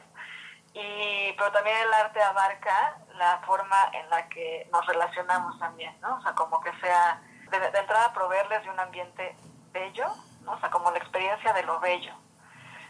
y, 0.73 1.33
pero 1.33 1.51
también 1.51 1.75
el 1.77 1.93
arte 1.93 2.21
abarca 2.21 2.97
la 3.15 3.41
forma 3.45 3.89
en 3.93 4.09
la 4.09 4.29
que 4.29 4.69
nos 4.71 4.85
relacionamos 4.85 5.57
también, 5.59 5.99
¿no? 6.01 6.17
O 6.17 6.21
sea, 6.21 6.33
como 6.35 6.61
que 6.61 6.71
sea, 6.79 7.21
de, 7.49 7.79
entrada, 7.79 8.13
proveerles 8.13 8.63
de 8.63 8.69
un 8.69 8.79
ambiente 8.79 9.35
bello, 9.71 10.07
¿no? 10.43 10.53
O 10.53 10.59
sea, 10.59 10.69
como 10.69 10.91
la 10.91 10.99
experiencia 10.99 11.51
de 11.53 11.63
lo 11.63 11.79
bello. 11.79 12.13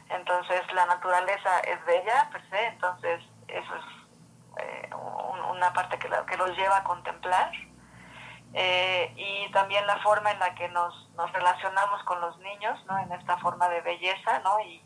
Entonces, 0.09 0.61
la 0.73 0.85
naturaleza 0.85 1.59
es 1.61 1.83
bella, 1.85 2.29
per 2.31 2.49
se, 2.49 2.65
entonces 2.67 3.21
eso 3.47 3.75
es 3.75 3.85
eh, 4.63 4.89
una 5.51 5.73
parte 5.73 5.99
que, 5.99 6.07
los 6.09 6.57
lleva 6.57 6.77
a 6.77 6.83
contemplar 6.83 7.51
eh, 8.53 9.13
y 9.15 9.51
también 9.51 9.85
la 9.85 9.97
forma 9.97 10.31
en 10.31 10.39
la 10.39 10.55
que 10.55 10.69
nos, 10.69 11.09
nos 11.15 11.31
relacionamos 11.33 12.03
con 12.03 12.21
los 12.21 12.37
niños, 12.39 12.83
¿no? 12.85 12.97
En 12.99 13.11
esta 13.11 13.37
forma 13.37 13.67
de 13.69 13.81
belleza, 13.81 14.39
¿no? 14.39 14.59
Y, 14.61 14.83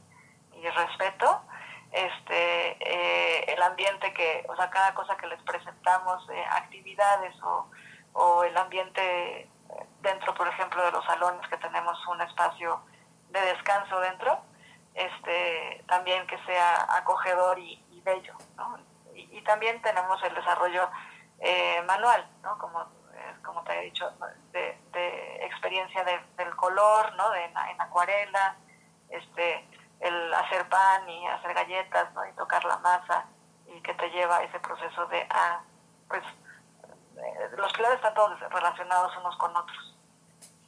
y 0.56 0.68
respeto, 0.70 1.44
este, 1.92 2.78
eh, 2.80 3.54
el 3.54 3.62
ambiente 3.62 4.14
que, 4.14 4.46
o 4.50 4.56
sea, 4.56 4.70
cada 4.70 4.94
cosa 4.94 5.16
que 5.18 5.28
les 5.28 5.42
presentamos, 5.44 6.28
actividades 6.52 7.36
o, 7.44 7.70
o 8.14 8.44
el 8.44 8.58
ambiente 8.58 9.50
dentro, 10.02 10.34
por 10.34 10.48
ejemplo, 10.48 10.84
de 10.84 10.92
los 10.92 11.06
salones 11.06 11.48
que 11.48 11.58
tenemos 11.58 11.98
un 12.08 12.22
espacio 12.22 12.82
de 13.30 13.42
descanso 13.42 14.00
dentro, 14.00 14.42
este, 14.94 15.84
también 15.88 16.26
que 16.28 16.38
sea 16.46 16.98
acogedor 16.98 17.60
y, 17.60 18.02
bello, 18.04 18.34
¿no? 18.58 18.80
Y, 19.14 19.38
y, 19.38 19.42
también 19.44 19.80
tenemos 19.84 20.22
el 20.24 20.34
desarrollo 20.34 20.90
manual, 21.86 22.28
¿no? 22.42 22.58
Como 22.58 22.88
como 23.44 23.64
te 23.64 23.78
he 23.78 23.82
dicho, 23.84 24.12
de, 24.52 25.46
experiencia 25.46 26.04
del 26.04 26.56
color, 26.56 27.14
¿no? 27.16 27.30
De, 27.32 27.44
en, 27.44 27.82
acuarela, 27.82 28.56
este, 29.10 29.68
el 30.00 30.34
hacer 30.34 30.68
pan 30.70 31.08
y 31.08 31.28
hacer 31.28 31.54
galletas, 31.54 32.12
¿no? 32.14 32.26
Y 32.26 32.34
tocar 32.34 32.64
la 32.66 32.78
masa 32.78 33.26
y 33.68 33.72
y 33.76 33.82
que 33.82 33.94
te 33.94 34.10
lleva 34.10 34.38
a 34.38 34.44
ese 34.44 34.60
proceso 34.60 35.06
de, 35.08 35.26
ah, 35.30 35.62
pues 36.08 36.24
eh, 37.18 37.50
los 37.58 37.72
pilares 37.74 37.98
están 37.98 38.14
todos 38.14 38.40
relacionados 38.40 39.16
unos 39.18 39.36
con 39.38 39.56
otros. 39.56 39.96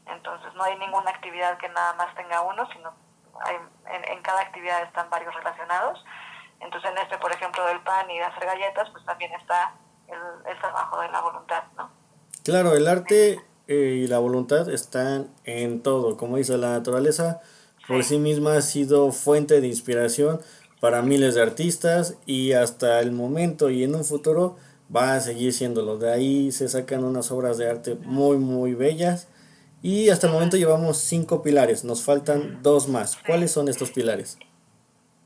Entonces 0.05 0.53
no 0.53 0.63
hay 0.63 0.77
ninguna 0.77 1.11
actividad 1.11 1.57
que 1.57 1.69
nada 1.69 1.93
más 1.93 2.13
tenga 2.15 2.41
uno, 2.41 2.67
sino 2.71 2.93
hay, 3.45 3.55
en, 3.95 4.17
en 4.17 4.21
cada 4.21 4.41
actividad 4.41 4.83
están 4.83 5.09
varios 5.09 5.33
relacionados. 5.33 6.03
Entonces 6.59 6.91
en 6.91 6.97
este, 6.97 7.17
por 7.17 7.31
ejemplo, 7.31 7.65
del 7.65 7.81
pan 7.81 8.09
y 8.09 8.17
de 8.17 8.23
hacer 8.23 8.45
galletas, 8.45 8.89
pues 8.91 9.05
también 9.05 9.31
está 9.33 9.75
el, 10.07 10.51
el 10.51 10.59
trabajo 10.59 11.01
de 11.01 11.09
la 11.09 11.21
voluntad, 11.21 11.63
¿no? 11.77 11.89
Claro, 12.43 12.73
el 12.75 12.87
arte 12.87 13.41
eh, 13.67 14.01
y 14.03 14.07
la 14.07 14.19
voluntad 14.19 14.69
están 14.69 15.33
en 15.45 15.81
todo. 15.81 16.17
Como 16.17 16.37
dice, 16.37 16.57
la 16.57 16.71
naturaleza 16.71 17.41
por 17.87 18.03
sí 18.03 18.17
misma 18.17 18.57
ha 18.57 18.61
sido 18.61 19.11
fuente 19.11 19.61
de 19.61 19.67
inspiración 19.67 20.41
para 20.79 21.01
miles 21.01 21.35
de 21.35 21.41
artistas 21.41 22.17
y 22.25 22.53
hasta 22.53 22.99
el 22.99 23.13
momento 23.13 23.69
y 23.69 23.83
en 23.83 23.95
un 23.95 24.03
futuro 24.03 24.57
va 24.93 25.15
a 25.15 25.21
seguir 25.21 25.53
siéndolo. 25.53 25.97
De 25.97 26.11
ahí 26.11 26.51
se 26.51 26.67
sacan 26.67 27.03
unas 27.03 27.31
obras 27.31 27.57
de 27.57 27.69
arte 27.69 27.95
muy, 27.95 28.37
muy 28.37 28.73
bellas. 28.73 29.27
Y 29.83 30.09
hasta 30.09 30.27
el 30.27 30.33
momento 30.33 30.55
llevamos 30.55 30.97
cinco 30.97 31.43
pilares, 31.43 31.83
nos 31.83 32.05
faltan 32.05 32.63
dos 32.63 32.87
más. 32.87 33.17
¿Cuáles 33.17 33.51
son 33.51 33.67
estos 33.67 33.91
pilares? 33.91 34.39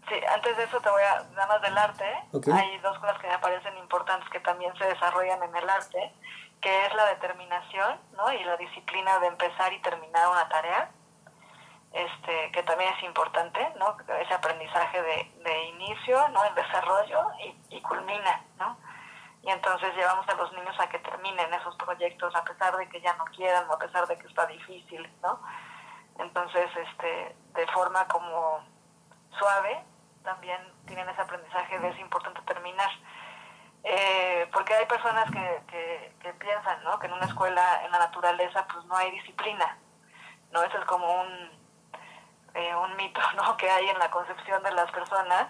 Sí, 0.10 0.16
antes 0.34 0.58
de 0.58 0.64
eso 0.64 0.82
te 0.82 0.90
voy 0.90 1.04
a, 1.04 1.22
nada 1.36 1.46
más 1.46 1.62
del 1.62 1.78
arte, 1.78 2.06
hay 2.52 2.78
dos 2.80 2.98
cosas 2.98 3.20
que 3.22 3.28
me 3.28 3.38
parecen 3.38 3.78
importantes 3.78 4.28
que 4.32 4.40
también 4.40 4.76
se 4.80 4.86
desarrollan 4.86 5.44
en 5.44 5.56
el 5.56 5.70
arte, 5.70 6.12
que 6.60 6.86
es 6.88 6.96
la 6.96 7.06
determinación 7.06 8.00
¿no? 8.18 8.34
y 8.34 8.44
la 8.46 8.58
disciplina 8.58 9.20
de 9.20 9.28
empezar 9.28 9.72
y 9.74 9.80
terminar 9.84 10.28
una 10.28 10.50
tarea, 10.50 10.90
este, 11.94 12.52
que 12.52 12.64
también 12.64 12.92
es 12.98 13.04
importante, 13.04 13.60
¿no? 13.78 13.96
ese 14.20 14.34
aprendizaje 14.34 15.04
de, 15.04 15.32
de 15.44 15.66
inicio, 15.66 16.30
¿no? 16.30 16.44
el 16.46 16.56
desarrollo 16.56 17.28
y, 17.46 17.76
y 17.78 17.82
culmina. 17.84 18.42
¿no? 18.58 18.76
Y 19.42 19.50
entonces 19.50 19.96
llevamos 19.96 20.28
a 20.28 20.36
los 20.36 20.52
niños 20.54 20.76
a 20.80 20.90
que 20.90 21.00
terminen 21.00 21.54
esos 21.54 21.76
proyectos 21.76 22.36
a 22.36 22.44
pesar 22.44 22.76
de 22.76 22.90
que 22.90 23.00
ya 23.02 23.14
no 23.16 23.26
quieran 23.26 23.70
o 23.70 23.74
a 23.74 23.80
pesar 23.80 24.08
de 24.08 24.18
que 24.18 24.28
está 24.28 24.46
difícil. 24.46 25.10
¿no? 25.22 25.40
Entonces, 26.20 26.70
este, 26.76 27.36
de 27.54 27.68
forma 27.68 28.08
como 28.08 28.64
suave, 29.38 29.84
también 30.24 30.60
tienen 30.86 31.08
ese 31.10 31.22
aprendizaje 31.22 31.80
de 31.80 31.90
es 31.90 32.00
importante 32.00 32.42
terminar. 32.42 32.90
Eh, 33.84 34.50
porque 34.52 34.74
hay 34.74 34.86
personas 34.86 35.32
que, 35.32 35.62
que, 35.68 36.14
que, 36.20 36.34
piensan 36.34 36.84
¿no? 36.84 37.00
que 37.00 37.08
en 37.08 37.14
una 37.14 37.26
escuela 37.26 37.86
en 37.86 37.92
la 37.92 38.00
naturaleza 38.00 38.66
pues 38.68 38.84
no 38.86 38.98
hay 38.98 39.12
disciplina 39.12 39.78
no 40.52 40.64
eso 40.64 40.78
es 40.78 40.86
como 40.86 41.22
un 41.22 41.52
eh, 42.56 42.76
un 42.76 42.96
mito 42.98 43.22
¿no? 43.38 43.56
que 43.56 43.70
hay 43.70 43.88
en 43.88 44.00
la 44.00 44.10
concepción 44.12 44.62
de 44.64 44.72
las 44.72 44.92
personas 44.92 45.48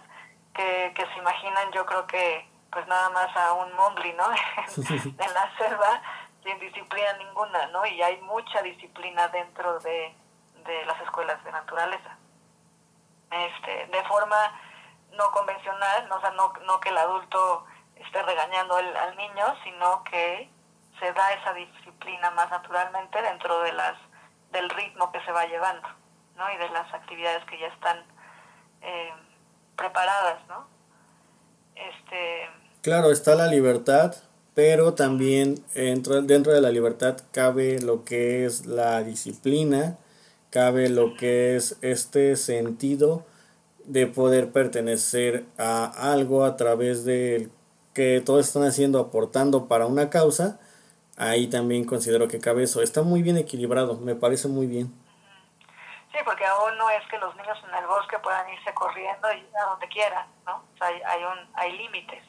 que, 0.54 0.92
que 0.96 1.06
se 1.08 1.18
imaginan 1.18 1.72
yo 1.72 1.86
creo 1.86 2.06
que 2.06 2.48
pues 2.72 2.88
nada 2.88 3.10
más 3.10 3.36
a 3.36 3.54
un 3.54 3.74
Mowgli 3.74 4.14
no 4.14 4.26
en 4.76 5.34
la 5.34 5.58
selva 5.58 6.02
sin 6.44 6.60
disciplina 6.60 7.14
ninguna 7.14 7.68
no 7.68 7.86
y 7.86 8.02
hay 8.02 8.22
mucha 8.22 8.62
disciplina 8.62 9.28
dentro 9.30 9.80
de, 9.80 10.16
de 10.66 10.86
las 10.86 11.00
escuelas 11.02 11.44
de 11.44 11.52
naturaleza. 11.52 12.18
Este 13.32 13.88
de 13.88 14.04
forma 14.06 14.38
no 15.14 15.32
convencional 15.32 16.08
no 16.10 16.16
o 16.16 16.22
sea 16.22 16.32
no, 16.32 16.54
no 16.66 16.80
que 16.80 16.90
el 16.90 16.98
adulto 16.98 17.66
esté 17.96 18.22
regañando 18.24 18.76
al, 18.76 18.96
al 18.96 19.16
niño, 19.18 19.46
sino 19.64 20.04
que 20.04 20.50
se 21.00 21.14
da 21.14 21.34
esa 21.34 21.54
disciplina 21.54 22.32
más 22.32 22.50
naturalmente 22.50 23.22
dentro 23.22 23.60
de 23.62 23.74
las 23.74 23.96
del 24.52 24.70
ritmo 24.70 25.12
que 25.12 25.22
se 25.22 25.32
va 25.32 25.46
llevando, 25.46 25.88
¿no? 26.36 26.52
Y 26.52 26.58
de 26.58 26.70
las 26.70 26.92
actividades 26.94 27.44
que 27.46 27.60
ya 27.60 27.68
están 27.68 28.04
eh, 28.82 29.14
preparadas, 29.76 30.46
¿no? 30.48 30.68
Este... 31.90 32.50
Claro, 32.82 33.12
está 33.12 33.36
la 33.36 33.48
libertad, 33.48 34.16
pero 34.54 34.94
también 34.94 35.64
dentro, 35.74 36.22
dentro 36.22 36.54
de 36.54 36.62
la 36.62 36.72
libertad 36.72 37.18
cabe 37.32 37.80
lo 37.82 38.04
que 38.06 38.46
es 38.46 38.66
la 38.66 39.04
disciplina, 39.04 39.98
cabe 40.50 40.90
lo 40.90 41.16
que 41.16 41.56
es 41.56 41.78
este 41.82 42.36
sentido 42.36 43.26
de 43.86 44.08
poder 44.08 44.52
pertenecer 44.52 45.46
a 45.58 46.12
algo 46.12 46.44
a 46.44 46.58
través 46.58 47.06
del 47.06 47.52
que 47.94 48.22
todos 48.24 48.46
están 48.46 48.64
haciendo, 48.64 49.00
aportando 49.00 49.68
para 49.68 49.88
una 49.88 50.10
causa, 50.10 50.60
ahí 51.18 51.48
también 51.48 51.84
considero 51.84 52.28
que 52.28 52.40
cabe 52.40 52.64
eso. 52.64 52.82
Está 52.82 53.02
muy 53.02 53.24
bien 53.24 53.38
equilibrado, 53.38 53.98
me 54.00 54.14
parece 54.14 54.48
muy 54.48 54.68
bien. 54.68 54.94
Sí, 56.12 56.18
porque 56.24 56.46
aún 56.46 56.78
no 56.78 56.90
es 56.90 57.02
que 57.10 57.18
los 57.18 57.36
niños 57.36 57.58
en 57.68 57.76
el 57.76 57.88
bosque 57.88 58.18
puedan 58.20 58.48
irse 58.50 58.74
corriendo 58.74 59.28
y 59.34 59.46
a 59.56 59.70
donde 59.70 59.88
quieran, 59.88 60.28
¿no? 60.46 60.64
Sea, 60.78 60.88
hay, 60.88 61.02
hay, 61.06 61.24
un, 61.24 61.50
hay 61.56 61.78
límites. 61.78 62.24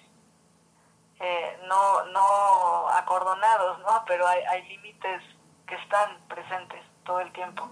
Eh, 1.20 1.60
no, 1.66 2.04
no 2.06 2.88
acordonados, 2.90 3.80
¿no? 3.80 4.04
Pero 4.06 4.26
hay, 4.26 4.42
hay 4.44 4.62
límites 4.68 5.22
que 5.66 5.74
están 5.74 6.18
presentes 6.28 6.84
todo 7.04 7.20
el 7.20 7.32
tiempo. 7.32 7.68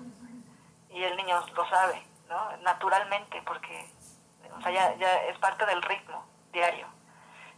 Y 0.91 1.03
el 1.03 1.17
niño 1.17 1.45
lo 1.55 1.69
sabe, 1.69 2.03
¿no? 2.29 2.57
Naturalmente, 2.59 3.43
porque 3.43 3.91
o 4.57 4.63
sea, 4.63 4.73
ya, 4.73 4.97
ya 4.97 5.17
es 5.25 5.39
parte 5.39 5.67
del 5.67 5.83
ritmo 5.83 6.25
diario 6.53 6.87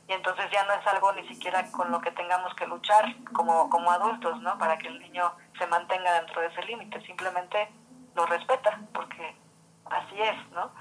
y 0.09 0.13
entonces 0.15 0.51
ya 0.51 0.65
no 0.65 0.73
es 0.73 0.87
algo 0.87 1.13
ni 1.13 1.29
siquiera 1.29 1.71
con 1.71 1.93
lo 1.93 2.01
que 2.01 2.11
tengamos 2.13 2.55
que 2.55 2.67
luchar 2.67 3.15
como, 3.35 3.69
como 3.69 3.91
adultos, 3.91 4.41
¿no? 4.41 4.57
Para 4.57 4.79
que 4.79 4.89
el 4.89 4.99
niño 5.01 5.35
se 5.59 5.67
mantenga 5.67 6.15
dentro 6.15 6.41
de 6.41 6.47
ese 6.49 6.63
límite, 6.63 7.03
simplemente 7.03 7.69
lo 8.15 8.25
respeta, 8.25 8.81
porque 8.95 9.37
así 9.85 10.21
es, 10.21 10.51
¿no? 10.53 10.73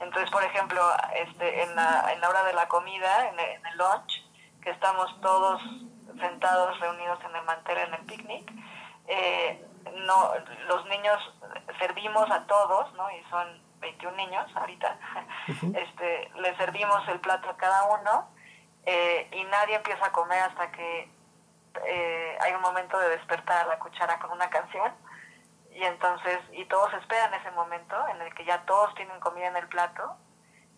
Entonces, 0.00 0.30
por 0.30 0.44
ejemplo, 0.44 0.82
este, 1.14 1.62
en, 1.62 1.74
la, 1.74 2.12
en 2.12 2.20
la 2.20 2.28
hora 2.28 2.44
de 2.44 2.52
la 2.52 2.68
comida, 2.68 3.28
en 3.28 3.38
el, 3.38 3.50
en 3.50 3.66
el 3.66 3.78
lunch, 3.78 4.24
que 4.62 4.70
estamos 4.70 5.20
todos 5.20 5.62
sentados, 6.18 6.78
reunidos 6.80 7.18
en 7.24 7.36
el 7.36 7.44
mantel, 7.44 7.78
en 7.78 7.94
el 7.94 8.00
picnic, 8.06 8.52
eh, 9.06 9.64
no, 10.06 10.32
los 10.68 10.84
niños 10.86 11.18
servimos 11.78 12.30
a 12.30 12.46
todos, 12.46 12.92
¿no? 12.94 13.10
Y 13.10 13.22
son 13.30 13.62
21 13.80 14.16
niños 14.16 14.44
ahorita, 14.54 14.98
este, 15.74 16.30
le 16.36 16.56
servimos 16.56 17.06
el 17.08 17.20
plato 17.20 17.50
a 17.50 17.56
cada 17.56 17.84
uno 17.84 18.28
eh, 18.84 19.28
y 19.32 19.44
nadie 19.44 19.76
empieza 19.76 20.06
a 20.06 20.12
comer 20.12 20.40
hasta 20.40 20.70
que 20.72 21.10
eh, 21.86 22.38
hay 22.40 22.52
un 22.54 22.62
momento 22.62 22.98
de 22.98 23.10
despertar 23.10 23.66
la 23.66 23.78
cuchara 23.78 24.18
con 24.18 24.32
una 24.32 24.48
canción 24.48 24.92
entonces 25.86 26.38
y 26.52 26.64
todos 26.66 26.92
esperan 26.94 27.34
ese 27.34 27.50
momento 27.52 27.96
en 28.08 28.20
el 28.22 28.34
que 28.34 28.44
ya 28.44 28.64
todos 28.64 28.94
tienen 28.94 29.18
comida 29.20 29.48
en 29.48 29.56
el 29.56 29.68
plato 29.68 30.16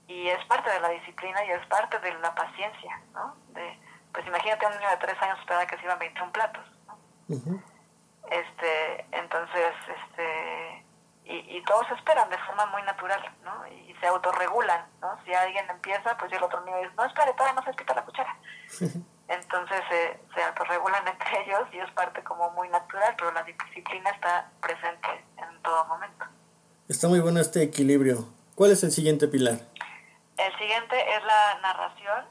y 0.07 0.29
es 0.29 0.45
parte 0.47 0.71
de 0.71 0.81
la 0.81 0.89
disciplina 0.89 1.45
y 1.45 1.51
es 1.51 1.67
parte 1.67 1.99
de 1.99 2.15
la 2.15 2.35
paciencia 2.35 3.01
¿no? 3.13 3.37
de, 3.49 3.79
pues 4.13 4.27
imagínate 4.27 4.67
un 4.67 4.73
niño 4.73 4.89
de 4.91 4.97
tres 4.97 5.21
años 5.23 5.39
esperar 5.41 5.67
que 5.67 5.77
se 5.77 5.85
iban 5.85 5.99
21 5.99 6.33
platos 6.33 6.65
¿no? 6.87 7.63
este 8.31 9.07
entonces 9.13 9.75
este 9.87 10.85
y, 11.25 11.59
y, 11.59 11.63
todos 11.65 11.85
esperan 11.91 12.31
de 12.31 12.39
forma 12.39 12.65
muy 12.67 12.81
natural, 12.85 13.21
¿no? 13.45 13.67
Y 13.67 13.95
se 14.01 14.07
autorregulan, 14.07 14.87
¿no? 15.03 15.11
Si 15.27 15.35
alguien 15.35 15.69
empieza, 15.69 16.17
pues 16.17 16.33
el 16.33 16.43
otro 16.43 16.59
niño 16.65 16.79
dice, 16.79 16.91
no, 16.97 17.05
espere, 17.05 17.35
todavía 17.35 17.61
no 17.61 17.63
se 17.65 17.77
quita 17.77 17.95
la 17.95 18.03
cuchara. 18.03 18.35
Entonces 19.29 19.83
eh, 19.91 20.21
se 20.35 20.43
autorregulan 20.43 21.07
entre 21.07 21.43
ellos 21.45 21.69
y 21.73 21.79
es 21.79 21.91
parte 21.93 22.23
como 22.25 22.51
muy 22.51 22.69
natural, 22.69 23.15
pero 23.17 23.33
la 23.33 23.43
disciplina 23.43 24.11
está 24.11 24.51
presente 24.61 25.25
en 25.37 25.63
todo 25.63 25.85
momento. 25.87 26.25
Está 26.89 27.09
muy 27.09 27.21
bueno 27.21 27.41
este 27.41 27.63
equilibrio. 27.63 28.25
¿Cuál 28.55 28.73
es 28.73 28.83
el 28.83 28.91
siguiente 28.91 29.29
pilar? 29.29 29.59
El 30.37 30.59
siguiente 30.59 30.97
es 31.17 31.25
la 31.25 31.59
narración, 31.61 32.25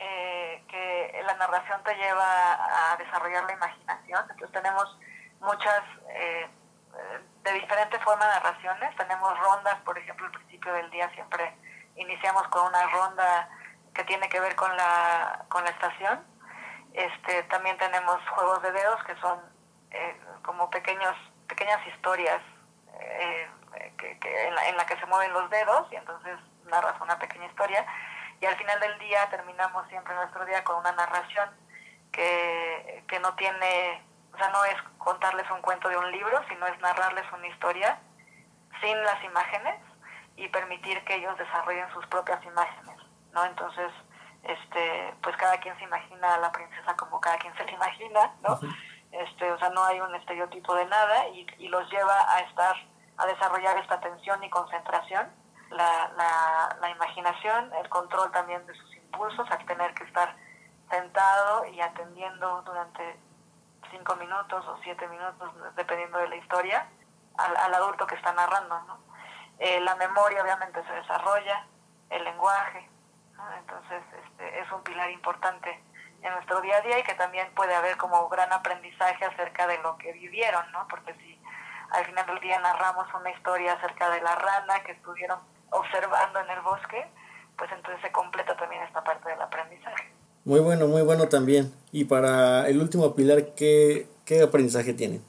eh, 0.00 0.64
que 0.68 1.22
la 1.24 1.34
narración 1.34 1.82
te 1.84 1.94
lleva 1.94 2.92
a 2.92 2.96
desarrollar 2.96 3.44
la 3.44 3.52
imaginación. 3.52 4.22
Entonces 4.30 4.52
tenemos 4.52 4.98
muchas... 5.40 5.82
Eh, 6.10 6.48
de 7.46 7.52
diferentes 7.52 8.02
formas 8.02 8.26
narraciones. 8.26 8.96
Tenemos 8.96 9.38
rondas, 9.38 9.76
por 9.84 9.96
ejemplo, 9.98 10.26
al 10.26 10.32
principio 10.32 10.72
del 10.72 10.90
día 10.90 11.08
siempre 11.14 11.54
iniciamos 11.96 12.42
con 12.48 12.66
una 12.66 12.86
ronda 12.88 13.48
que 13.96 14.04
tiene 14.04 14.28
que 14.28 14.40
ver 14.40 14.54
con 14.54 14.74
la, 14.76 15.44
con 15.48 15.64
la 15.64 15.70
estación. 15.70 16.24
Este, 16.92 17.42
también 17.44 17.76
tenemos 17.78 18.16
juegos 18.30 18.62
de 18.62 18.72
dedos 18.72 19.02
que 19.04 19.16
son 19.16 19.40
eh, 19.90 20.20
como 20.42 20.70
pequeños, 20.70 21.14
pequeñas 21.48 21.84
historias 21.86 22.40
eh, 23.00 23.48
que, 23.98 24.18
que 24.18 24.48
en, 24.48 24.54
la, 24.54 24.68
en 24.68 24.76
la 24.76 24.86
que 24.86 24.98
se 24.98 25.06
mueven 25.06 25.32
los 25.32 25.48
dedos 25.50 25.90
y 25.90 25.96
entonces 25.96 26.38
narras 26.64 27.00
una 27.00 27.18
pequeña 27.18 27.46
historia. 27.46 27.86
Y 28.40 28.46
al 28.46 28.56
final 28.56 28.78
del 28.80 28.98
día 28.98 29.28
terminamos 29.30 29.88
siempre 29.88 30.14
nuestro 30.14 30.44
día 30.44 30.62
con 30.62 30.76
una 30.76 30.92
narración 30.92 31.48
que, 32.12 33.04
que 33.08 33.18
no 33.20 33.34
tiene 33.34 34.02
o 34.36 34.38
sea, 34.38 34.50
no 34.50 34.62
es 34.66 34.76
contarles 34.98 35.50
un 35.50 35.62
cuento 35.62 35.88
de 35.88 35.96
un 35.96 36.12
libro, 36.12 36.42
sino 36.50 36.66
es 36.66 36.78
narrarles 36.80 37.24
una 37.32 37.46
historia 37.46 37.98
sin 38.82 39.02
las 39.02 39.24
imágenes 39.24 39.80
y 40.36 40.46
permitir 40.48 41.02
que 41.04 41.14
ellos 41.14 41.36
desarrollen 41.38 41.90
sus 41.94 42.06
propias 42.08 42.44
imágenes, 42.44 42.95
¿no? 43.36 43.44
Entonces, 43.44 43.92
este, 44.42 45.14
pues 45.22 45.36
cada 45.36 45.58
quien 45.58 45.76
se 45.76 45.84
imagina 45.84 46.34
a 46.34 46.38
la 46.38 46.50
princesa 46.50 46.96
como 46.96 47.20
cada 47.20 47.36
quien 47.36 47.54
se 47.56 47.64
la 47.64 47.72
imagina, 47.72 48.34
¿no? 48.42 48.58
Este, 49.12 49.52
o 49.52 49.58
sea, 49.58 49.68
no 49.70 49.84
hay 49.84 50.00
un 50.00 50.14
estereotipo 50.14 50.74
de 50.74 50.86
nada 50.86 51.28
y, 51.28 51.46
y 51.58 51.68
los 51.68 51.88
lleva 51.90 52.34
a 52.34 52.40
estar, 52.40 52.74
a 53.18 53.26
desarrollar 53.26 53.76
esta 53.78 53.96
atención 53.96 54.42
y 54.42 54.48
concentración, 54.48 55.30
la, 55.70 56.10
la, 56.16 56.76
la 56.80 56.90
imaginación, 56.90 57.72
el 57.74 57.88
control 57.90 58.30
también 58.32 58.64
de 58.66 58.74
sus 58.74 58.96
impulsos 58.96 59.50
al 59.50 59.64
tener 59.66 59.92
que 59.94 60.04
estar 60.04 60.34
sentado 60.90 61.66
y 61.66 61.80
atendiendo 61.80 62.62
durante 62.62 63.18
cinco 63.90 64.16
minutos 64.16 64.64
o 64.66 64.78
siete 64.82 65.06
minutos, 65.08 65.50
dependiendo 65.76 66.18
de 66.18 66.28
la 66.28 66.36
historia, 66.36 66.88
al, 67.36 67.74
adulto 67.74 68.06
que 68.06 68.14
está 68.14 68.32
narrando. 68.32 68.80
¿no? 68.82 68.98
Eh, 69.58 69.80
la 69.80 69.94
memoria 69.96 70.42
obviamente 70.42 70.82
se 70.84 70.92
desarrolla, 70.92 71.66
el 72.10 72.24
lenguaje, 72.24 72.88
entonces 73.58 74.02
este, 74.24 74.60
es 74.60 74.70
un 74.72 74.82
pilar 74.82 75.10
importante 75.10 75.82
en 76.22 76.32
nuestro 76.32 76.60
día 76.60 76.78
a 76.78 76.80
día 76.80 76.98
y 76.98 77.02
que 77.02 77.14
también 77.14 77.48
puede 77.54 77.74
haber 77.74 77.96
como 77.96 78.28
gran 78.28 78.52
aprendizaje 78.52 79.24
acerca 79.24 79.66
de 79.66 79.78
lo 79.78 79.96
que 79.98 80.12
vivieron, 80.12 80.70
¿no? 80.72 80.86
porque 80.88 81.14
si 81.14 81.40
al 81.90 82.04
final 82.04 82.26
del 82.26 82.40
día 82.40 82.58
narramos 82.60 83.06
una 83.14 83.30
historia 83.30 83.74
acerca 83.74 84.10
de 84.10 84.20
la 84.20 84.34
rana 84.34 84.82
que 84.84 84.92
estuvieron 84.92 85.38
observando 85.70 86.40
en 86.40 86.50
el 86.50 86.60
bosque, 86.60 87.06
pues 87.56 87.70
entonces 87.72 88.02
se 88.02 88.12
completa 88.12 88.56
también 88.56 88.82
esta 88.82 89.02
parte 89.02 89.28
del 89.28 89.40
aprendizaje. 89.40 90.12
Muy 90.44 90.60
bueno, 90.60 90.86
muy 90.86 91.02
bueno 91.02 91.28
también. 91.28 91.72
Y 91.90 92.04
para 92.04 92.68
el 92.68 92.80
último 92.80 93.14
pilar, 93.14 93.54
¿qué, 93.56 94.06
qué 94.24 94.42
aprendizaje 94.42 94.92
tienen? 94.94 95.24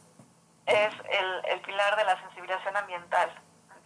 Es 0.66 0.94
el, 1.10 1.54
el 1.54 1.62
pilar 1.62 1.96
de 1.96 2.04
la 2.04 2.20
sensibilización 2.22 2.78
ambiental. 2.78 3.32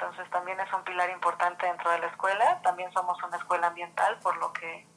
Entonces 0.02 0.28
también 0.32 0.60
es 0.60 0.74
un 0.74 0.84
pilar 0.84 1.12
importante 1.12 1.64
dentro 1.68 1.92
de 1.92 2.00
la 2.00 2.08
escuela. 2.08 2.60
También 2.64 2.92
somos 2.92 3.22
una 3.22 3.38
escuela 3.38 3.68
ambiental, 3.68 4.18
por 4.18 4.36
lo 4.38 4.52
que 4.52 4.88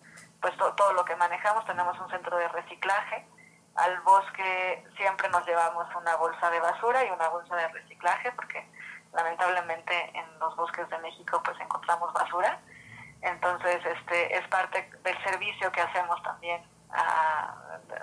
pues 0.40 0.57
todo 0.57 0.94
lo 0.94 1.05
que 1.05 1.14
manejamos. 1.16 1.66
Tenemos 1.66 1.98
un 2.00 2.09
centro 2.09 2.38
de 2.38 2.48
reciclaje. 2.48 3.26
Al 3.74 4.00
bosque 4.00 4.82
siempre 4.96 5.28
nos 5.28 5.46
llevamos 5.46 5.94
una 5.94 6.16
bolsa 6.16 6.48
de 6.48 6.59
basura 6.59 7.05
y 7.05 7.11
una 7.11 7.28
bolsa 7.28 7.55
de 7.55 7.68
reciclaje, 7.68 8.32
porque 8.32 8.66
lamentablemente 9.12 10.11
en 10.16 10.38
los 10.38 10.57
bosques 10.57 10.88
de 10.88 10.98
México 11.00 11.42
pues 11.44 11.61
encontramos 11.61 12.11
basura. 12.14 12.59
Entonces 13.20 13.84
este 13.84 14.38
es 14.38 14.48
parte 14.48 14.90
del 15.02 15.24
servicio 15.24 15.70
que 15.70 15.82
hacemos 15.82 16.22
también 16.22 16.64
a, 16.92 17.55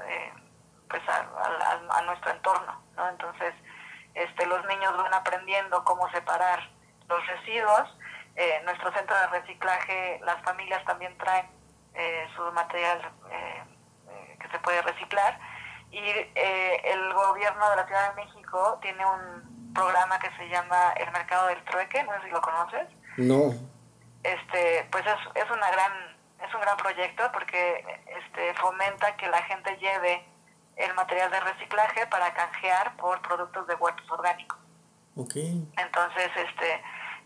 eh, 0.08 0.34
pues 0.88 1.02
a, 1.10 2.02
nuestro 2.04 2.30
entorno. 2.30 2.80
¿no? 2.96 3.10
Entonces 3.10 3.56
este, 4.14 4.46
los 4.46 4.64
niños 4.68 4.96
van 4.96 5.16
aprendiendo 5.16 5.84
cómo 5.84 6.08
separar 6.12 6.60
los 7.12 7.28
residuos. 7.28 7.98
Eh, 8.36 8.62
nuestro 8.64 8.92
centro 8.94 9.16
de 9.16 9.28
reciclaje, 9.28 10.20
las 10.24 10.42
familias 10.44 10.84
también 10.86 11.18
traen 11.18 11.48
eh, 11.94 12.28
su 12.36 12.42
material 12.54 13.00
eh, 13.30 14.38
que 14.40 14.48
se 14.50 14.60
puede 14.60 14.82
reciclar. 14.82 15.40
Y 15.92 16.00
el 16.00 17.14
gobierno 17.14 17.70
de 17.70 17.76
la 17.76 17.86
Ciudad 17.86 18.16
de 18.16 18.24
México 18.24 18.80
tiene 18.82 19.06
un 19.06 19.74
programa 19.74 20.18
que 20.20 20.30
se 20.38 20.48
llama 20.48 20.94
El 20.94 21.12
Mercado 21.12 21.48
del 21.48 21.62
Trueque, 21.66 22.02
no 22.04 22.14
sé 22.14 22.28
si 22.28 22.30
lo 22.30 22.42
conoces. 22.42 22.88
No. 23.18 23.52
Este, 24.24 24.88
pues 24.90 25.04
es, 25.06 25.44
es 25.44 25.52
una 25.52 25.70
gran 25.70 25.92
es 26.42 26.56
un 26.56 26.62
gran 26.62 26.78
proyecto 26.78 27.30
porque 27.34 27.86
este 28.08 28.54
fomenta 28.56 29.16
que 29.18 29.28
la 29.28 29.44
gente 29.44 29.78
lleve 29.78 30.26
el 30.78 30.94
material 30.96 31.30
de 31.30 31.40
reciclaje 31.42 32.08
para 32.08 32.34
canjear 32.34 32.96
por 32.96 33.22
productos 33.22 33.68
de 33.68 33.76
huertos 33.76 34.10
orgánicos. 34.10 34.58
Okay. 35.16 35.70
Entonces, 35.78 36.32
este, 36.36 36.82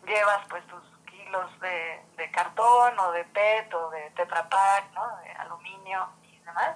llevas 0.05 0.39
pues 0.49 0.65
tus 0.67 0.83
kilos 1.05 1.59
de, 1.59 2.01
de 2.17 2.31
cartón 2.31 2.97
o 2.99 3.11
de 3.11 3.23
PET 3.25 3.73
o 3.73 3.89
de 3.89 4.11
Tetra 4.11 4.47
Pak, 4.49 4.91
¿no? 4.93 5.17
De 5.17 5.31
aluminio 5.31 6.09
y 6.23 6.39
demás. 6.39 6.75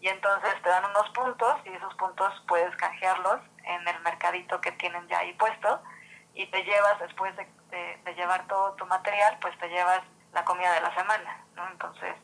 Y 0.00 0.08
entonces 0.08 0.54
te 0.62 0.68
dan 0.68 0.84
unos 0.84 1.08
puntos 1.10 1.56
y 1.64 1.70
esos 1.70 1.94
puntos 1.94 2.32
puedes 2.46 2.74
canjearlos 2.76 3.40
en 3.64 3.86
el 3.88 4.00
mercadito 4.00 4.60
que 4.60 4.72
tienen 4.72 5.06
ya 5.08 5.18
ahí 5.18 5.32
puesto 5.34 5.82
y 6.34 6.46
te 6.46 6.62
llevas, 6.62 7.00
después 7.00 7.34
de, 7.36 7.46
de, 8.04 8.14
llevar 8.14 8.46
todo 8.46 8.74
tu 8.74 8.86
material, 8.86 9.38
pues 9.40 9.58
te 9.58 9.68
llevas 9.68 10.00
la 10.32 10.44
comida 10.44 10.72
de 10.72 10.80
la 10.80 10.94
semana, 10.94 11.44
¿no? 11.54 11.66
Entonces, 11.68 12.14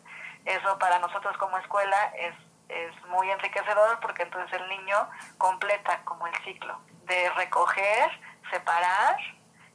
eso 0.45 0.79
para 0.79 0.99
nosotros 1.01 1.37
como 1.39 1.59
escuela 1.59 2.13
es, 2.17 2.35
es 2.69 3.07
muy 3.07 3.31
enriquecedor 3.31 3.99
porque 4.01 4.23
entonces 4.23 4.61
el 4.61 4.69
niño 4.69 5.09
completa 5.37 6.03
como 6.05 6.27
el 6.27 6.35
ciclo 6.45 6.79
de 7.07 7.31
recoger, 7.31 8.11
separar, 8.51 9.17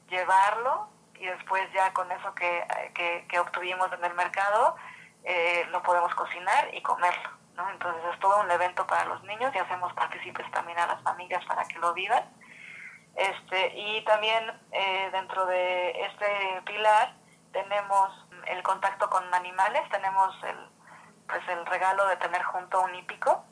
llevarlo 0.10 0.90
y 1.16 1.26
después 1.26 1.72
ya 1.74 1.94
con 1.94 2.12
eso 2.12 2.34
que, 2.34 2.66
que, 3.28 3.40
obtuvimos 3.40 3.92
en 3.92 4.04
el 4.04 4.14
mercado 4.14 4.76
eh, 5.24 5.66
lo 5.70 5.84
podemos 5.84 6.14
cocinar 6.16 6.74
y 6.74 6.82
comerlo. 6.82 7.30
¿no? 7.56 7.70
Entonces 7.72 8.02
es 8.14 8.20
todo 8.20 8.40
un 8.42 8.50
evento 8.52 8.88
para 8.88 9.06
los 9.06 9.22
niños 9.24 9.54
y 9.54 9.60
hacemos 9.60 9.94
partícipes 9.94 10.50
también 10.52 10.80
a 10.80 10.88
las 10.88 11.04
familias 11.04 11.44
para 11.46 11.66
que 11.66 11.78
lo 11.80 11.94
vivan. 11.94 12.24
Este, 13.16 13.74
y 13.76 14.02
también 14.06 14.50
eh, 14.72 15.10
dentro 15.12 15.46
de 15.46 15.92
este 16.06 16.62
pilar 16.66 17.14
tenemos 17.52 18.28
el 18.48 18.64
contacto 18.64 19.10
con 19.10 19.34
animales, 19.34 19.82
tenemos 19.90 20.36
el, 20.44 20.58
pues 21.28 21.42
el 21.50 21.66
regalo 21.66 22.08
de 22.08 22.16
tener 22.18 22.42
junto 22.44 22.82
un 22.82 22.96
hípico 22.96 23.44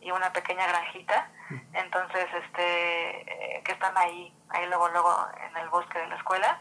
y 0.00 0.10
una 0.10 0.32
pequeña 0.32 0.66
granjita, 0.66 1.30
entonces 1.72 2.26
este 2.44 3.62
que 3.64 3.72
están 3.72 3.96
ahí, 3.96 4.34
ahí 4.50 4.66
luego 4.66 4.88
luego 4.88 5.28
en 5.48 5.56
el 5.56 5.68
bosque 5.68 5.98
de 5.98 6.06
la 6.06 6.16
escuela 6.16 6.58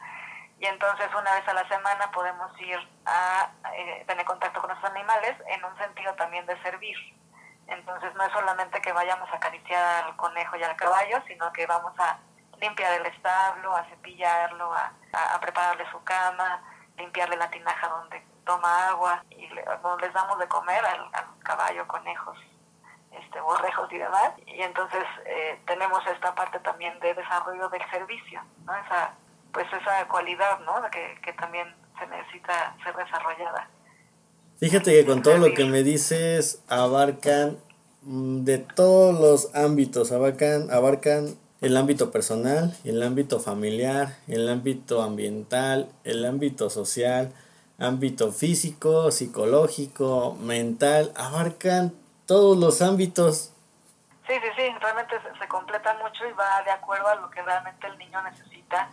y 0.63 0.65
entonces 0.65 1.07
una 1.13 1.33
vez 1.33 1.47
a 1.47 1.53
la 1.53 1.67
semana 1.67 2.09
podemos 2.11 2.49
ir 2.61 2.77
a 3.05 3.49
eh, 3.75 4.03
tener 4.07 4.25
contacto 4.25 4.61
con 4.61 4.69
los 4.69 4.83
animales 4.85 5.35
en 5.47 5.63
un 5.65 5.77
sentido 5.77 6.13
también 6.15 6.45
de 6.45 6.61
servir. 6.61 6.95
Entonces 7.67 8.13
no 8.15 8.23
es 8.23 8.31
solamente 8.31 8.79
que 8.81 8.93
vayamos 8.93 9.29
a 9.29 9.35
acariciar 9.35 10.05
al 10.05 10.15
conejo 10.15 10.55
y 10.55 10.63
al 10.63 10.75
caballo, 10.77 11.21
sino 11.27 11.51
que 11.51 11.65
vamos 11.65 11.93
a 11.99 12.17
limpiar 12.61 12.93
el 12.93 13.05
establo, 13.07 13.75
a 13.75 13.83
cepillarlo, 13.89 14.73
a, 14.73 14.93
a, 15.33 15.39
prepararle 15.41 15.89
su 15.91 16.01
cama, 16.05 16.61
limpiarle 16.97 17.35
la 17.35 17.49
tinaja 17.49 17.89
donde 17.89 18.25
toma 18.45 18.87
agua 18.87 19.21
y 19.31 19.47
le, 19.49 19.65
les 19.99 20.13
damos 20.13 20.39
de 20.39 20.47
comer 20.47 20.85
al 20.85 21.09
caballo, 21.43 21.85
conejos, 21.89 22.37
este, 23.19 23.39
borrejos 23.41 23.91
y 23.91 23.97
demás. 23.97 24.31
Y 24.45 24.61
entonces 24.61 25.03
eh, 25.25 25.59
tenemos 25.67 26.01
esta 26.07 26.33
parte 26.35 26.59
también 26.59 26.99
de 26.99 27.13
desarrollo 27.13 27.69
del 27.69 27.81
servicio, 27.89 28.41
¿no? 28.65 28.75
Esa, 28.75 29.13
pues 29.51 29.67
esa 29.67 30.07
cualidad, 30.07 30.59
¿no? 30.61 30.73
Que, 30.91 31.19
que 31.23 31.33
también 31.33 31.73
se 31.99 32.07
necesita 32.07 32.75
ser 32.83 32.95
desarrollada. 32.95 33.69
Fíjate 34.59 34.91
que 34.91 35.05
con 35.05 35.21
todo 35.21 35.37
lo 35.37 35.53
que 35.53 35.65
me 35.65 35.83
dices 35.83 36.63
abarcan 36.69 37.57
mm, 38.03 38.43
de 38.43 38.59
todos 38.59 39.19
los 39.19 39.55
ámbitos, 39.55 40.11
abarcan, 40.11 40.71
abarcan 40.71 41.35
el 41.61 41.77
ámbito 41.77 42.11
personal, 42.11 42.75
el 42.83 43.01
ámbito 43.03 43.39
familiar, 43.39 44.17
el 44.27 44.49
ámbito 44.49 45.01
ambiental, 45.01 45.89
el 46.03 46.25
ámbito 46.25 46.69
social, 46.69 47.31
ámbito 47.77 48.31
físico, 48.31 49.11
psicológico, 49.11 50.35
mental, 50.41 51.11
abarcan 51.15 51.93
todos 52.25 52.57
los 52.57 52.81
ámbitos. 52.81 53.53
Sí, 54.27 54.33
sí, 54.41 54.49
sí, 54.55 54.75
realmente 54.79 55.19
se, 55.39 55.47
completa 55.47 55.93
mucho 55.95 56.25
y 56.25 56.31
va 56.31 56.61
de 56.63 56.71
acuerdo 56.71 57.07
a 57.09 57.15
lo 57.15 57.29
que 57.29 57.41
realmente 57.41 57.87
el 57.87 57.97
niño 57.97 58.21
necesita 58.21 58.89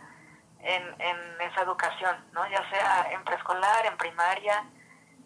en, 0.59 0.83
en 1.01 1.41
esa 1.41 1.61
educación, 1.61 2.17
¿no? 2.33 2.45
Ya 2.49 2.69
sea 2.69 3.11
en 3.11 3.23
preescolar, 3.23 3.85
en 3.85 3.97
primaria, 3.97 4.65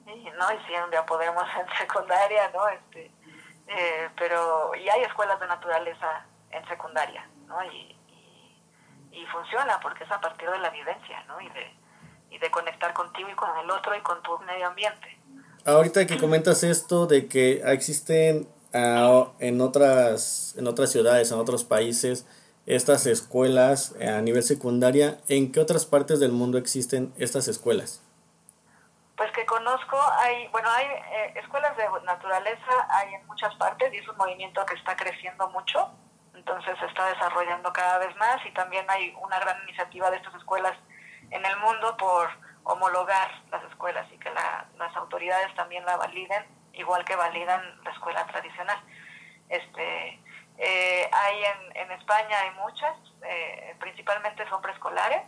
y, 0.06 0.30
¿no? 0.38 0.54
Y 0.54 0.66
si 0.66 0.74
un 0.76 0.92
día 0.92 1.06
podemos 1.06 1.44
en 1.60 1.78
secundaria, 1.78 2.52
¿no? 2.54 2.68
Este, 2.68 3.12
eh, 3.68 4.10
pero, 4.16 4.76
y 4.76 4.88
hay 4.88 5.02
escuelas 5.02 5.40
de 5.40 5.48
naturaleza 5.48 6.26
en 6.52 6.68
secundaria, 6.68 7.28
¿no? 7.48 7.64
Y, 7.64 7.98
y, 8.08 8.64
y, 9.12 9.26
funciona 9.26 9.80
porque 9.80 10.04
es 10.04 10.12
a 10.12 10.22
partir 10.22 10.50
de 10.52 10.60
la 10.60 10.70
vivencia, 10.70 11.24
¿no? 11.24 11.42
Y 11.42 11.50
de, 11.50 11.76
y 12.30 12.38
de 12.38 12.52
conectar 12.52 12.94
contigo 12.94 13.28
y 13.28 13.36
con 13.36 13.58
el 13.58 13.72
otro 13.72 13.96
y 13.96 14.02
con 14.02 14.22
tu 14.22 14.38
medio 14.40 14.68
ambiente 14.68 15.15
ahorita 15.66 16.06
que 16.06 16.18
comentas 16.18 16.64
esto 16.64 17.08
de 17.08 17.28
que 17.28 17.62
existen 17.66 18.48
ah, 18.74 19.28
en, 19.40 19.62
otras, 19.62 20.56
en 20.58 20.68
otras 20.68 20.92
ciudades, 20.92 21.32
en 21.32 21.40
otros 21.40 21.64
países, 21.64 22.28
estas 22.66 23.06
escuelas 23.06 23.96
eh, 24.00 24.10
a 24.10 24.22
nivel 24.22 24.44
secundaria, 24.44 25.18
¿en 25.28 25.52
qué 25.52 25.60
otras 25.60 25.86
partes 25.86 26.20
del 26.20 26.32
mundo 26.32 26.58
existen 26.58 27.14
estas 27.18 27.48
escuelas? 27.48 28.02
Pues 29.18 29.32
que 29.32 29.46
conozco, 29.46 29.98
hay, 30.20 30.48
bueno, 30.50 30.70
hay 30.70 30.86
eh, 30.86 31.34
escuelas 31.36 31.76
de 31.78 31.84
naturaleza, 32.06 32.88
hay 32.90 33.14
en 33.14 33.26
muchas 33.28 33.54
partes 33.56 33.94
y 33.94 33.98
es 33.98 34.08
un 34.08 34.18
movimiento 34.18 34.66
que 34.66 34.76
está 34.76 34.96
creciendo 34.96 35.50
mucho, 35.50 35.90
entonces 36.34 36.78
se 36.80 36.86
está 36.86 37.08
desarrollando 37.08 37.72
cada 37.72 38.00
vez 38.00 38.16
más 38.18 38.46
y 38.46 38.54
también 38.54 38.86
hay 38.90 39.14
una 39.24 39.40
gran 39.40 39.62
iniciativa 39.64 40.12
de 40.12 40.18
estas 40.18 40.36
escuelas 40.36 40.74
en 41.32 41.46
el 41.46 41.58
mundo 41.58 41.96
por 41.98 42.30
homologar 42.66 43.32
las 43.52 43.64
escuelas 43.66 44.06
y 44.12 44.18
que 44.18 44.30
las 44.32 44.96
autoridades 44.96 45.54
también 45.56 45.86
la 45.86 45.98
validen, 45.98 46.46
igual 46.74 47.06
que 47.06 47.16
validan 47.16 47.62
la 47.84 47.92
escuela 47.92 48.26
tradicional. 48.28 48.78
Este, 49.50 50.20
eh, 50.58 51.10
hay 51.12 51.44
en, 51.44 51.78
en, 51.78 51.92
España 51.92 52.38
hay 52.40 52.52
muchas, 52.52 52.98
eh, 53.24 53.76
principalmente 53.80 54.48
son 54.50 54.62
preescolares. 54.62 55.22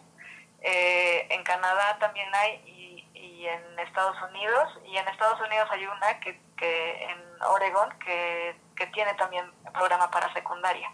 Eh, 0.61 1.27
en 1.29 1.43
Canadá 1.43 1.97
también 1.99 2.27
hay 2.33 2.55
y, 2.65 3.09
y, 3.13 3.47
en 3.47 3.79
Estados 3.79 4.17
Unidos. 4.31 4.79
Y 4.85 4.97
en 4.97 5.07
Estados 5.07 5.39
Unidos 5.39 5.69
hay 5.71 5.85
una 5.85 6.19
que, 6.19 6.41
que 6.57 7.03
en 7.03 7.23
Oregon 7.43 7.89
que, 7.99 8.59
que 8.75 8.87
tiene 8.87 9.13
también 9.13 9.51
programa 9.73 10.09
para 10.09 10.33
secundaria. 10.33 10.91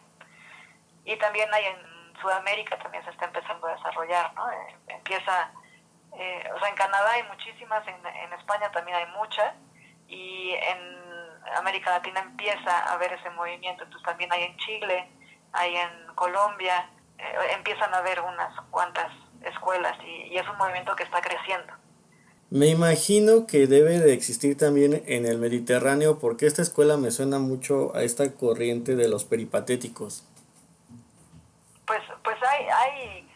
Y 1.05 1.15
también 1.17 1.53
hay 1.53 1.65
en 1.65 2.19
Sudamérica, 2.21 2.77
también 2.79 3.03
se 3.05 3.11
está 3.11 3.25
empezando 3.25 3.67
a 3.67 3.75
desarrollar, 3.75 4.33
¿no? 4.33 4.45
empieza 4.87 5.51
Eh, 6.17 6.49
o 6.55 6.59
sea, 6.59 6.69
en 6.69 6.75
Canadá 6.75 7.11
hay 7.11 7.23
muchísimas, 7.23 7.87
en, 7.87 8.33
España 8.33 8.71
también 8.71 8.97
hay 8.97 9.05
muchas, 9.17 9.53
y 10.07 10.51
en 10.51 11.33
América 11.57 11.91
Latina 11.91 12.19
empieza 12.21 12.71
a 12.71 12.93
haber 12.93 13.13
ese 13.13 13.29
movimiento, 13.31 13.83
entonces 13.83 14.05
también 14.05 14.31
hay 14.31 14.43
en 14.43 14.57
Chile, 14.57 15.09
hay 15.53 15.75
en 15.75 16.15
Colombia, 16.15 16.89
eh, 17.17 17.23
empiezan 17.55 17.93
a 17.93 17.97
haber 17.97 18.19
unas 18.21 18.53
cuantas 18.69 19.11
escuelas 19.43 19.97
y, 20.03 20.35
es 20.37 20.47
un 20.47 20.57
movimiento 20.57 20.95
que 20.95 21.03
está 21.03 21.21
creciendo. 21.21 21.73
Me 22.49 22.67
imagino 22.67 23.47
que 23.47 23.65
debe 23.65 23.99
de 23.99 24.13
existir 24.13 24.57
también 24.57 25.03
en 25.07 25.25
el 25.25 25.39
Mediterráneo 25.39 26.19
porque 26.19 26.45
esta 26.45 26.61
escuela 26.61 26.97
me 26.97 27.09
suena 27.09 27.39
mucho 27.39 27.95
a 27.95 28.03
esta 28.03 28.31
corriente 28.35 28.95
de 28.95 29.07
los 29.07 29.25
peripatéticos. 29.25 30.23
Pues, 31.87 32.01
pues 32.23 32.37
hay, 32.47 32.65
hay, 32.67 33.29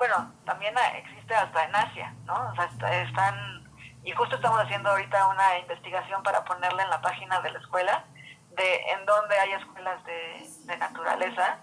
bueno, 0.00 0.32
también 0.46 0.74
existe 0.96 1.34
hasta 1.34 1.62
en 1.62 1.76
Asia, 1.76 2.14
¿no? 2.24 2.32
O 2.32 2.54
sea, 2.54 3.02
están 3.02 3.60
y 4.02 4.12
justo 4.12 4.36
estamos 4.36 4.58
haciendo 4.58 4.88
ahorita 4.88 5.26
una 5.26 5.58
investigación 5.58 6.22
para 6.22 6.42
ponerla 6.42 6.84
en 6.84 6.88
la 6.88 7.02
página 7.02 7.38
de 7.42 7.50
la 7.50 7.58
escuela, 7.58 8.04
de 8.52 8.76
en 8.92 9.04
dónde 9.04 9.38
hay 9.38 9.52
escuelas 9.52 10.02
de, 10.04 10.76
naturaleza, 10.78 11.58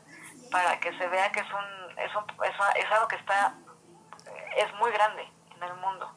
para 0.52 0.80
que 0.80 0.96
se 1.00 1.08
vea 1.08 1.32
que 1.32 1.40
es, 1.40 1.48
un, 1.52 1.98
es, 1.98 2.16
un, 2.16 2.24
es, 2.46 2.92
algo 2.92 3.08
que 3.08 3.16
está, 3.16 3.56
es 4.56 4.72
muy 4.76 4.92
grande 4.92 5.28
en 5.56 5.64
el 5.64 5.74
mundo. 5.78 6.14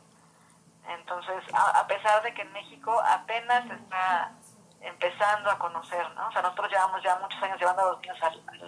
Entonces, 0.88 1.42
a, 1.54 1.86
pesar 1.86 2.22
de 2.22 2.34
que 2.34 2.42
en 2.42 2.52
México 2.52 3.00
apenas 3.00 3.64
está 3.70 4.32
empezando 4.82 5.50
a 5.50 5.58
conocer, 5.58 6.06
¿no? 6.10 6.28
O 6.28 6.32
sea, 6.32 6.42
nosotros 6.42 6.70
llevamos 6.70 7.02
ya 7.02 7.16
muchos 7.16 7.42
años 7.42 7.58
llevando 7.58 7.80
a 7.80 7.92
los 7.92 8.00
niños 8.02 8.18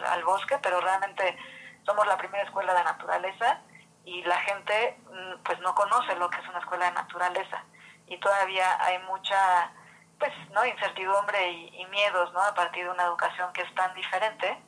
al 0.08 0.24
bosque, 0.24 0.58
pero 0.62 0.80
realmente 0.80 1.36
somos 1.84 2.06
la 2.06 2.16
primera 2.16 2.44
escuela 2.44 2.74
de 2.74 2.84
naturaleza 2.84 3.60
y 4.04 4.22
la 4.24 4.36
gente 4.40 4.98
mm, 5.10 5.42
pues 5.44 5.58
no 5.60 5.74
conoce 5.74 6.16
lo 6.16 6.28
que 6.30 6.40
es 6.40 6.48
una 6.48 6.58
escuela 6.58 6.86
de 6.86 6.92
naturaleza. 6.92 7.64
Y 8.06 8.18
todavía 8.18 8.82
hay 8.84 8.98
mucha 9.00 9.72
pues 10.18 10.32
no 10.50 10.64
incertidumbre 10.64 11.50
y, 11.50 11.86
miedos 11.86 12.32
no 12.32 12.40
a 12.40 12.54
partir 12.54 12.84
de 12.84 12.90
una 12.90 13.02
educación 13.02 13.52
que 13.52 13.62
es 13.62 13.74
tan 13.74 13.92
diferente. 13.94 14.58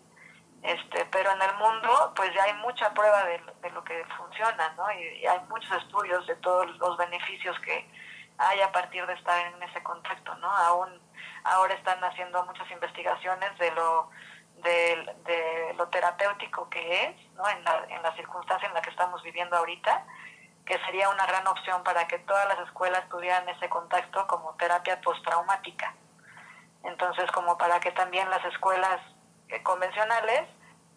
Este 0.62 1.04
pero 1.06 1.30
en 1.30 1.42
el 1.42 1.54
mundo 1.56 2.12
pues 2.16 2.32
ya 2.34 2.44
hay 2.44 2.54
mucha 2.54 2.92
prueba 2.94 3.24
de, 3.24 3.70
lo 3.70 3.84
que 3.84 4.04
funciona 4.16 4.74
no 4.76 4.90
y, 4.92 5.26
hay 5.26 5.40
muchos 5.48 5.70
estudios 5.82 6.26
de 6.26 6.36
todos 6.36 6.66
los 6.78 6.96
beneficios 6.96 7.58
que 7.60 7.88
hay 8.38 8.60
a 8.62 8.72
partir 8.72 9.06
de 9.06 9.12
estar 9.12 9.46
en 9.46 9.62
ese 9.62 9.82
contacto 9.82 10.34
no 10.36 10.50
aún 10.50 11.00
ahora 11.44 11.74
están 11.74 12.02
haciendo 12.02 12.44
muchas 12.46 12.70
investigaciones 12.70 13.56
de 13.58 13.70
lo 13.72 14.10
de, 14.64 15.74
lo 15.76 15.88
terapéutico 15.88 16.68
que 16.68 17.04
es, 17.04 17.32
¿no? 17.34 17.48
en, 17.48 17.62
la, 17.64 17.84
en 17.88 18.02
la 18.02 18.14
circunstancia 18.16 18.66
en 18.66 18.74
la 18.74 18.82
que 18.82 18.90
estamos 18.90 19.22
viviendo 19.22 19.56
ahorita, 19.56 20.04
que 20.64 20.78
sería 20.86 21.08
una 21.10 21.26
gran 21.26 21.46
opción 21.46 21.82
para 21.84 22.06
que 22.08 22.18
todas 22.20 22.48
las 22.48 22.58
escuelas 22.66 23.08
tuvieran 23.08 23.48
ese 23.48 23.68
contacto 23.68 24.26
como 24.26 24.54
terapia 24.54 25.00
postraumática. 25.00 25.94
Entonces, 26.82 27.30
como 27.32 27.56
para 27.58 27.80
que 27.80 27.92
también 27.92 28.28
las 28.30 28.44
escuelas 28.46 29.00
eh, 29.48 29.62
convencionales 29.62 30.48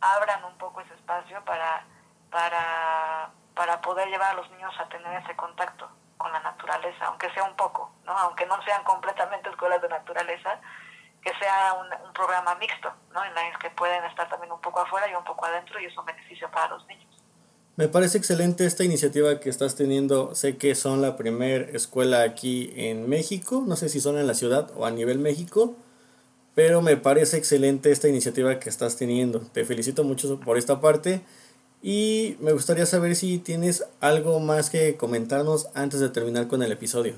abran 0.01 0.43
un 0.45 0.57
poco 0.57 0.81
ese 0.81 0.93
espacio 0.93 1.43
para, 1.45 1.85
para, 2.29 3.29
para 3.55 3.81
poder 3.81 4.07
llevar 4.09 4.31
a 4.31 4.35
los 4.35 4.49
niños 4.51 4.73
a 4.79 4.87
tener 4.89 5.21
ese 5.21 5.35
contacto 5.35 5.89
con 6.17 6.31
la 6.31 6.39
naturaleza, 6.39 7.05
aunque 7.05 7.31
sea 7.33 7.43
un 7.43 7.55
poco, 7.55 7.91
¿no? 8.03 8.13
aunque 8.13 8.45
no 8.45 8.61
sean 8.63 8.83
completamente 8.83 9.49
escuelas 9.49 9.81
de 9.81 9.89
naturaleza, 9.89 10.59
que 11.27 11.37
sea 11.39 11.73
un, 11.73 12.13
programa 12.13 12.55
mixto, 12.55 12.91
¿no? 13.13 13.23
en 13.23 13.31
el 13.31 13.59
que 13.59 13.69
pueden 13.71 14.03
estar 14.05 14.27
también 14.29 14.51
un 14.51 14.61
poco 14.61 14.79
afuera 14.79 15.07
y 15.11 15.13
un 15.13 15.23
poco 15.23 15.45
adentro 15.45 15.79
y 15.79 15.85
es 15.85 15.97
un 15.97 16.05
beneficio 16.05 16.49
para 16.49 16.69
los 16.69 16.87
niños. 16.87 17.05
Me 17.75 17.87
parece 17.87 18.17
excelente 18.17 18.65
esta 18.65 18.83
iniciativa 18.83 19.39
que 19.39 19.49
estás 19.49 19.75
teniendo. 19.75 20.33
Sé 20.33 20.57
que 20.57 20.73
son 20.73 21.01
la 21.01 21.15
primera 21.15 21.65
escuela 21.71 22.23
aquí 22.23 22.73
en 22.75 23.07
México, 23.07 23.63
no 23.67 23.75
sé 23.75 23.89
si 23.89 23.99
son 23.99 24.17
en 24.17 24.25
la 24.25 24.33
ciudad 24.33 24.71
o 24.75 24.85
a 24.85 24.91
nivel 24.91 25.19
México, 25.19 25.75
pero 26.55 26.81
me 26.81 26.97
parece 26.97 27.37
excelente 27.37 27.91
esta 27.91 28.07
iniciativa 28.07 28.59
que 28.59 28.69
estás 28.69 28.97
teniendo. 28.97 29.41
Te 29.41 29.63
felicito 29.63 30.03
mucho 30.03 30.39
por 30.39 30.57
esta 30.57 30.81
parte 30.81 31.21
y 31.83 32.35
me 32.39 32.51
gustaría 32.51 32.87
saber 32.87 33.15
si 33.15 33.37
tienes 33.37 33.87
algo 34.01 34.39
más 34.39 34.71
que 34.71 34.97
comentarnos 34.97 35.69
antes 35.75 35.99
de 35.99 36.09
terminar 36.09 36.47
con 36.47 36.63
el 36.63 36.71
episodio. 36.71 37.13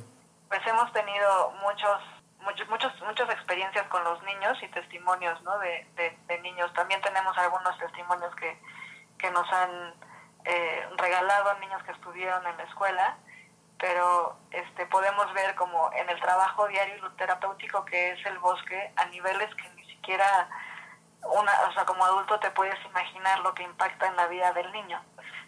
Pues 0.50 0.60
hemos 0.68 0.92
tenido 0.92 1.54
muchos 1.64 2.19
muchos, 2.70 2.92
muchas 3.02 3.30
experiencias 3.30 3.88
con 3.88 4.04
los 4.04 4.22
niños 4.24 4.58
y 4.62 4.68
testimonios 4.70 5.42
¿no? 5.44 5.58
de, 5.60 5.88
de, 6.28 6.40
niños. 6.40 6.72
También 6.74 7.02
tenemos 7.02 7.38
algunos 7.38 7.78
testimonios 7.78 8.34
que, 8.36 8.58
que 9.18 9.30
nos 9.32 9.52
han 9.52 9.94
eh, 10.46 10.90
regalado 10.98 11.60
niños 11.60 11.84
que 11.84 11.92
estuvieron 11.92 12.46
en 12.48 12.58
la 12.58 12.64
escuela, 12.64 13.18
pero 13.78 14.38
este, 14.52 14.86
podemos 14.86 15.32
ver 15.34 15.56
como 15.56 15.92
en 15.94 16.10
el 16.10 16.20
trabajo 16.20 16.68
diario 16.68 16.96
y 16.96 17.18
terapéutico 17.18 17.86
que 17.86 18.12
es 18.12 18.26
el 18.26 18.38
bosque 18.40 18.92
a 18.96 19.06
niveles 19.06 19.54
que 19.56 19.70
ni 19.70 19.86
siquiera 19.86 20.50
una, 21.24 21.52
o 21.70 21.74
sea, 21.74 21.86
como 21.86 22.06
adulto 22.06 22.40
te 22.40 22.52
puedes 22.52 22.80
imaginar 22.86 23.40
lo 23.40 23.54
que 23.54 23.64
impacta 23.64 24.08
en 24.08 24.16
la 24.16 24.28
vida 24.28 24.54
del 24.54 24.72
niño. 24.72 25.02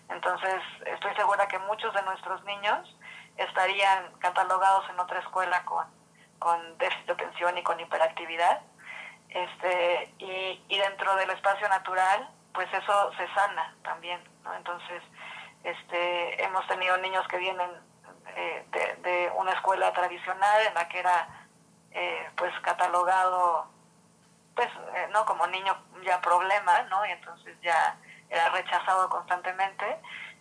Entonces, 0.09 0.61
estoy 0.85 1.15
segura 1.15 1.47
que 1.47 1.59
muchos 1.59 1.93
de 1.93 2.01
nuestros 2.03 2.43
niños 2.43 2.97
estarían 3.37 4.11
catalogados 4.19 4.89
en 4.89 4.99
otra 4.99 5.19
escuela 5.19 5.63
con 5.63 6.00
con 6.41 6.77
déficit 6.79 7.05
de 7.05 7.13
atención 7.13 7.57
y 7.57 7.63
con 7.63 7.79
hiperactividad. 7.79 8.61
Este, 9.29 10.13
y, 10.17 10.65
y 10.67 10.77
dentro 10.77 11.15
del 11.15 11.29
espacio 11.29 11.69
natural, 11.69 12.27
pues 12.51 12.67
eso 12.73 13.11
se 13.13 13.27
sana 13.33 13.75
también, 13.83 14.19
¿no? 14.43 14.53
Entonces, 14.55 15.03
este, 15.63 16.43
hemos 16.43 16.67
tenido 16.67 16.97
niños 16.97 17.27
que 17.27 17.37
vienen 17.37 17.69
eh, 18.35 18.65
de, 19.03 19.31
una 19.35 19.51
escuela 19.53 19.91
tradicional 19.93 20.61
en 20.67 20.73
la 20.73 20.87
que 20.87 20.99
era 20.99 21.27
eh, 21.91 22.29
pues 22.35 22.53
catalogado 22.61 23.67
pues 24.55 24.69
eh, 24.95 25.07
no 25.11 25.25
como 25.25 25.45
niño 25.47 25.75
ya 26.05 26.21
problema 26.21 26.83
no 26.83 27.05
y 27.05 27.11
entonces 27.11 27.57
ya 27.61 27.97
era 28.29 28.49
rechazado 28.49 29.09
constantemente 29.09 29.85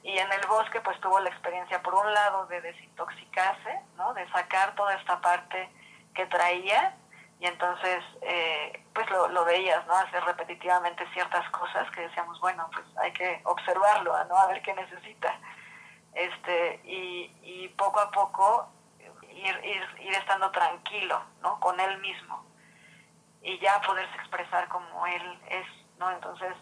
y 0.02 0.16
en 0.16 0.30
el 0.32 0.46
bosque 0.46 0.80
pues 0.80 1.00
tuvo 1.00 1.18
la 1.20 1.30
experiencia 1.30 1.82
por 1.82 1.94
un 1.94 2.14
lado 2.14 2.46
de 2.46 2.60
desintoxicarse 2.60 3.80
no 3.96 4.14
de 4.14 4.28
sacar 4.30 4.74
toda 4.74 4.94
esta 4.94 5.20
parte 5.20 5.68
que 6.14 6.26
traía 6.26 6.96
y 7.38 7.46
entonces 7.46 8.04
eh, 8.22 8.84
pues 8.94 9.08
lo, 9.10 9.28
lo, 9.28 9.44
veías, 9.44 9.86
¿no? 9.86 9.94
Hacer 9.94 10.22
repetitivamente 10.24 11.06
ciertas 11.12 11.48
cosas 11.50 11.90
que 11.92 12.02
decíamos, 12.02 12.38
bueno, 12.40 12.68
pues 12.72 12.84
hay 12.98 13.12
que 13.12 13.40
observarlo, 13.44 14.12
¿no? 14.24 14.36
A 14.36 14.46
ver 14.48 14.60
qué 14.62 14.74
necesita. 14.74 15.38
Este, 16.12 16.80
y, 16.84 17.34
y 17.42 17.68
poco 17.78 18.00
a 18.00 18.10
poco 18.10 18.68
ir, 19.30 19.60
ir, 19.64 20.00
ir 20.00 20.12
estando 20.12 20.50
tranquilo, 20.50 21.22
¿no? 21.40 21.58
Con 21.60 21.78
él 21.80 21.98
mismo 22.00 22.50
y 23.42 23.58
ya 23.58 23.80
poderse 23.80 24.14
expresar 24.16 24.68
como 24.68 25.06
él 25.06 25.40
es, 25.48 25.66
¿no? 25.98 26.10
Entonces 26.10 26.54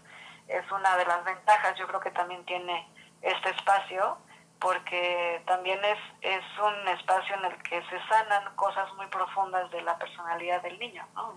es 0.47 0.71
una 0.71 0.97
de 0.97 1.05
las 1.05 1.25
ventajas, 1.25 1.77
yo 1.79 1.87
creo 1.89 2.01
que 2.01 2.11
también 2.11 2.45
tiene 2.45 2.89
este 3.21 3.51
espacio, 3.51 4.19
porque 4.61 5.43
también 5.47 5.79
es, 5.85 5.99
es 6.21 6.45
un 6.59 6.89
espacio 6.89 7.37
en 7.37 7.45
el 7.45 7.63
que 7.63 7.83
se 7.83 8.09
sanan 8.09 8.55
cosas 8.57 8.93
muy 8.95 9.07
profundas 9.07 9.71
de 9.71 9.83
la 9.83 9.97
personalidad 9.99 10.63
del 10.63 10.79
niño, 10.79 11.07
¿no? 11.15 11.35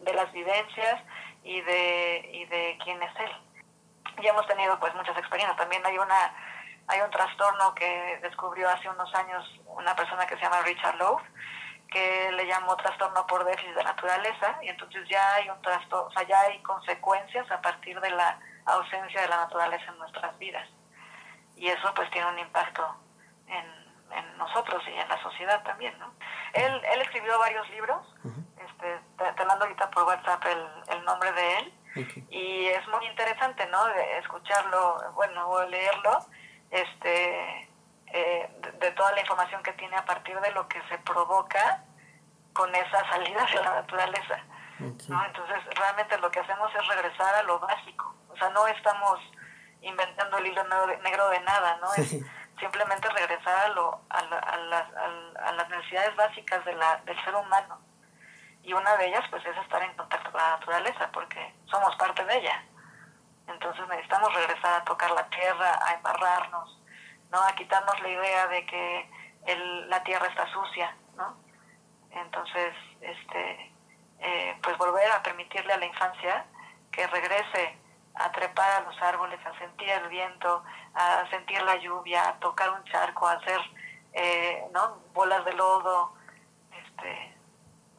de, 0.00 0.12
las 0.12 0.30
vivencias 0.32 1.02
y 1.42 1.60
de, 1.62 2.30
y 2.32 2.44
de 2.46 2.78
quién 2.84 3.02
es 3.02 3.12
él. 3.20 3.32
Y 4.22 4.26
hemos 4.26 4.46
tenido 4.46 4.78
pues 4.78 4.94
muchas 4.94 5.16
experiencias. 5.16 5.58
También 5.58 5.84
hay 5.84 5.98
una 5.98 6.34
hay 6.88 7.00
un 7.00 7.10
trastorno 7.10 7.74
que 7.74 8.20
descubrió 8.22 8.70
hace 8.70 8.88
unos 8.88 9.12
años 9.16 9.60
una 9.66 9.96
persona 9.96 10.24
que 10.24 10.36
se 10.36 10.42
llama 10.42 10.62
Richard 10.62 10.94
Lowe, 10.96 11.20
que 11.90 12.30
le 12.30 12.46
llamó 12.46 12.76
trastorno 12.76 13.26
por 13.26 13.44
déficit 13.44 13.74
de 13.74 13.82
naturaleza, 13.82 14.58
y 14.62 14.68
entonces 14.68 15.08
ya 15.08 15.34
hay 15.34 15.50
un 15.50 15.60
trastorno, 15.62 16.06
o 16.06 16.10
sea, 16.12 16.22
ya 16.22 16.40
hay 16.42 16.62
consecuencias 16.62 17.50
a 17.50 17.60
partir 17.60 18.00
de 18.00 18.10
la 18.10 18.38
ausencia 18.66 19.20
de 19.20 19.28
la 19.28 19.38
naturaleza 19.38 19.84
en 19.90 19.98
nuestras 19.98 20.38
vidas 20.38 20.68
y 21.56 21.68
eso 21.68 21.92
pues 21.94 22.10
tiene 22.10 22.28
un 22.28 22.38
impacto 22.38 22.96
en, 23.48 23.86
nosotros 24.38 24.82
y 24.86 24.92
en 24.92 25.08
la 25.08 25.20
sociedad 25.22 25.62
también, 25.64 25.98
¿no? 25.98 26.12
Él, 26.52 26.80
él 26.92 27.00
escribió 27.00 27.38
varios 27.38 27.68
libros, 27.70 28.06
este, 28.56 29.00
te, 29.16 29.44
mando 29.44 29.64
ahorita 29.64 29.90
por 29.90 30.04
WhatsApp 30.04 30.44
el, 30.46 30.96
el 30.96 31.04
nombre 31.04 31.32
de 31.32 31.58
él, 31.58 31.74
y 32.30 32.66
es 32.66 32.86
muy 32.88 33.04
interesante, 33.06 33.66
¿no? 33.66 33.88
Escucharlo, 34.20 35.12
bueno, 35.14 35.48
o 35.48 35.64
leerlo, 35.64 36.18
este, 36.70 37.68
eh, 38.08 38.50
de, 38.78 38.90
toda 38.92 39.12
la 39.12 39.20
información 39.20 39.62
que 39.62 39.72
tiene 39.72 39.96
a 39.96 40.04
partir 40.04 40.38
de 40.40 40.50
lo 40.52 40.68
que 40.68 40.80
se 40.88 40.98
provoca 40.98 41.84
con 42.52 42.74
esa 42.74 43.08
salida 43.10 43.44
de 43.46 43.62
la 43.62 43.74
naturaleza, 43.76 44.38
¿no? 44.78 45.24
Entonces, 45.24 45.58
realmente 45.74 46.18
lo 46.18 46.30
que 46.30 46.40
hacemos 46.40 46.70
es 46.74 46.86
regresar 46.86 47.34
a 47.34 47.42
lo 47.42 47.58
básico, 47.58 48.14
o 48.28 48.36
sea, 48.36 48.50
no 48.50 48.66
estamos 48.66 49.18
inventando 49.86 50.38
el 50.38 50.46
hilo 50.46 50.64
negro 51.02 51.28
de 51.30 51.40
nada, 51.40 51.76
¿no? 51.76 51.92
Es 51.94 52.16
simplemente 52.58 53.08
regresar 53.10 53.66
a, 53.66 53.68
lo, 53.68 54.00
a, 54.10 54.18
a, 54.18 54.56
las, 54.56 54.86
a, 54.94 55.52
las 55.52 55.68
necesidades 55.68 56.14
básicas 56.16 56.64
de 56.64 56.74
la, 56.74 56.96
del 57.04 57.22
ser 57.24 57.34
humano. 57.34 57.80
Y 58.62 58.72
una 58.72 58.96
de 58.96 59.08
ellas, 59.08 59.24
pues, 59.30 59.44
es 59.46 59.56
estar 59.58 59.82
en 59.82 59.94
contacto 59.94 60.32
con 60.32 60.40
la 60.40 60.50
naturaleza, 60.58 61.08
porque 61.12 61.54
somos 61.66 61.94
parte 61.96 62.24
de 62.24 62.38
ella. 62.38 62.64
Entonces 63.46 63.86
necesitamos 63.88 64.34
regresar 64.34 64.80
a 64.80 64.84
tocar 64.84 65.10
la 65.12 65.28
tierra, 65.28 65.78
a 65.86 65.94
embarrarnos, 65.94 66.82
¿no? 67.30 67.38
A 67.40 67.54
quitarnos 67.54 68.00
la 68.00 68.08
idea 68.08 68.46
de 68.48 68.66
que 68.66 69.10
el, 69.46 69.88
la 69.88 70.02
tierra 70.02 70.26
está 70.26 70.50
sucia, 70.52 70.96
¿no? 71.16 71.36
Entonces, 72.10 72.74
este, 73.00 73.72
eh, 74.18 74.58
pues 74.62 74.76
volver 74.78 75.10
a 75.12 75.22
permitirle 75.22 75.72
a 75.72 75.78
la 75.78 75.86
infancia 75.86 76.46
que 76.90 77.06
regrese 77.06 77.78
a 78.16 78.32
trepar 78.32 78.70
a 78.70 78.80
los 78.80 79.00
árboles, 79.02 79.38
a 79.44 79.58
sentir 79.58 79.88
el 79.88 80.08
viento, 80.08 80.62
a 80.94 81.28
sentir 81.30 81.60
la 81.62 81.76
lluvia, 81.76 82.28
a 82.28 82.38
tocar 82.38 82.70
un 82.70 82.84
charco, 82.84 83.26
a 83.26 83.32
hacer 83.32 83.60
eh, 84.12 84.64
¿no? 84.72 84.98
bolas 85.12 85.44
de 85.44 85.52
lodo, 85.52 86.14
este, 86.72 87.36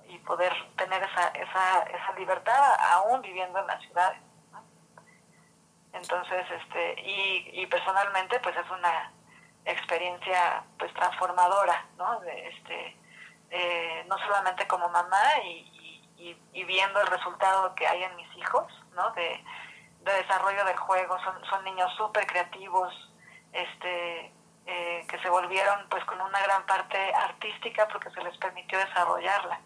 y 0.08 0.18
poder 0.20 0.54
tener 0.76 1.04
esa, 1.04 1.28
esa, 1.30 1.84
esa 1.84 2.14
libertad 2.18 2.78
aún 2.92 3.22
viviendo 3.22 3.60
en 3.60 3.68
las 3.68 3.82
ciudades. 3.84 4.20
Entonces, 5.94 6.46
este, 6.52 7.02
y, 7.02 7.62
y 7.62 7.66
personalmente, 7.68 8.40
pues 8.40 8.56
es 8.56 8.70
una 8.70 9.12
experiencia 9.66 10.64
pues 10.78 10.94
transformadora, 10.94 11.86
¿no? 11.98 12.20
De, 12.22 12.50
este, 12.50 12.98
eh, 13.50 14.06
no 14.08 14.18
solamente 14.20 14.68
como 14.68 14.90
mamá 14.90 15.24
y, 15.44 15.74
y, 16.54 16.64
viendo 16.64 17.00
el 17.00 17.08
resultado 17.08 17.74
que 17.76 17.88
hay 17.88 18.04
en 18.04 18.16
mis 18.16 18.36
hijos, 18.38 18.66
¿no? 18.94 19.10
De, 19.12 19.44
de 20.08 20.24
desarrollo 20.24 20.64
del 20.66 20.78
juego, 20.78 21.18
son, 21.24 21.44
son 21.46 21.64
niños 21.64 21.94
súper 21.96 22.26
creativos, 22.26 22.94
este, 23.54 24.34
eh, 24.66 25.06
que 25.08 25.20
se 25.20 25.30
volvieron 25.30 25.88
pues 25.90 26.04
con 26.06 26.20
una 26.20 26.40
gran 26.42 26.66
parte 26.66 27.14
artística 27.14 27.88
porque 27.88 28.10
se 28.12 28.22
les 28.22 28.38
permitió 28.38 28.78
desarrollarla, 28.80 29.60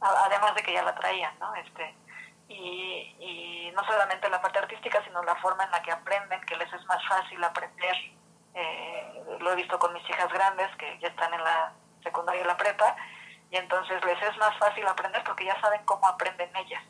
además 0.00 0.54
de 0.54 0.62
que 0.62 0.72
ya 0.72 0.82
la 0.82 0.94
traían, 0.94 1.38
¿no? 1.38 1.54
Este, 1.56 1.94
y, 2.48 3.16
y 3.18 3.72
no 3.74 3.84
solamente 3.84 4.28
la 4.28 4.40
parte 4.40 4.58
artística, 4.58 5.02
sino 5.04 5.22
la 5.22 5.34
forma 5.36 5.64
en 5.64 5.70
la 5.70 5.82
que 5.82 5.92
aprenden, 5.92 6.40
que 6.42 6.56
les 6.56 6.72
es 6.72 6.84
más 6.86 7.04
fácil 7.08 7.42
aprender. 7.42 7.96
Eh, 8.54 9.24
lo 9.40 9.52
he 9.52 9.56
visto 9.56 9.78
con 9.78 9.92
mis 9.92 10.08
hijas 10.08 10.32
grandes 10.32 10.70
que 10.76 10.98
ya 11.00 11.08
están 11.08 11.34
en 11.34 11.42
la 11.42 11.72
secundaria 12.02 12.42
y 12.42 12.44
la 12.44 12.56
prepa, 12.56 12.94
y 13.50 13.56
entonces 13.56 14.04
les 14.04 14.22
es 14.22 14.36
más 14.36 14.56
fácil 14.58 14.86
aprender 14.86 15.22
porque 15.24 15.44
ya 15.44 15.60
saben 15.60 15.84
cómo 15.84 16.06
aprenden 16.06 16.54
ellas. 16.56 16.82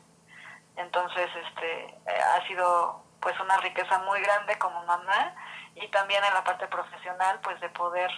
Entonces, 0.77 1.29
este, 1.47 1.85
eh, 1.85 2.21
ha 2.35 2.45
sido 2.47 3.03
pues 3.21 3.39
una 3.39 3.57
riqueza 3.57 3.99
muy 3.99 4.21
grande 4.21 4.57
como 4.59 4.83
mamá 4.85 5.33
y 5.75 5.87
también 5.89 6.23
en 6.23 6.33
la 6.33 6.43
parte 6.43 6.67
profesional, 6.67 7.39
pues 7.41 7.59
de 7.59 7.69
poder 7.69 8.11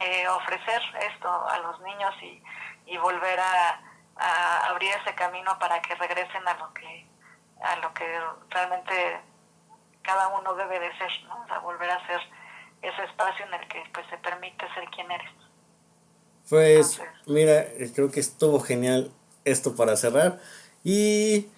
eh, 0.00 0.28
ofrecer 0.28 0.80
esto 1.12 1.28
a 1.28 1.58
los 1.58 1.80
niños 1.80 2.14
y, 2.22 2.42
y 2.86 2.96
volver 2.98 3.38
a, 3.38 3.82
a, 4.16 4.66
abrir 4.68 4.90
ese 5.02 5.14
camino 5.14 5.58
para 5.58 5.82
que 5.82 5.94
regresen 5.94 6.46
a 6.46 6.54
lo 6.54 6.72
que 6.72 7.06
a 7.60 7.76
lo 7.76 7.92
que 7.92 8.06
realmente 8.50 9.20
cada 10.02 10.28
uno 10.28 10.54
debe 10.54 10.78
de 10.78 10.96
ser, 10.96 11.10
¿no? 11.24 11.42
O 11.42 11.46
sea, 11.46 11.58
volver 11.58 11.90
a 11.90 12.06
ser 12.06 12.20
ese 12.82 13.04
espacio 13.04 13.44
en 13.46 13.54
el 13.54 13.68
que 13.68 13.82
pues 13.92 14.06
se 14.08 14.16
permite 14.18 14.64
ser 14.74 14.88
quien 14.90 15.10
eres. 15.10 15.30
Pues 16.48 17.02
mira, 17.26 17.64
creo 17.94 18.10
que 18.10 18.20
estuvo 18.20 18.60
genial 18.60 19.10
esto 19.44 19.74
para 19.74 19.96
cerrar 19.96 20.38
y 20.88 21.48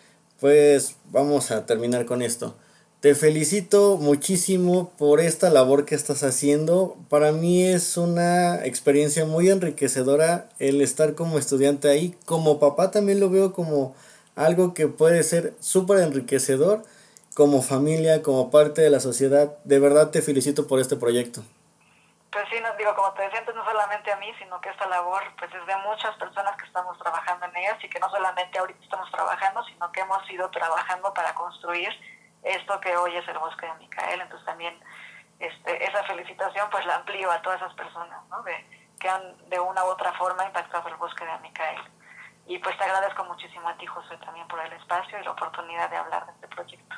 pues 0.41 0.97
vamos 1.12 1.53
a 1.53 1.64
terminar 1.64 2.05
con 2.05 2.20
esto. 2.20 2.57
Te 2.99 3.14
felicito 3.14 3.97
muchísimo 3.97 4.91
por 4.99 5.20
esta 5.20 5.51
labor 5.51 5.85
que 5.85 5.95
estás 5.95 6.24
haciendo. 6.24 6.97
Para 7.09 7.31
mí 7.31 7.62
es 7.62 7.97
una 7.97 8.66
experiencia 8.66 9.24
muy 9.26 9.49
enriquecedora 9.49 10.49
el 10.59 10.81
estar 10.81 11.14
como 11.14 11.39
estudiante 11.39 11.89
ahí. 11.89 12.16
Como 12.24 12.59
papá 12.59 12.91
también 12.91 13.20
lo 13.20 13.31
veo 13.31 13.53
como 13.53 13.95
algo 14.35 14.74
que 14.74 14.89
puede 14.89 15.22
ser 15.22 15.55
súper 15.61 16.01
enriquecedor 16.01 16.83
como 17.35 17.62
familia, 17.62 18.22
como 18.22 18.51
parte 18.51 18.83
de 18.83 18.91
la 18.91 18.99
sociedad. 18.99 19.57
De 19.62 19.78
verdad 19.78 20.11
te 20.11 20.22
felicito 20.22 20.66
por 20.66 20.81
este 20.81 20.97
proyecto. 20.97 21.45
Pues 22.31 22.45
sí, 22.49 22.61
no, 22.61 22.72
digo, 22.76 22.95
como 22.95 23.12
te 23.14 23.22
decía 23.22 23.41
antes, 23.41 23.55
no 23.55 23.64
solamente 23.64 24.12
a 24.12 24.16
mí, 24.16 24.33
sino 24.39 24.61
que 24.61 24.68
esta 24.68 24.87
labor 24.87 25.22
pues 25.37 25.53
es 25.53 25.66
de 25.66 25.76
muchas 25.78 26.14
personas 26.16 26.57
que 26.57 26.66
estamos 26.66 26.97
trabajando 26.99 27.47
en 27.47 27.57
ellas 27.57 27.78
y 27.83 27.89
que 27.89 27.99
no 27.99 28.09
solamente 28.09 28.59
ahorita 28.59 28.85
estamos 28.85 29.11
trabajando, 29.11 29.64
sino 29.64 29.91
que 29.91 30.01
hemos 30.01 30.31
ido 30.31 30.49
trabajando 30.51 31.12
para 31.12 31.35
construir 31.35 31.91
esto 32.45 32.81
que 32.81 32.97
hoy 32.97 33.16
es 33.16 33.26
el 33.26 33.39
Bosque 33.39 33.66
de 33.66 33.74
Micael. 33.74 34.20
Entonces 34.20 34.47
también 34.47 34.78
este, 35.41 35.85
esa 35.85 36.05
felicitación 36.05 36.68
pues 36.70 36.87
la 36.87 36.97
amplío 36.97 37.31
a 37.33 37.43
todas 37.43 37.61
esas 37.61 37.74
personas 37.74 38.22
¿no? 38.28 38.45
que 38.45 39.09
han 39.09 39.49
de 39.49 39.59
una 39.59 39.85
u 39.85 39.89
otra 39.89 40.12
forma 40.12 40.45
impactado 40.45 40.89
el 40.89 40.97
Bosque 40.97 41.24
de 41.24 41.39
Micael. 41.41 41.81
Y 42.47 42.59
pues 42.59 42.76
te 42.78 42.85
agradezco 42.85 43.24
muchísimo 43.24 43.68
a 43.68 43.76
ti, 43.76 43.87
José, 43.87 44.16
también 44.24 44.47
por 44.49 44.61
el 44.61 44.72
espacio 44.72 45.18
y 45.20 45.24
la 45.24 45.33
oportunidad 45.33 45.91
de 45.91 45.97
hablar 45.97 46.26
de 46.26 46.33
este 46.33 46.49
proyecto. 46.49 46.97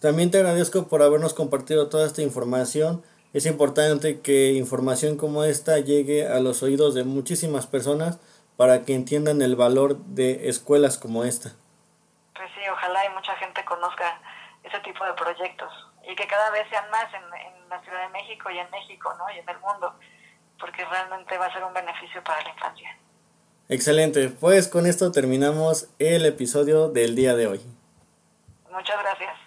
También 0.00 0.30
te 0.30 0.38
agradezco 0.38 0.88
por 0.88 1.02
habernos 1.02 1.34
compartido 1.34 1.88
toda 1.88 2.06
esta 2.06 2.22
información 2.22 3.04
es 3.32 3.46
importante 3.46 4.20
que 4.20 4.52
información 4.52 5.16
como 5.16 5.44
esta 5.44 5.78
llegue 5.78 6.28
a 6.28 6.40
los 6.40 6.62
oídos 6.62 6.94
de 6.94 7.04
muchísimas 7.04 7.66
personas 7.66 8.18
para 8.56 8.84
que 8.84 8.94
entiendan 8.94 9.40
el 9.40 9.56
valor 9.56 9.96
de 9.96 10.48
escuelas 10.48 10.98
como 10.98 11.24
esta. 11.24 11.52
Pues 12.34 12.50
sí, 12.54 12.60
ojalá 12.70 13.06
y 13.06 13.08
mucha 13.10 13.34
gente 13.36 13.64
conozca 13.64 14.20
ese 14.62 14.78
tipo 14.80 15.04
de 15.04 15.14
proyectos 15.14 15.72
y 16.06 16.14
que 16.14 16.26
cada 16.26 16.50
vez 16.50 16.66
sean 16.68 16.90
más 16.90 17.06
en, 17.14 17.22
en 17.22 17.68
la 17.68 17.80
Ciudad 17.82 18.06
de 18.06 18.12
México 18.12 18.50
y 18.50 18.58
en 18.58 18.70
México, 18.70 19.14
¿no? 19.18 19.24
Y 19.34 19.38
en 19.38 19.48
el 19.48 19.58
mundo, 19.60 19.94
porque 20.60 20.84
realmente 20.84 21.38
va 21.38 21.46
a 21.46 21.52
ser 21.52 21.64
un 21.64 21.72
beneficio 21.72 22.22
para 22.22 22.42
la 22.42 22.50
infancia. 22.50 22.96
Excelente, 23.68 24.28
pues 24.28 24.68
con 24.68 24.86
esto 24.86 25.12
terminamos 25.12 25.88
el 25.98 26.26
episodio 26.26 26.88
del 26.88 27.14
día 27.14 27.34
de 27.34 27.46
hoy. 27.46 27.60
Muchas 28.70 28.98
gracias. 29.00 29.41